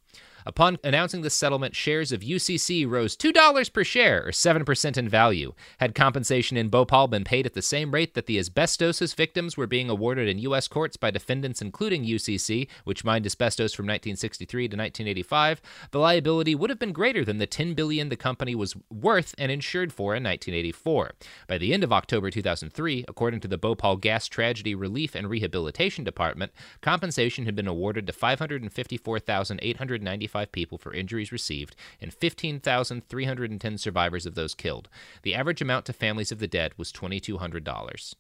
Upon 0.49 0.79
announcing 0.83 1.21
the 1.21 1.29
settlement, 1.29 1.77
shares 1.77 2.11
of 2.11 2.23
UCC 2.23 2.89
rose 2.89 3.15
$2 3.15 3.71
per 3.71 3.85
share, 3.85 4.27
or 4.27 4.31
7% 4.31 4.97
in 4.97 5.07
value. 5.07 5.53
Had 5.79 5.95
compensation 5.95 6.57
in 6.57 6.71
Bhopal 6.71 7.07
been 7.07 7.23
paid 7.23 7.45
at 7.45 7.53
the 7.53 7.61
same 7.61 7.91
rate 7.91 8.15
that 8.15 8.25
the 8.25 8.39
asbestosis 8.39 9.15
victims 9.15 9.59
were 9.59 9.67
being 9.67 9.91
awarded 9.91 10.27
in 10.27 10.39
U.S. 10.39 10.67
courts 10.67 10.97
by 10.97 11.11
defendants 11.11 11.61
including 11.61 12.03
UCC, 12.03 12.67
which 12.85 13.05
mined 13.05 13.27
asbestos 13.27 13.75
from 13.75 13.85
1963 13.85 14.69
to 14.69 14.77
1985, 14.77 15.61
the 15.91 15.99
liability 15.99 16.55
would 16.55 16.71
have 16.71 16.79
been 16.79 16.93
greater 16.93 17.27
than 17.27 17.37
the 17.37 17.47
10 17.47 17.75
billion 17.75 18.09
the 18.09 18.17
company 18.17 18.55
was 18.55 18.75
worth 18.91 19.35
and 19.37 19.53
insured 19.53 19.93
for 19.93 20.15
in 20.15 20.25
1984. 20.25 21.13
By 21.47 21.59
the 21.59 21.75
end 21.75 21.85
of 21.85 21.93
October 21.93 22.31
2003, 22.31 23.05
according 23.07 23.41
to 23.41 23.49
the 23.49 23.59
Bhopal 23.59 23.99
Gas 23.99 24.27
Tragedy 24.27 24.75
Relief 24.75 25.15
and 25.15 25.29
Rehabilitation 25.29 26.05
Department, 26.05 26.53
compensation 26.81 27.45
had 27.45 27.55
been 27.55 27.69
awarded 27.69 28.07
to 28.07 28.15
554,895 28.15 30.38
people 30.47 30.79
for 30.79 30.93
injuries 30.93 31.33
received 31.33 31.75
and 32.01 32.13
15,310 32.13 33.79
survivors 33.79 34.27
of 34.27 34.35
those 34.35 34.55
killed. 34.55 34.89
The 35.23 35.35
average 35.35 35.61
amount 35.63 35.87
to 35.87 35.93
families 35.93 36.33
of 36.33 36.39
the 36.39 36.49
dead 36.49 36.73
was 36.77 36.93
$2,200. 36.93 38.15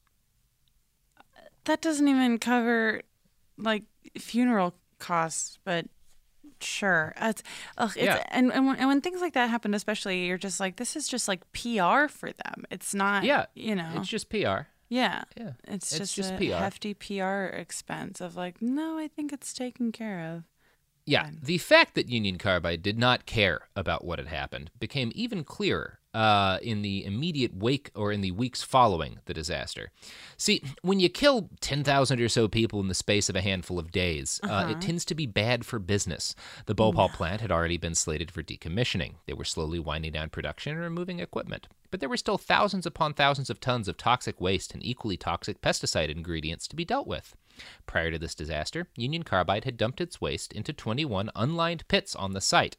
that 1.65 1.81
doesn't 1.83 2.09
even 2.09 2.39
cover 2.39 3.03
like 3.59 3.83
funeral 4.19 4.75
costs, 4.99 5.59
but 5.65 5.87
sure. 6.61 7.13
It's, 7.21 7.43
ugh, 7.77 7.91
it's, 7.95 8.05
Yeah. 8.05 8.23
and, 8.31 8.51
and, 8.53 8.67
when, 8.67 8.77
and 8.77 8.89
when 8.89 9.01
things 9.03 9.21
like 9.21 9.35
that 9.35 9.51
happen, 9.51 9.75
especially, 9.75 10.25
you're 10.27 10.39
just 10.39 10.61
like, 10.61 10.77
this 10.77 10.97
is 10.97 11.07
just 11.09 11.29
like 11.29 11.41
PR 11.53 12.09
for 12.09 12.33
them. 12.33 12.65
It's 12.71 12.95
not, 12.95 13.25
Yeah, 13.25 13.47
you 13.55 13.75
know, 13.75 13.91
It's 13.97 14.09
just 14.09 14.31
PR. 14.31 14.67
yeah. 14.89 15.25
Yeah, 15.37 15.53
It's, 15.65 15.93
it's 15.93 15.99
just, 15.99 16.15
just 16.17 16.33
a 16.35 16.37
PR. 16.39 16.55
hefty 16.57 16.95
PR 16.95 17.45
expense 17.55 18.21
of 18.23 18.35
like, 18.35 18.63
no, 18.63 18.97
I 18.97 19.07
think 19.09 19.33
it's 19.33 19.53
taken 19.53 19.93
care 19.93 20.21
of. 20.35 20.45
Yeah, 21.09 21.31
the 21.43 21.57
fact 21.57 21.95
that 21.95 22.11
Union 22.11 22.37
Carbide 22.37 22.83
did 22.83 22.99
not 22.99 23.25
care 23.25 23.63
about 23.75 24.05
what 24.05 24.19
had 24.19 24.29
happened 24.29 24.71
became 24.79 25.11
even 25.15 25.43
clearer 25.43 26.01
uh, 26.13 26.59
in 26.61 26.83
the 26.83 27.05
immediate 27.05 27.55
wake 27.57 27.91
or 27.95 28.13
in 28.13 28.21
the 28.21 28.33
weeks 28.33 28.63
following 28.63 29.19
the 29.25 29.33
disaster. 29.33 29.91
See, 30.37 30.63
when 30.83 31.01
you 31.01 31.09
kill 31.09 31.49
10,000 31.61 32.21
or 32.21 32.29
so 32.29 32.47
people 32.47 32.81
in 32.81 32.89
the 32.89 32.95
space 32.95 33.31
of 33.31 33.37
a 33.37 33.41
handful 33.41 33.79
of 33.79 33.91
days, 33.91 34.39
uh, 34.43 34.69
it 34.71 34.83
tends 34.83 35.05
to 35.07 35.15
be 35.15 35.27
bad 35.27 35.65
for 35.65 35.79
business. 35.79 36.35
The 36.67 36.75
Bhopal 36.75 37.09
plant 37.09 37.41
had 37.41 37.53
already 37.53 37.79
been 37.79 37.95
slated 37.95 38.31
for 38.31 38.43
decommissioning. 38.43 39.15
They 39.27 39.33
were 39.33 39.45
slowly 39.45 39.79
winding 39.79 40.13
down 40.13 40.29
production 40.29 40.73
and 40.73 40.83
removing 40.83 41.21
equipment. 41.21 41.69
But 41.91 42.01
there 42.01 42.09
were 42.09 42.17
still 42.17 42.39
thousands 42.39 42.87
upon 42.87 43.15
thousands 43.15 43.49
of 43.51 43.61
tons 43.61 43.89
of 43.89 43.97
toxic 43.97 44.41
waste 44.41 44.75
and 44.75 44.85
equally 44.85 45.17
toxic 45.17 45.61
pesticide 45.63 46.11
ingredients 46.11 46.69
to 46.69 46.77
be 46.77 46.85
dealt 46.85 47.07
with. 47.07 47.35
Prior 47.87 48.13
to 48.13 48.19
this 48.21 48.37
disaster, 48.37 48.87
Union 48.95 49.25
Carbide 49.25 49.65
had 49.65 49.77
dumped 49.77 50.01
its 50.01 50.21
waste 50.21 50.53
into 50.53 50.73
21 50.73 51.29
unlined 51.35 51.89
pits 51.89 52.15
on 52.15 52.33
the 52.33 52.41
site. 52.41 52.77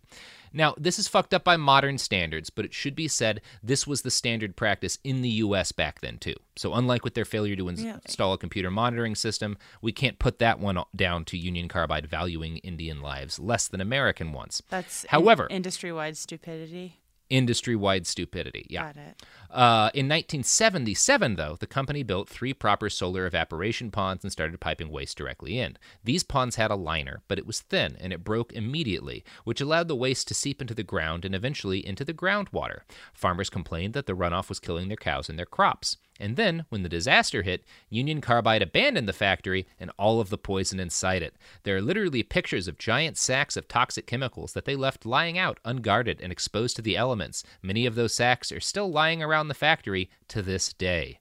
Now, 0.53 0.73
this 0.77 0.97
is 0.97 1.09
fucked 1.09 1.33
up 1.33 1.43
by 1.43 1.57
modern 1.57 1.97
standards, 1.97 2.49
but 2.49 2.63
it 2.63 2.73
should 2.73 2.95
be 2.95 3.09
said 3.09 3.41
this 3.61 3.85
was 3.85 4.03
the 4.03 4.11
standard 4.11 4.55
practice 4.55 4.97
in 5.03 5.21
the 5.21 5.29
US 5.29 5.73
back 5.73 5.99
then, 5.99 6.17
too. 6.17 6.35
So, 6.55 6.73
unlike 6.75 7.03
with 7.03 7.13
their 7.13 7.25
failure 7.25 7.57
to 7.57 7.67
ins- 7.67 7.83
Really? 7.83 7.99
install 8.05 8.31
a 8.33 8.37
computer 8.37 8.71
monitoring 8.71 9.15
system, 9.15 9.57
we 9.81 9.91
can't 9.91 10.17
put 10.17 10.39
that 10.39 10.59
one 10.59 10.81
down 10.95 11.25
to 11.25 11.37
Union 11.37 11.67
Carbide 11.67 12.07
valuing 12.07 12.57
Indian 12.57 13.01
lives 13.01 13.37
less 13.37 13.67
than 13.67 13.81
American 13.81 14.31
ones. 14.31 14.63
That's 14.69 15.03
in- 15.03 15.09
However, 15.09 15.47
industry-wide 15.49 16.15
stupidity. 16.15 16.99
Industry 17.29 17.75
wide 17.75 18.07
stupidity. 18.07 18.65
Yeah. 18.69 18.87
Got 18.87 18.97
it. 18.97 19.23
Uh, 19.49 19.89
in 19.95 20.07
1977, 20.07 21.35
though, 21.35 21.57
the 21.59 21.65
company 21.65 22.03
built 22.03 22.29
three 22.29 22.53
proper 22.53 22.89
solar 22.89 23.25
evaporation 23.25 23.89
ponds 23.89 24.23
and 24.23 24.31
started 24.31 24.59
piping 24.59 24.89
waste 24.89 25.17
directly 25.17 25.59
in. 25.59 25.77
These 26.03 26.23
ponds 26.23 26.55
had 26.55 26.69
a 26.69 26.75
liner, 26.75 27.21
but 27.27 27.39
it 27.39 27.47
was 27.47 27.61
thin 27.61 27.97
and 27.99 28.13
it 28.13 28.23
broke 28.23 28.53
immediately, 28.53 29.23
which 29.43 29.61
allowed 29.61 29.87
the 29.87 29.95
waste 29.95 30.27
to 30.27 30.33
seep 30.35 30.61
into 30.61 30.75
the 30.75 30.83
ground 30.83 31.25
and 31.25 31.33
eventually 31.33 31.85
into 31.85 32.05
the 32.05 32.13
groundwater. 32.13 32.81
Farmers 33.13 33.49
complained 33.49 33.93
that 33.93 34.05
the 34.05 34.15
runoff 34.15 34.49
was 34.49 34.59
killing 34.59 34.87
their 34.87 34.97
cows 34.97 35.29
and 35.29 35.39
their 35.39 35.45
crops. 35.47 35.97
And 36.19 36.35
then, 36.35 36.65
when 36.67 36.83
the 36.83 36.89
disaster 36.89 37.43
hit, 37.43 37.63
Union 37.89 38.19
Carbide 38.19 38.61
abandoned 38.61 39.07
the 39.07 39.13
factory 39.13 39.67
and 39.79 39.89
all 39.97 40.19
of 40.19 40.29
the 40.29 40.37
poison 40.37 40.79
inside 40.79 41.23
it. 41.23 41.35
There 41.63 41.77
are 41.77 41.81
literally 41.81 42.23
pictures 42.23 42.67
of 42.67 42.77
giant 42.77 43.17
sacks 43.17 43.55
of 43.55 43.69
toxic 43.69 44.05
chemicals 44.05 44.51
that 44.51 44.65
they 44.65 44.75
left 44.75 45.05
lying 45.05 45.37
out 45.37 45.61
unguarded 45.63 46.19
and 46.21 46.31
exposed 46.31 46.75
to 46.75 46.81
the 46.81 46.97
elements. 46.97 47.18
Many 47.61 47.85
of 47.85 47.95
those 47.95 48.13
sacks 48.13 48.51
are 48.51 48.59
still 48.59 48.91
lying 48.91 49.21
around 49.21 49.47
the 49.47 49.53
factory 49.53 50.09
to 50.29 50.41
this 50.41 50.73
day. 50.73 51.19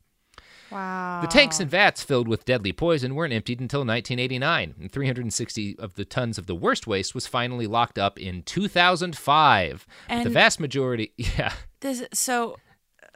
Wow. 0.71 1.21
The 1.23 1.29
tanks 1.29 1.61
and 1.61 1.71
vats 1.71 2.03
filled 2.03 2.29
with 2.29 2.45
deadly 2.45 2.73
poison 2.73 3.15
weren't 3.15 3.33
emptied 3.33 3.59
until 3.59 3.81
1989, 3.81 4.75
and 4.79 4.93
360 4.93 5.79
of 5.79 5.95
the 5.95 6.05
tons 6.05 6.37
of 6.37 6.47
the 6.47 6.55
worst 6.55 6.87
waste 6.87 7.15
was 7.15 7.27
finally 7.27 7.67
locked 7.67 7.99
up 7.99 8.19
in 8.19 8.43
2005. 8.43 9.87
But 10.09 10.25
the 10.25 10.31
vast 10.31 10.61
majority, 10.61 11.13
yeah, 11.17 11.55
This 11.81 12.05
so 12.13 12.57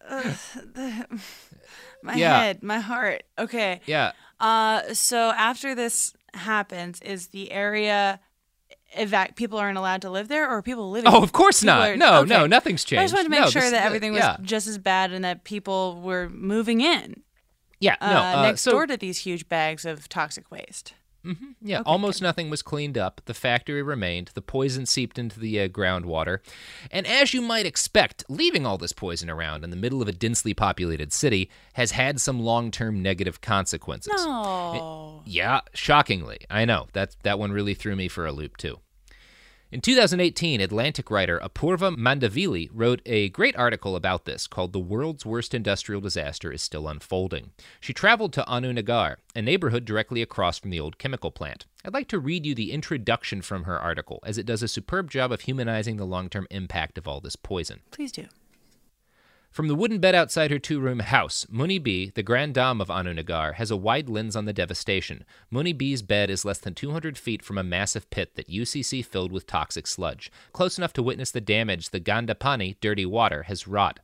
uh, 0.08 0.22
the, 0.54 1.06
my 2.02 2.14
Yeah. 2.14 2.40
head, 2.40 2.62
my 2.62 2.78
heart. 2.80 3.22
Okay. 3.38 3.80
yeah. 3.86 4.12
Uh 4.40 4.94
so 4.94 5.30
after 5.32 5.74
this 5.74 6.14
happens 6.34 7.00
is 7.02 7.28
the 7.28 7.52
area 7.52 8.18
evac 8.96 9.36
people 9.36 9.58
aren't 9.58 9.78
allowed 9.78 10.02
to 10.02 10.10
live 10.10 10.28
there 10.28 10.48
or 10.50 10.62
people 10.62 10.90
living 10.90 11.10
Oh, 11.12 11.22
of 11.22 11.32
course 11.32 11.62
not. 11.62 11.90
are- 11.90 11.96
No, 11.96 12.20
okay. 12.20 12.28
no, 12.28 12.46
nothing's 12.46 12.84
changed 12.84 13.00
I 13.00 13.04
just 13.04 13.14
wanted 13.14 13.24
to 13.24 13.30
make 13.30 13.40
No, 13.40 13.50
sure 13.50 13.70
that 13.70 13.84
everything 13.84 14.12
was 14.12 14.20
yeah. 14.20 14.36
just 14.42 14.66
as 14.66 14.78
bad 14.78 15.12
and 15.12 15.24
that 15.24 15.44
people 15.44 16.00
were 16.02 16.28
moving 16.28 16.80
in 16.80 17.22
Yeah, 17.80 17.96
uh, 18.00 18.10
no. 18.12 18.20
Uh, 18.38 18.42
next 18.42 18.60
so, 18.62 18.72
door 18.72 18.86
to 18.86 18.96
these 18.96 19.18
huge 19.18 19.48
bags 19.48 19.84
of 19.84 20.08
toxic 20.08 20.50
waste. 20.50 20.94
Yeah, 21.60 21.82
almost 21.86 22.20
nothing 22.20 22.50
was 22.50 22.62
cleaned 22.62 22.98
up. 22.98 23.20
The 23.26 23.34
factory 23.34 23.80
remained. 23.80 24.32
The 24.34 24.42
poison 24.42 24.86
seeped 24.86 25.20
into 25.20 25.38
the 25.38 25.60
uh, 25.60 25.68
groundwater. 25.68 26.38
And 26.90 27.06
as 27.06 27.32
you 27.32 27.40
might 27.40 27.64
expect, 27.64 28.24
leaving 28.28 28.66
all 28.66 28.76
this 28.76 28.92
poison 28.92 29.30
around 29.30 29.62
in 29.62 29.70
the 29.70 29.76
middle 29.76 30.02
of 30.02 30.08
a 30.08 30.12
densely 30.12 30.52
populated 30.52 31.12
city 31.12 31.48
has 31.74 31.92
had 31.92 32.20
some 32.20 32.40
long 32.40 32.72
term 32.72 33.02
negative 33.02 33.40
consequences. 33.40 34.12
No. 34.16 35.11
Yeah, 35.24 35.60
shockingly. 35.74 36.38
I 36.50 36.64
know. 36.64 36.88
That, 36.92 37.16
that 37.22 37.38
one 37.38 37.52
really 37.52 37.74
threw 37.74 37.96
me 37.96 38.08
for 38.08 38.26
a 38.26 38.32
loop, 38.32 38.56
too. 38.56 38.80
In 39.72 39.80
2018, 39.80 40.60
Atlantic 40.60 41.10
writer 41.10 41.40
Apoorva 41.42 41.96
Mandavilli 41.96 42.68
wrote 42.74 43.00
a 43.06 43.30
great 43.30 43.56
article 43.56 43.96
about 43.96 44.26
this 44.26 44.46
called 44.46 44.74
The 44.74 44.78
World's 44.78 45.24
Worst 45.24 45.54
Industrial 45.54 45.98
Disaster 45.98 46.52
is 46.52 46.60
Still 46.60 46.86
Unfolding. 46.86 47.52
She 47.80 47.94
traveled 47.94 48.34
to 48.34 48.46
Anu 48.46 48.74
Nagar, 48.74 49.16
a 49.34 49.40
neighborhood 49.40 49.86
directly 49.86 50.20
across 50.20 50.58
from 50.58 50.68
the 50.68 50.80
old 50.80 50.98
chemical 50.98 51.30
plant. 51.30 51.64
I'd 51.86 51.94
like 51.94 52.08
to 52.08 52.18
read 52.18 52.44
you 52.44 52.54
the 52.54 52.70
introduction 52.70 53.40
from 53.40 53.64
her 53.64 53.78
article, 53.78 54.20
as 54.24 54.36
it 54.36 54.44
does 54.44 54.62
a 54.62 54.68
superb 54.68 55.10
job 55.10 55.32
of 55.32 55.40
humanizing 55.40 55.96
the 55.96 56.04
long 56.04 56.28
term 56.28 56.46
impact 56.50 56.98
of 56.98 57.08
all 57.08 57.22
this 57.22 57.36
poison. 57.36 57.80
Please 57.90 58.12
do. 58.12 58.26
From 59.52 59.68
the 59.68 59.74
wooden 59.74 59.98
bed 59.98 60.14
outside 60.14 60.50
her 60.50 60.58
two 60.58 60.80
room 60.80 61.00
house, 61.00 61.46
Muni 61.50 61.78
B, 61.78 62.10
the 62.14 62.22
grand 62.22 62.54
dame 62.54 62.80
of 62.80 62.90
Anu 62.90 63.12
Nagar, 63.12 63.52
has 63.52 63.70
a 63.70 63.76
wide 63.76 64.08
lens 64.08 64.34
on 64.34 64.46
the 64.46 64.52
devastation. 64.54 65.26
Muni 65.50 65.74
B's 65.74 66.00
bed 66.00 66.30
is 66.30 66.46
less 66.46 66.56
than 66.56 66.72
200 66.72 67.18
feet 67.18 67.44
from 67.44 67.58
a 67.58 67.62
massive 67.62 68.08
pit 68.08 68.34
that 68.36 68.48
UCC 68.48 69.04
filled 69.04 69.30
with 69.30 69.46
toxic 69.46 69.86
sludge, 69.86 70.32
close 70.54 70.78
enough 70.78 70.94
to 70.94 71.02
witness 71.02 71.30
the 71.30 71.42
damage 71.42 71.90
the 71.90 72.00
Gandapani, 72.00 72.76
dirty 72.80 73.04
water, 73.04 73.42
has 73.42 73.68
wrought. 73.68 74.00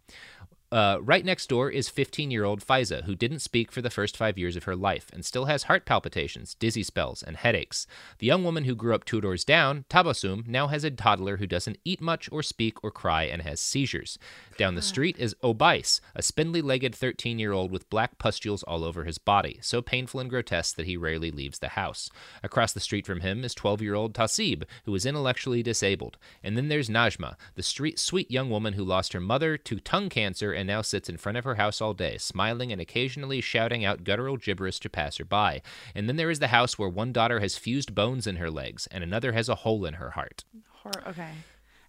Uh, 0.71 0.99
right 1.01 1.25
next 1.25 1.49
door 1.49 1.71
is 1.71 1.89
15 1.89 2.31
year 2.31 2.45
old 2.45 2.61
Fiza, 2.61 3.05
who 3.05 3.15
didn't 3.15 3.39
speak 3.39 3.73
for 3.73 3.81
the 3.81 3.89
first 3.89 4.17
five 4.17 4.37
years 4.37 4.55
of 4.55 4.65
her 4.65 4.77
life 4.77 5.07
and 5.15 5.25
still 5.25 5.47
has 5.47 5.63
heart 5.65 5.87
palpitations, 5.87 6.55
dizzy 6.55 6.83
spells, 6.83 7.23
and 7.23 7.39
headaches. 7.39 7.87
The 8.19 8.27
young 8.27 8.45
woman 8.45 8.65
who 8.65 8.75
grew 8.75 8.95
up 8.95 9.05
two 9.05 9.23
doors 9.23 9.45
down, 9.45 9.87
Tabasum, 9.89 10.47
now 10.47 10.67
has 10.67 10.85
a 10.85 10.91
toddler 10.91 11.39
who 11.39 11.47
doesn't 11.47 11.79
eat 11.87 12.03
much 12.03 12.29
or 12.31 12.43
speak 12.43 12.85
or 12.85 12.91
cry 12.91 13.23
and 13.23 13.41
has 13.43 13.61
seizures. 13.61 14.19
Down 14.59 14.75
the 14.75 14.83
street 14.83 15.17
is 15.19 15.35
Obais, 15.43 16.01
a 16.15 16.21
spindly 16.21 16.61
legged 16.61 16.95
13 16.95 17.39
year 17.39 17.53
old 17.53 17.73
with 17.73 17.89
black 17.89 18.19
pustules 18.19 18.63
all 18.65 18.85
over 18.85 19.05
his 19.05 19.17
body, 19.17 19.59
so 19.63 19.81
painful 19.81 20.21
and 20.21 20.29
grotesque 20.29 20.77
that 20.77 20.87
he 20.87 20.99
rarely 20.99 21.31
leaves 21.31 21.61
the 21.61 21.69
house. 21.69 22.11
Across 22.43 22.75
the 22.75 22.81
street 22.81 23.07
from 23.07 23.21
him 23.21 23.43
is 23.43 23.55
12 23.55 23.81
year 23.81 23.95
old 23.95 24.13
Tasib, 24.13 24.65
who 24.85 24.95
is 24.95 25.07
intellectually 25.07 25.63
disabled. 25.63 26.19
And 26.45 26.59
then 26.59 26.69
there's 26.69 26.91
Najma, 26.91 27.37
the 27.55 27.63
street, 27.63 27.99
sweet 27.99 28.31
young 28.31 28.51
woman 28.51 28.75
who 28.75 28.85
lost 28.85 29.15
her 29.15 29.21
mother 29.21 29.57
to 29.57 29.81
tongue 29.81 30.11
cancer 30.11 30.58
and 30.59 30.67
now 30.67 30.83
sits 30.83 31.09
in 31.09 31.17
front 31.17 31.39
of 31.39 31.45
her 31.45 31.55
house 31.55 31.81
all 31.81 31.95
day, 31.95 32.19
smiling 32.19 32.73
and 32.73 32.81
occasionally 32.81 33.41
shouting 33.41 33.85
out 33.85 34.05
guttural 34.05 34.37
gibberish 34.37 34.81
to 34.81 34.91
passerby. 34.91 35.63
And 35.95 36.09
then 36.09 36.17
there 36.17 36.31
is 36.31 36.41
the 36.41 36.49
house 36.49 36.79
where 36.79 36.89
one 36.89 37.13
daughter 37.13 37.41
has 37.41 37.57
fused 37.57 37.95
bones 37.95 38.27
in 38.27 38.37
her 38.37 38.51
legs 38.51 38.87
and 38.91 39.03
another 39.05 39.33
has 39.33 39.49
a 39.49 39.55
hole 39.55 39.85
in 39.87 39.95
her 39.95 40.11
heart. 40.11 40.45
Hor- 40.83 41.09
okay. 41.09 41.31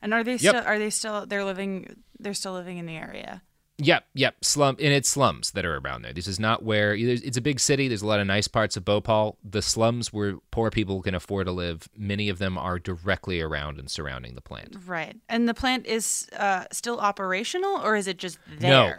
And 0.01 0.13
are 0.13 0.24
they 0.24 0.34
Yep. 0.34 0.39
still 0.39 0.63
are 0.65 0.80
they 0.80 0.89
still 0.89 1.26
they're 1.26 1.43
living 1.43 2.03
they're 2.20 2.34
still 2.34 2.53
living 2.53 2.78
in 2.78 2.86
the 2.86 2.95
area? 2.95 3.41
Yep, 3.82 4.06
yep, 4.14 4.36
slum, 4.44 4.76
and 4.78 4.94
it's 4.94 5.08
slums 5.08 5.52
that 5.52 5.66
are 5.66 5.78
around 5.78 6.02
there. 6.02 6.12
This 6.12 6.28
is 6.28 6.38
not 6.38 6.64
where 6.64 6.94
it's 6.94 7.38
a 7.38 7.42
big 7.42 7.62
city. 7.62 7.88
There's 7.88 8.02
a 8.02 8.08
lot 8.08 8.20
of 8.20 8.28
nice 8.28 8.48
parts 8.50 8.76
of 8.76 8.84
Bhopal. 8.84 9.38
The 9.42 9.62
slums 9.62 10.12
where 10.12 10.36
poor 10.52 10.70
people 10.70 11.02
can 11.02 11.16
afford 11.16 11.48
to 11.48 11.54
live, 11.54 11.88
many 11.96 12.28
of 12.28 12.40
them 12.40 12.58
are 12.58 12.78
directly 12.78 13.40
around 13.40 13.80
and 13.80 13.90
surrounding 13.90 14.36
the 14.36 14.42
plant. 14.42 14.76
Right. 14.86 15.16
And 15.30 15.48
the 15.48 15.54
plant 15.54 15.88
is 15.88 16.28
uh, 16.38 16.66
still 16.74 17.00
operational 17.00 17.78
or 17.82 17.96
is 17.96 18.08
it 18.08 18.18
just 18.18 18.38
there? 18.60 18.70
No, 18.70 18.94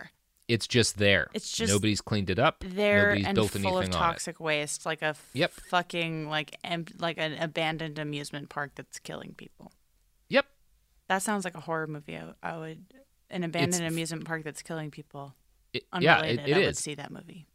it's 0.48 0.66
just 0.66 0.96
there. 0.96 1.28
It's 1.34 1.52
just 1.52 1.70
nobody's 1.70 2.00
cleaned 2.00 2.30
it 2.30 2.38
up. 2.38 2.64
There 2.66 3.08
Nobody's 3.08 3.26
and 3.26 3.34
built 3.34 3.50
full 3.50 3.78
anything 3.78 3.94
of 3.94 4.00
toxic 4.00 4.40
waste, 4.40 4.86
like 4.86 5.02
a 5.02 5.06
f- 5.08 5.30
Yep. 5.34 5.52
fucking 5.52 6.30
like 6.30 6.56
em- 6.64 6.86
like 6.98 7.18
an 7.18 7.34
abandoned 7.34 7.98
amusement 7.98 8.48
park 8.48 8.72
that's 8.76 8.98
killing 8.98 9.34
people. 9.36 9.72
Yep. 10.30 10.46
That 11.08 11.18
sounds 11.22 11.44
like 11.44 11.54
a 11.54 11.60
horror 11.60 11.86
movie. 11.86 12.16
I, 12.16 12.32
I 12.42 12.56
would 12.56 12.86
an 13.30 13.44
abandoned 13.44 13.84
amusement 13.86 14.24
park 14.24 14.44
that's 14.44 14.62
killing 14.62 14.90
people. 14.90 15.34
It- 15.72 15.84
yeah, 16.00 16.22
it, 16.22 16.40
it 16.46 16.56
I 16.56 16.58
would 16.60 16.76
see 16.76 16.94
that 16.94 17.10
movie. 17.10 17.46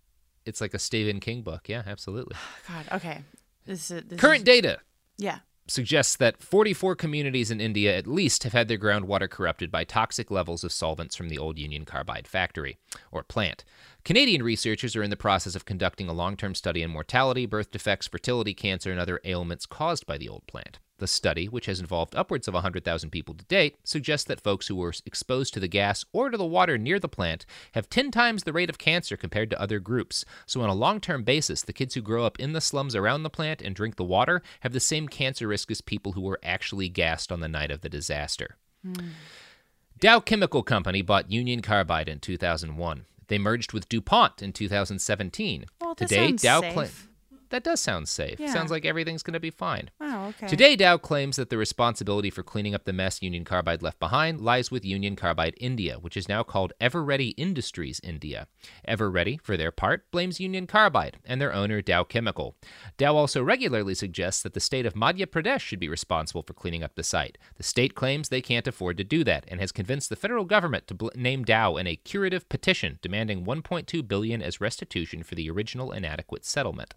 It's 0.46 0.62
like 0.62 0.74
a 0.74 0.80
Stephen 0.80 1.20
King 1.20 1.42
book. 1.42 1.68
Yeah, 1.68 1.84
absolutely. 1.86 2.36
God. 2.68 2.86
Okay. 2.94 3.22
This 3.66 3.90
is 3.92 4.04
this 4.06 4.20
Current 4.20 4.40
is- 4.40 4.44
data 4.44 4.80
Yeah. 5.18 5.40
suggests 5.68 6.16
that 6.18 6.42
44 6.42 6.96
communities 6.96 7.50
in 7.50 7.60
India 7.60 7.98
at 7.98 8.06
least 8.08 8.44
have 8.44 8.54
had 8.54 8.68
their 8.68 8.78
groundwater 8.78 9.28
corrupted 9.30 9.72
by 9.72 9.84
toxic 9.84 10.30
levels 10.30 10.64
of 10.64 10.72
solvents 10.72 11.16
from 11.16 11.30
the 11.30 11.38
old 11.40 11.58
Union 11.58 11.84
Carbide 11.84 12.28
factory 12.28 12.78
or 13.12 13.24
plant. 13.24 13.66
Canadian 14.04 14.44
researchers 14.44 14.96
are 14.96 15.02
in 15.02 15.10
the 15.10 15.18
process 15.18 15.56
of 15.56 15.66
conducting 15.66 16.08
a 16.08 16.14
long 16.14 16.38
term 16.38 16.54
study 16.54 16.84
on 16.84 16.92
mortality, 16.92 17.48
birth 17.48 17.72
defects, 17.72 18.08
fertility, 18.08 18.54
cancer, 18.54 18.92
and 18.92 19.00
other 19.00 19.20
ailments 19.26 19.66
caused 19.66 20.06
by 20.06 20.18
the 20.18 20.30
old 20.30 20.46
plant. 20.46 20.78
The 20.98 21.08
study, 21.08 21.48
which 21.48 21.66
has 21.66 21.82
involved 21.82 22.16
upwards 22.16 22.48
of 22.48 22.54
100,000 22.54 23.10
people 23.10 23.36
to 23.36 23.44
date, 23.46 23.76
suggests 23.84 24.26
that 24.28 24.40
folks 24.40 24.68
who 24.68 24.78
were 24.78 24.94
exposed 25.06 25.54
to 25.54 25.60
the 25.60 25.68
gas 25.68 26.06
or 26.14 26.30
to 26.30 26.38
the 26.38 26.46
water 26.46 26.78
near 26.78 27.00
the 27.00 27.10
plant 27.10 27.46
have 27.74 27.90
10 27.90 28.12
times 28.12 28.44
the 28.44 28.54
rate 28.54 28.70
of 28.70 28.78
cancer 28.78 29.18
compared 29.18 29.50
to 29.50 29.62
other 29.62 29.80
groups. 29.80 30.24
So, 30.46 30.62
on 30.62 30.70
a 30.70 30.74
long 30.74 31.02
term 31.02 31.24
basis, 31.24 31.62
the 31.64 31.74
kids 31.74 31.96
who 31.96 32.02
grow 32.02 32.26
up 32.26 32.40
in 32.40 32.54
the 32.54 32.62
slums 32.62 32.96
around 32.96 33.24
the 33.24 33.30
plant 33.30 33.62
and 33.62 33.76
drink 33.76 33.98
the 33.98 34.06
water 34.06 34.42
have 34.62 34.72
the 34.72 34.80
same 34.80 35.10
cancer 35.10 35.48
risk 35.48 35.70
as 35.70 35.82
people 35.82 36.14
who 36.14 36.22
were 36.22 36.40
actually 36.42 36.88
gassed 36.88 37.32
on 37.32 37.42
the 37.42 37.50
night 37.50 37.72
of 37.72 37.82
the 37.82 37.90
disaster. 37.90 38.56
Hmm. 38.84 39.10
Dow 40.00 40.20
Chemical 40.20 40.64
Company 40.64 41.02
bought 41.02 41.32
Union 41.32 41.62
Carbide 41.62 42.10
in 42.10 42.20
2001. 42.20 43.06
They 43.28 43.38
merged 43.38 43.74
with 43.74 43.90
DuPont 43.90 44.42
in 44.42 44.54
2017. 44.54 45.66
Well, 45.82 45.96
Today, 45.96 46.32
Dow 46.34 46.62
safe. 46.62 47.10
That 47.56 47.64
does 47.64 47.80
sound 47.80 48.10
safe. 48.10 48.38
Yeah. 48.38 48.52
Sounds 48.52 48.70
like 48.70 48.84
everything's 48.84 49.24
going 49.24 49.36
to 49.36 49.40
be 49.40 49.50
fine. 49.50 49.90
Oh, 50.02 50.26
okay. 50.26 50.46
Today, 50.46 50.76
Dow 50.76 50.98
claims 50.98 51.38
that 51.38 51.50
the 51.50 51.58
responsibility 51.58 52.30
for 52.30 52.44
cleaning 52.44 52.76
up 52.76 52.84
the 52.84 52.92
mess 52.92 53.22
Union 53.22 53.46
Carbide 53.46 53.82
left 53.82 53.98
behind 53.98 54.42
lies 54.42 54.72
with 54.72 54.84
Union 54.84 55.16
Carbide 55.16 55.54
India, 55.56 55.98
which 55.98 56.18
is 56.18 56.28
now 56.28 56.44
called 56.44 56.74
Eveready 56.82 57.34
Industries 57.38 58.02
India. 58.04 58.48
Eveready, 58.86 59.40
for 59.40 59.56
their 59.56 59.72
part, 59.72 60.12
blames 60.12 60.42
Union 60.42 60.68
Carbide 60.68 61.16
and 61.24 61.40
their 61.40 61.54
owner, 61.54 61.82
Dow 61.82 62.04
Chemical. 62.04 62.58
Dow 62.98 63.16
also 63.16 63.42
regularly 63.42 63.96
suggests 63.96 64.44
that 64.44 64.54
the 64.54 64.60
state 64.60 64.86
of 64.86 64.94
Madhya 64.94 65.26
Pradesh 65.26 65.62
should 65.62 65.80
be 65.80 65.88
responsible 65.88 66.44
for 66.44 66.52
cleaning 66.52 66.84
up 66.84 66.96
the 66.96 67.04
site. 67.04 67.38
The 67.56 67.64
state 67.64 67.96
claims 67.96 68.28
they 68.28 68.42
can't 68.42 68.68
afford 68.68 68.98
to 68.98 69.06
do 69.06 69.24
that 69.24 69.46
and 69.48 69.62
has 69.62 69.72
convinced 69.72 70.10
the 70.10 70.18
federal 70.18 70.44
government 70.44 70.88
to 70.88 70.94
bl- 70.94 71.08
name 71.16 71.46
Dow 71.46 71.78
in 71.78 71.88
a 71.88 71.96
curative 71.96 72.50
petition 72.50 73.00
demanding 73.02 73.46
1.2 73.46 74.06
billion 74.06 74.42
as 74.42 74.60
restitution 74.60 75.24
for 75.24 75.36
the 75.36 75.50
original 75.50 75.94
inadequate 75.94 76.44
settlement. 76.44 76.94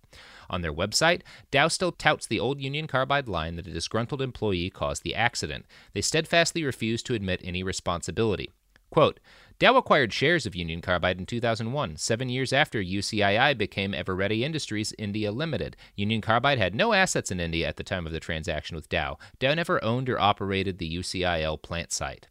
On 0.51 0.63
their 0.63 0.73
website, 0.73 1.23
Dow 1.51 1.69
still 1.69 1.93
touts 1.93 2.27
the 2.27 2.41
old 2.41 2.61
Union 2.61 2.87
Carbide 2.87 3.29
line 3.29 3.57
that 3.57 3.67
a 3.67 3.73
disgruntled 3.73 4.23
employee 4.23 4.71
caused 4.71 5.03
the 5.03 5.15
accident. 5.15 5.67
They 5.93 6.01
steadfastly 6.01 6.65
refuse 6.65 7.03
to 7.05 7.15
admit 7.15 7.41
any 7.45 7.63
responsibility. 7.63 8.51
Quote, 8.91 9.21
Dow 9.59 9.77
acquired 9.77 10.13
shares 10.13 10.47
of 10.47 10.55
Union 10.55 10.81
Carbide 10.81 11.19
in 11.19 11.27
2001, 11.27 11.97
seven 11.97 12.29
years 12.29 12.53
after 12.53 12.83
UCIL 12.83 13.59
became 13.59 13.93
Eveready 13.93 14.41
Industries 14.43 14.95
India 14.97 15.33
Limited. 15.33 15.77
Union 15.97 16.21
Carbide 16.21 16.59
had 16.59 16.75
no 16.75 16.93
assets 16.93 17.31
in 17.31 17.41
India 17.41 17.69
at 17.69 17.77
the 17.77 17.85
time 17.85 18.07
of 18.07 18.13
the 18.13 18.21
transaction 18.21 18.77
with 18.77 18.89
Dow. 18.89 19.19
Dow 19.39 19.53
never 19.55 19.83
owned 19.85 20.09
or 20.09 20.19
operated 20.19 20.79
the 20.79 20.97
UCIL 20.97 21.61
plant 21.61 21.93
site. 21.93 22.29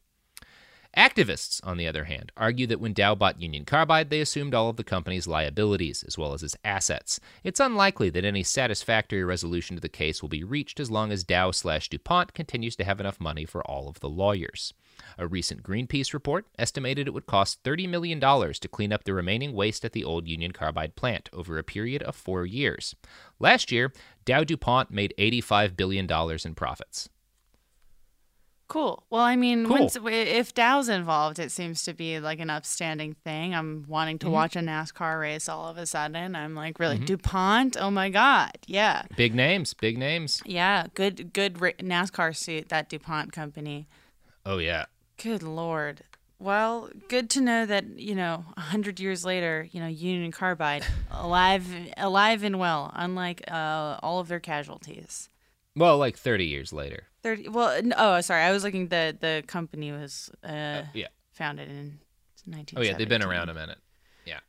Activists, 0.98 1.62
on 1.64 1.78
the 1.78 1.88
other 1.88 2.06
hand, 2.06 2.32
argue 2.36 2.66
that 2.66 2.80
when 2.80 2.91
Dow 2.91 3.14
bought 3.14 3.39
Union 3.39 3.66
Carbide, 3.66 4.10
they 4.10 4.20
assumed 4.20 4.56
all 4.56 4.70
of 4.70 4.78
the 4.78 4.84
company's 4.84 5.28
liabilities 5.28 6.02
as 6.02 6.18
well 6.18 6.34
as 6.34 6.41
its 6.41 6.56
assets. 6.66 7.20
It's 7.43 7.60
unlikely 7.60 8.10
that 8.10 8.26
any 8.26 8.41
satisfactory 8.41 9.24
resolution 9.24 9.76
to 9.76 9.80
the 9.80 9.89
case 9.89 10.24
will 10.24 10.30
be 10.30 10.43
reached 10.43 10.80
as 10.80 10.89
long 10.89 11.12
as 11.12 11.24
Dow 11.24 11.52
slash 11.52 11.88
DuPont 11.88 12.34
continues 12.34 12.76
to 12.78 12.84
have 12.84 13.00
enough 13.00 13.20
money 13.20 13.45
for 13.45 13.62
all 13.70 13.88
of 13.88 14.00
the 14.00 14.10
lawyers. 14.10 14.74
A 15.20 15.28
recent 15.28 15.62
Greenpeace 15.62 16.16
report 16.16 16.48
estimated 16.58 17.06
it 17.08 17.14
would 17.14 17.28
cost 17.28 17.64
$30 17.64 17.88
million 17.88 18.20
to 18.20 18.68
clean 18.68 18.91
up 18.91 19.04
the 19.04 19.14
remaining 19.14 19.54
waste 19.54 19.86
at 19.86 19.91
the 19.93 20.04
old 20.04 20.28
Union 20.28 20.52
Carbide 20.52 20.95
plant 20.95 21.30
over 21.32 21.60
a 21.60 21.64
period 21.64 22.02
of 22.02 22.16
four 22.16 22.43
years. 22.48 22.95
Last 23.38 23.72
year, 23.72 23.93
Dow 24.26 24.43
DuPont 24.43 24.89
made 24.89 25.14
$85 25.20 25.78
billion 25.78 26.12
in 26.43 26.56
profits. 26.56 27.08
Cool. 28.68 29.05
Well, 29.09 29.22
I 29.22 29.38
mean, 29.38 29.65
Cool. 29.65 29.80
once, 29.80 29.97
if 30.03 30.53
Dow's 30.53 30.89
involved, 30.89 31.39
it 31.39 31.51
seems 31.51 31.84
to 31.86 31.93
be 31.93 32.20
like 32.20 32.39
an 32.41 32.49
upstanding 32.49 33.13
thing. 33.24 33.55
I'm 33.55 33.86
wanting 33.88 34.20
to 34.20 34.28
Mhm. 34.28 34.32
watch 34.32 34.55
a 34.57 34.59
NASCAR 34.59 35.22
race 35.22 35.47
all 35.47 35.68
of 35.70 35.78
a 35.78 35.86
sudden. 35.86 36.36
I'm 36.36 36.53
like, 36.53 36.78
really, 36.78 36.97
Mhm. 36.99 37.05
DuPont? 37.05 37.78
Oh 37.80 37.89
my 37.89 38.09
God. 38.09 38.51
Yeah. 38.65 39.03
Big 39.15 39.34
names, 39.34 39.74
big 39.74 39.97
names. 39.97 40.41
Yeah. 40.45 40.88
Good, 40.95 41.32
good 41.32 41.61
ra- 41.61 41.72
NASCAR 41.80 42.36
suit, 42.36 42.68
that 42.68 42.89
DuPont 42.89 43.32
company. 43.32 43.88
Oh, 44.45 44.57
yeah. 44.57 44.86
Good 45.22 45.43
Lord. 45.43 46.01
Well, 46.39 46.89
good 47.07 47.30
to 47.32 47.41
know 47.41 47.65
that, 47.65 47.97
you 47.97 48.13
know, 48.15 48.45
a 48.57 48.61
hundred 48.61 48.99
years 48.99 49.24
later, 49.26 49.68
you 49.72 49.80
know, 49.80 49.88
Union 49.88 50.32
Carbide, 50.34 50.86
alive, 51.11 51.65
alive 51.95 52.43
and 52.43 52.59
well, 52.59 52.91
unlike 52.93 53.41
uh, 53.49 53.97
all 54.03 54.20
of 54.20 54.28
their 54.28 54.39
casualties. 54.41 55.30
Well, 55.76 55.97
like 55.97 56.18
30 56.18 56.45
years 56.45 56.74
later. 56.74 57.07
Thirty. 57.28 57.49
Well, 57.49 57.71
n- 57.71 57.93
oh, 57.97 58.21
sorry. 58.21 58.43
I 58.43 58.53
was 58.53 58.63
looking. 58.63 58.88
The 58.88 59.17
the 59.19 59.43
company 59.47 59.91
was 59.91 60.32
uh, 60.45 60.84
yeah. 60.93 61.07
founded 61.34 61.68
in 61.68 61.99
nineteen. 62.45 62.80
Oh, 62.80 62.81
yeah, 62.81 62.95
they've 62.95 63.10
been 63.10 63.22
around 63.22 63.49
a 63.49 63.53
minute. 63.53 63.80
Yeah. 64.26 64.39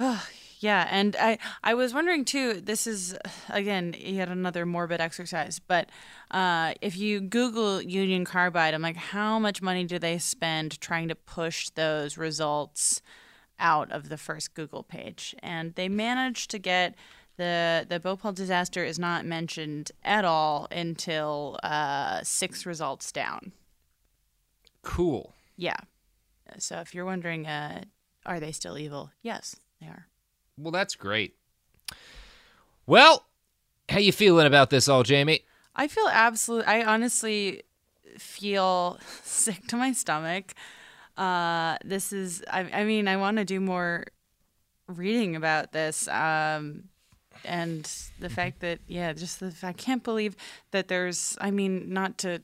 Oh, 0.00 0.26
yeah, 0.60 0.88
and 0.90 1.14
I 1.20 1.36
I 1.62 1.74
was 1.74 1.92
wondering 1.92 2.24
too. 2.24 2.62
This 2.62 2.86
is 2.86 3.14
again 3.50 3.94
yet 3.98 4.30
another 4.30 4.64
morbid 4.64 4.98
exercise, 4.98 5.58
but 5.58 5.90
uh, 6.30 6.72
if 6.80 6.96
you 6.96 7.20
Google 7.20 7.82
Union 7.82 8.24
Carbide, 8.24 8.72
I'm 8.72 8.80
like, 8.80 8.96
how 8.96 9.38
much 9.38 9.60
money 9.60 9.84
do 9.84 9.98
they 9.98 10.16
spend 10.16 10.80
trying 10.80 11.08
to 11.08 11.14
push 11.14 11.68
those 11.68 12.16
results 12.16 13.02
out 13.58 13.92
of 13.92 14.08
the 14.08 14.16
first 14.16 14.54
Google 14.54 14.82
page? 14.82 15.34
And 15.42 15.74
they 15.74 15.90
managed 15.90 16.50
to 16.52 16.58
get 16.58 16.94
the 17.36 17.86
the 17.88 17.98
Bhopal 17.98 18.32
disaster 18.32 18.84
is 18.84 18.98
not 18.98 19.24
mentioned 19.24 19.92
at 20.04 20.24
all 20.24 20.68
until 20.70 21.58
uh, 21.62 22.20
six 22.22 22.66
results 22.66 23.12
down. 23.12 23.52
Cool. 24.82 25.34
Yeah. 25.56 25.76
So 26.58 26.80
if 26.80 26.94
you're 26.94 27.04
wondering, 27.04 27.46
uh, 27.46 27.82
are 28.26 28.40
they 28.40 28.52
still 28.52 28.76
evil? 28.78 29.10
Yes, 29.22 29.56
they 29.80 29.86
are. 29.86 30.06
Well, 30.58 30.72
that's 30.72 30.94
great. 30.94 31.34
Well, 32.86 33.26
how 33.88 33.98
you 33.98 34.12
feeling 34.12 34.46
about 34.46 34.70
this 34.70 34.88
all, 34.88 35.02
Jamie? 35.02 35.44
I 35.74 35.88
feel 35.88 36.08
absolute. 36.10 36.66
I 36.66 36.84
honestly 36.84 37.62
feel 38.18 38.98
sick 39.22 39.66
to 39.68 39.76
my 39.76 39.92
stomach. 39.92 40.52
Uh, 41.16 41.76
this 41.84 42.12
is. 42.12 42.42
I, 42.50 42.60
I 42.72 42.84
mean, 42.84 43.08
I 43.08 43.16
want 43.16 43.38
to 43.38 43.44
do 43.44 43.60
more 43.60 44.04
reading 44.86 45.36
about 45.36 45.72
this. 45.72 46.08
Um, 46.08 46.84
and 47.44 47.84
the 48.18 48.26
mm-hmm. 48.26 48.34
fact 48.34 48.60
that 48.60 48.80
yeah, 48.86 49.12
just 49.12 49.40
the 49.40 49.54
I 49.62 49.72
can't 49.72 50.02
believe 50.02 50.36
that 50.70 50.88
there's. 50.88 51.36
I 51.40 51.50
mean, 51.50 51.92
not 51.92 52.18
to. 52.18 52.42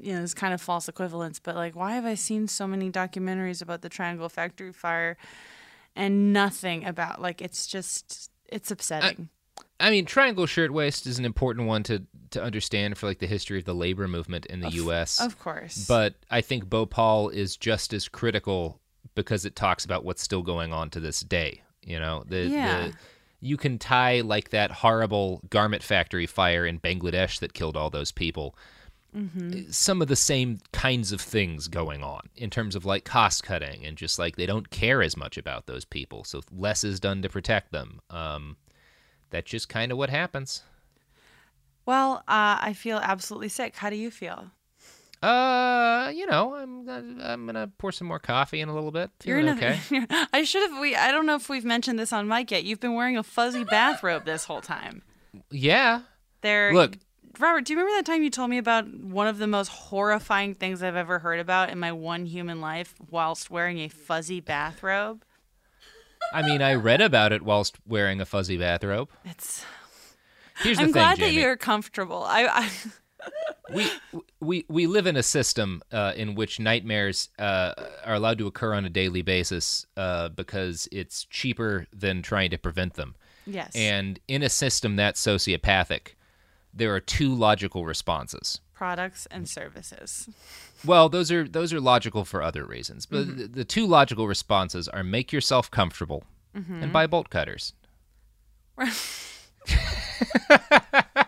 You 0.00 0.14
know, 0.14 0.22
it's 0.22 0.34
kind 0.34 0.52
of 0.52 0.60
false 0.60 0.86
equivalence, 0.86 1.38
but 1.38 1.54
like, 1.54 1.74
why 1.74 1.92
have 1.92 2.04
I 2.04 2.14
seen 2.14 2.46
so 2.46 2.66
many 2.66 2.90
documentaries 2.90 3.62
about 3.62 3.80
the 3.80 3.88
Triangle 3.88 4.28
Factory 4.28 4.72
fire, 4.72 5.16
and 5.96 6.32
nothing 6.32 6.84
about 6.84 7.22
like 7.22 7.40
it's 7.40 7.66
just 7.66 8.30
it's 8.48 8.70
upsetting. 8.70 9.28
I 9.80 9.90
mean, 9.90 10.04
Triangle 10.04 10.46
Shirtwaist 10.46 11.06
is 11.06 11.18
an 11.18 11.24
important 11.24 11.66
one 11.66 11.82
to 11.84 12.02
to 12.30 12.42
understand 12.42 12.98
for 12.98 13.06
like 13.06 13.18
the 13.18 13.26
history 13.26 13.58
of 13.58 13.64
the 13.64 13.74
labor 13.74 14.08
movement 14.08 14.46
in 14.46 14.60
the 14.60 14.68
Of- 14.68 14.74
U.S. 14.74 15.20
of 15.20 15.38
course. 15.38 15.86
but 15.86 16.14
I 16.30 16.40
think 16.40 16.68
Bhopal 16.68 17.28
is 17.30 17.56
just 17.56 17.92
as 17.92 18.08
critical 18.08 18.80
because 19.14 19.44
it 19.44 19.56
talks 19.56 19.84
about 19.84 20.04
what's 20.04 20.22
still 20.22 20.42
going 20.42 20.72
on 20.72 20.90
to 20.90 21.00
this 21.00 21.20
day. 21.20 21.62
You 21.84 21.98
know, 21.98 22.24
the, 22.26 22.46
Yeah. 22.46 22.88
the 22.88 22.94
you 23.42 23.56
can 23.56 23.76
tie 23.76 24.20
like 24.20 24.50
that 24.50 24.70
horrible 24.70 25.42
garment 25.50 25.82
factory 25.82 26.26
fire 26.26 26.64
in 26.64 26.78
Bangladesh 26.78 27.40
that 27.40 27.52
killed 27.52 27.76
all 27.76 27.90
those 27.90 28.12
people. 28.12 28.54
Mm-hmm. 29.14 29.70
Some 29.70 30.00
of 30.00 30.08
the 30.08 30.16
same 30.16 30.60
kinds 30.72 31.12
of 31.12 31.20
things 31.20 31.68
going 31.68 32.02
on 32.02 32.30
in 32.36 32.48
terms 32.48 32.74
of 32.74 32.86
like 32.86 33.04
cost 33.04 33.42
cutting 33.42 33.84
and 33.84 33.96
just 33.98 34.18
like 34.18 34.36
they 34.36 34.46
don't 34.46 34.70
care 34.70 35.02
as 35.02 35.16
much 35.16 35.36
about 35.36 35.66
those 35.66 35.84
people, 35.84 36.24
so 36.24 36.40
less 36.56 36.84
is 36.84 37.00
done 37.00 37.20
to 37.20 37.28
protect 37.28 37.72
them. 37.72 38.00
Um, 38.08 38.56
that's 39.30 39.50
just 39.50 39.68
kind 39.68 39.90
of 39.92 39.98
what 39.98 40.08
happens. 40.08 40.62
Well, 41.84 42.18
uh, 42.28 42.58
I 42.60 42.74
feel 42.74 42.98
absolutely 42.98 43.48
sick. 43.48 43.76
How 43.76 43.90
do 43.90 43.96
you 43.96 44.10
feel? 44.10 44.52
Uh, 45.22 46.10
you 46.12 46.26
know, 46.26 46.54
I'm 46.56 46.88
I'm 47.22 47.46
gonna 47.46 47.70
pour 47.78 47.92
some 47.92 48.08
more 48.08 48.18
coffee 48.18 48.60
in 48.60 48.68
a 48.68 48.74
little 48.74 48.90
bit. 48.90 49.10
You're 49.24 49.38
Feeling 49.40 49.58
in 49.58 49.64
a, 49.64 49.66
okay. 49.68 50.26
I 50.32 50.42
should 50.42 50.68
have. 50.68 50.80
We. 50.80 50.96
I 50.96 51.12
don't 51.12 51.26
know 51.26 51.36
if 51.36 51.48
we've 51.48 51.64
mentioned 51.64 51.98
this 51.98 52.12
on 52.12 52.26
mic 52.26 52.50
yet. 52.50 52.64
You've 52.64 52.80
been 52.80 52.94
wearing 52.94 53.16
a 53.16 53.22
fuzzy 53.22 53.62
bathrobe 53.62 54.24
this 54.24 54.44
whole 54.44 54.60
time. 54.60 55.02
Yeah. 55.50 56.02
There. 56.40 56.74
Look. 56.74 56.96
Robert. 57.38 57.64
Do 57.64 57.72
you 57.72 57.78
remember 57.78 57.96
that 57.98 58.04
time 58.10 58.24
you 58.24 58.30
told 58.30 58.50
me 58.50 58.58
about 58.58 58.92
one 58.92 59.28
of 59.28 59.38
the 59.38 59.46
most 59.46 59.68
horrifying 59.68 60.54
things 60.54 60.82
I've 60.82 60.96
ever 60.96 61.20
heard 61.20 61.38
about 61.38 61.70
in 61.70 61.78
my 61.78 61.92
one 61.92 62.26
human 62.26 62.60
life, 62.60 62.94
whilst 63.08 63.48
wearing 63.48 63.78
a 63.78 63.88
fuzzy 63.88 64.40
bathrobe? 64.40 65.24
I 66.32 66.42
mean, 66.42 66.62
I 66.62 66.74
read 66.74 67.00
about 67.00 67.32
it 67.32 67.42
whilst 67.42 67.76
wearing 67.86 68.20
a 68.20 68.24
fuzzy 68.26 68.56
bathrobe. 68.58 69.08
It's. 69.24 69.64
Here's 70.58 70.78
the 70.78 70.82
I'm 70.82 70.86
thing, 70.88 70.92
glad 70.94 71.18
Jamie. 71.18 71.36
that 71.36 71.40
you're 71.40 71.56
comfortable. 71.56 72.24
I. 72.24 72.46
I 72.46 72.70
we 73.74 73.90
we 74.40 74.64
we 74.68 74.86
live 74.86 75.06
in 75.06 75.16
a 75.16 75.22
system 75.22 75.82
uh, 75.92 76.12
in 76.16 76.34
which 76.34 76.58
nightmares 76.60 77.28
uh, 77.38 77.72
are 78.04 78.14
allowed 78.14 78.38
to 78.38 78.46
occur 78.46 78.74
on 78.74 78.84
a 78.84 78.90
daily 78.90 79.22
basis 79.22 79.86
uh, 79.96 80.28
because 80.30 80.88
it's 80.92 81.24
cheaper 81.26 81.86
than 81.92 82.22
trying 82.22 82.50
to 82.50 82.58
prevent 82.58 82.94
them. 82.94 83.14
Yes. 83.46 83.72
And 83.74 84.18
in 84.28 84.42
a 84.42 84.48
system 84.48 84.96
that's 84.96 85.20
sociopathic, 85.24 86.14
there 86.74 86.94
are 86.94 87.00
two 87.00 87.34
logical 87.34 87.84
responses. 87.86 88.60
products 88.74 89.26
and 89.30 89.48
services. 89.48 90.28
Well, 90.84 91.08
those 91.08 91.30
are 91.30 91.46
those 91.48 91.72
are 91.72 91.80
logical 91.80 92.24
for 92.24 92.42
other 92.42 92.64
reasons, 92.64 93.06
but 93.06 93.26
Mhm. 93.26 93.36
the, 93.36 93.46
the 93.48 93.64
two 93.64 93.86
logical 93.86 94.26
responses 94.26 94.88
are 94.88 95.04
make 95.04 95.32
yourself 95.32 95.70
comfortable 95.70 96.24
Mhm. 96.56 96.82
and 96.82 96.92
buy 96.92 97.06
bolt 97.06 97.30
cutters. 97.30 97.72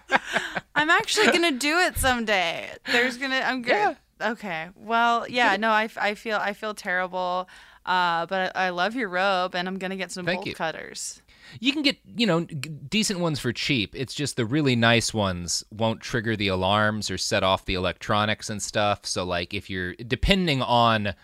I'm 0.85 0.90
actually 0.90 1.28
gonna 1.28 1.52
do 1.52 1.78
it 1.78 1.97
someday. 1.97 2.69
There's 2.93 3.16
gonna. 3.16 3.36
I'm 3.36 3.62
good. 3.62 3.97
Okay. 4.20 4.69
Well, 4.77 5.27
yeah. 5.31 5.56
No, 5.56 5.70
I, 5.70 5.89
I 5.97 6.15
feel 6.15 6.36
I 6.36 6.52
feel 6.52 6.74
terrible. 6.74 7.48
Uh, 7.86 8.27
but 8.27 8.55
I, 8.55 8.66
I 8.66 8.69
love 8.69 8.94
your 8.94 9.09
robe, 9.09 9.55
and 9.55 9.66
I'm 9.66 9.78
gonna 9.78 9.97
get 9.97 10.12
some 10.12 10.27
Thank 10.27 10.40
bolt 10.40 10.47
you. 10.48 10.55
cutters. 10.55 11.23
You 11.59 11.73
can 11.73 11.81
get, 11.81 11.97
you 12.16 12.27
know, 12.27 12.44
g- 12.44 12.55
decent 12.55 13.20
ones 13.20 13.40
for 13.40 13.51
cheap. 13.52 13.94
It's 13.97 14.12
just 14.12 14.36
the 14.36 14.44
really 14.44 14.77
nice 14.77 15.15
ones 15.15 15.65
won't 15.70 16.01
trigger 16.02 16.36
the 16.36 16.48
alarms 16.48 17.11
or 17.11 17.16
set 17.16 17.43
off 17.43 17.65
the 17.65 17.74
electronics 17.74 18.51
and 18.51 18.62
stuff. 18.62 19.06
So, 19.06 19.24
like, 19.24 19.55
if 19.55 19.70
you're 19.70 19.94
depending 19.94 20.61
on, 20.61 21.15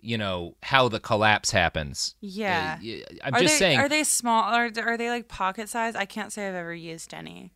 you 0.00 0.16
know, 0.16 0.56
how 0.62 0.88
the 0.88 1.00
collapse 1.00 1.50
happens. 1.50 2.14
Yeah. 2.22 2.78
uh, 2.80 3.14
I'm 3.24 3.34
are 3.34 3.40
just 3.40 3.54
they, 3.54 3.58
saying. 3.58 3.78
Are 3.78 3.90
they 3.90 4.04
small? 4.04 4.42
Are 4.44 4.70
are 4.78 4.96
they 4.96 5.10
like 5.10 5.28
pocket 5.28 5.68
size? 5.68 5.94
I 5.96 6.06
can't 6.06 6.32
say 6.32 6.48
I've 6.48 6.54
ever 6.54 6.74
used 6.74 7.12
any. 7.12 7.52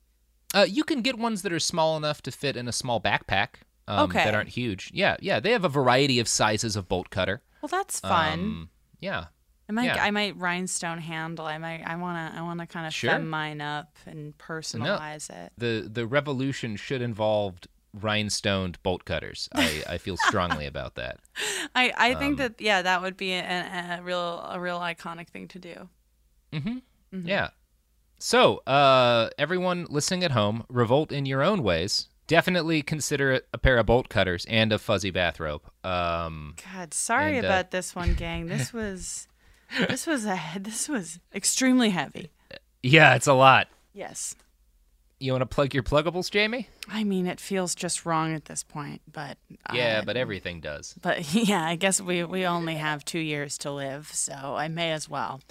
Uh, 0.57 0.65
you 0.69 0.85
can 0.85 1.03
get 1.03 1.19
ones 1.19 1.43
that 1.43 1.53
are 1.53 1.61
small 1.61 1.97
enough 1.97 2.23
to 2.23 2.31
fit 2.33 2.57
in 2.57 2.67
a 2.69 2.73
small 2.73 3.01
backpack. 3.01 3.49
Um, 3.89 4.09
Okay. 4.11 4.25
That 4.25 4.35
aren't 4.35 4.49
huge. 4.49 4.91
Yeah, 4.93 5.17
yeah. 5.21 5.39
They 5.41 5.53
have 5.53 5.65
a 5.65 5.69
variety 5.69 6.19
of 6.19 6.27
sizes 6.29 6.75
of 6.77 6.89
bolt 6.89 7.11
cutter. 7.11 7.43
Well, 7.63 7.69
that's 7.69 8.01
fun. 8.01 8.33
Um, 8.41 8.71
yeah. 9.01 9.27
I 9.69 9.73
might 9.73 9.85
yeah. 9.87 10.03
I 10.05 10.11
might 10.13 10.37
rhinestone 10.37 10.99
handle. 10.99 11.45
I 11.47 11.59
might 11.59 11.83
I 11.85 11.97
wanna 11.97 12.33
I 12.37 12.43
wanna 12.43 12.67
kind 12.67 12.87
of 12.87 12.95
Sure. 12.95 13.11
fem 13.11 13.29
mine 13.29 13.61
up 13.61 13.97
and 14.07 14.27
No, 14.27 14.33
personalize 14.39 15.29
it. 15.31 15.53
The 15.59 15.89
the 15.93 16.07
revolution 16.07 16.77
should 16.77 17.03
involve 17.03 17.59
rhinestoned 18.01 18.77
bolt 18.83 19.05
cutters. 19.05 19.49
I, 19.55 19.83
I 19.89 19.99
feel 19.99 20.17
strongly 20.19 20.67
about 20.73 20.95
that. 20.95 21.19
I 21.75 21.93
I 21.97 22.15
think 22.15 22.33
Um, 22.33 22.37
that 22.37 22.61
yeah 22.61 22.83
that 22.83 23.03
would 23.03 23.17
be 23.17 23.33
a, 23.33 23.99
a 23.99 24.03
real 24.03 24.41
a 24.49 24.61
real 24.61 24.79
iconic 24.79 25.29
thing 25.29 25.49
to 25.49 25.59
do. 25.59 25.89
Mm-hmm. 26.53 26.79
Mhm. 27.13 27.27
Yeah. 27.27 27.49
So, 28.27 28.57
uh, 28.67 29.31
everyone 29.39 29.87
listening 29.89 30.25
at 30.25 30.33
home, 30.33 30.65
revolt 30.69 31.13
in 31.13 31.27
your 31.27 31.45
own 31.45 31.63
ways. 31.63 32.09
Definitely 32.27 32.83
consider 32.83 33.31
it 33.31 33.47
a 33.55 33.59
pair 33.59 33.79
of 33.79 33.87
bolt 33.87 34.09
cutters 34.09 34.45
and 34.47 34.73
a 34.73 34.81
fuzzy 34.81 35.13
bathrobe. 35.13 35.63
Um, 35.85 36.57
God, 36.75 36.93
sorry 36.93 37.37
and, 37.37 37.47
uh, 37.47 37.49
about 37.49 37.71
this 37.71 37.95
one, 37.95 38.15
gang. 38.15 38.49
This 38.49 38.73
was 38.73 39.29
this 39.87 40.09
was 40.09 40.27
a 40.27 40.41
this 40.59 40.89
was 40.89 41.21
extremely 41.33 41.91
heavy. 41.91 42.33
yeah, 42.83 43.15
it's 43.15 43.29
a 43.29 43.33
lot. 43.33 43.69
Yes. 43.93 44.35
You 45.21 45.31
want 45.31 45.43
to 45.43 45.47
plug 45.47 45.73
your 45.73 45.85
pluggables, 45.85 46.29
Jamie? 46.29 46.69
I 46.89 47.05
mean, 47.05 47.29
it 47.29 47.39
feels 47.39 47.77
just 47.77 48.05
wrong 48.05 48.35
at 48.35 48.47
this 48.47 48.65
point, 48.65 49.03
but 49.11 49.39
Yeah, 49.73 50.01
uh, 50.01 50.05
but 50.05 50.17
everything 50.17 50.61
does. 50.61 50.97
but 51.01 51.33
yeah, 51.49 51.65
I 51.65 51.77
guess 51.77 52.01
we 52.01 52.25
we 52.25 52.45
only 52.45 52.75
have 52.75 53.05
two 53.05 53.21
years 53.21 53.57
to 53.59 53.71
live, 53.71 54.11
so 54.13 54.35
I 54.35 54.67
may 54.67 54.91
as 54.91 55.09
well. 55.09 55.43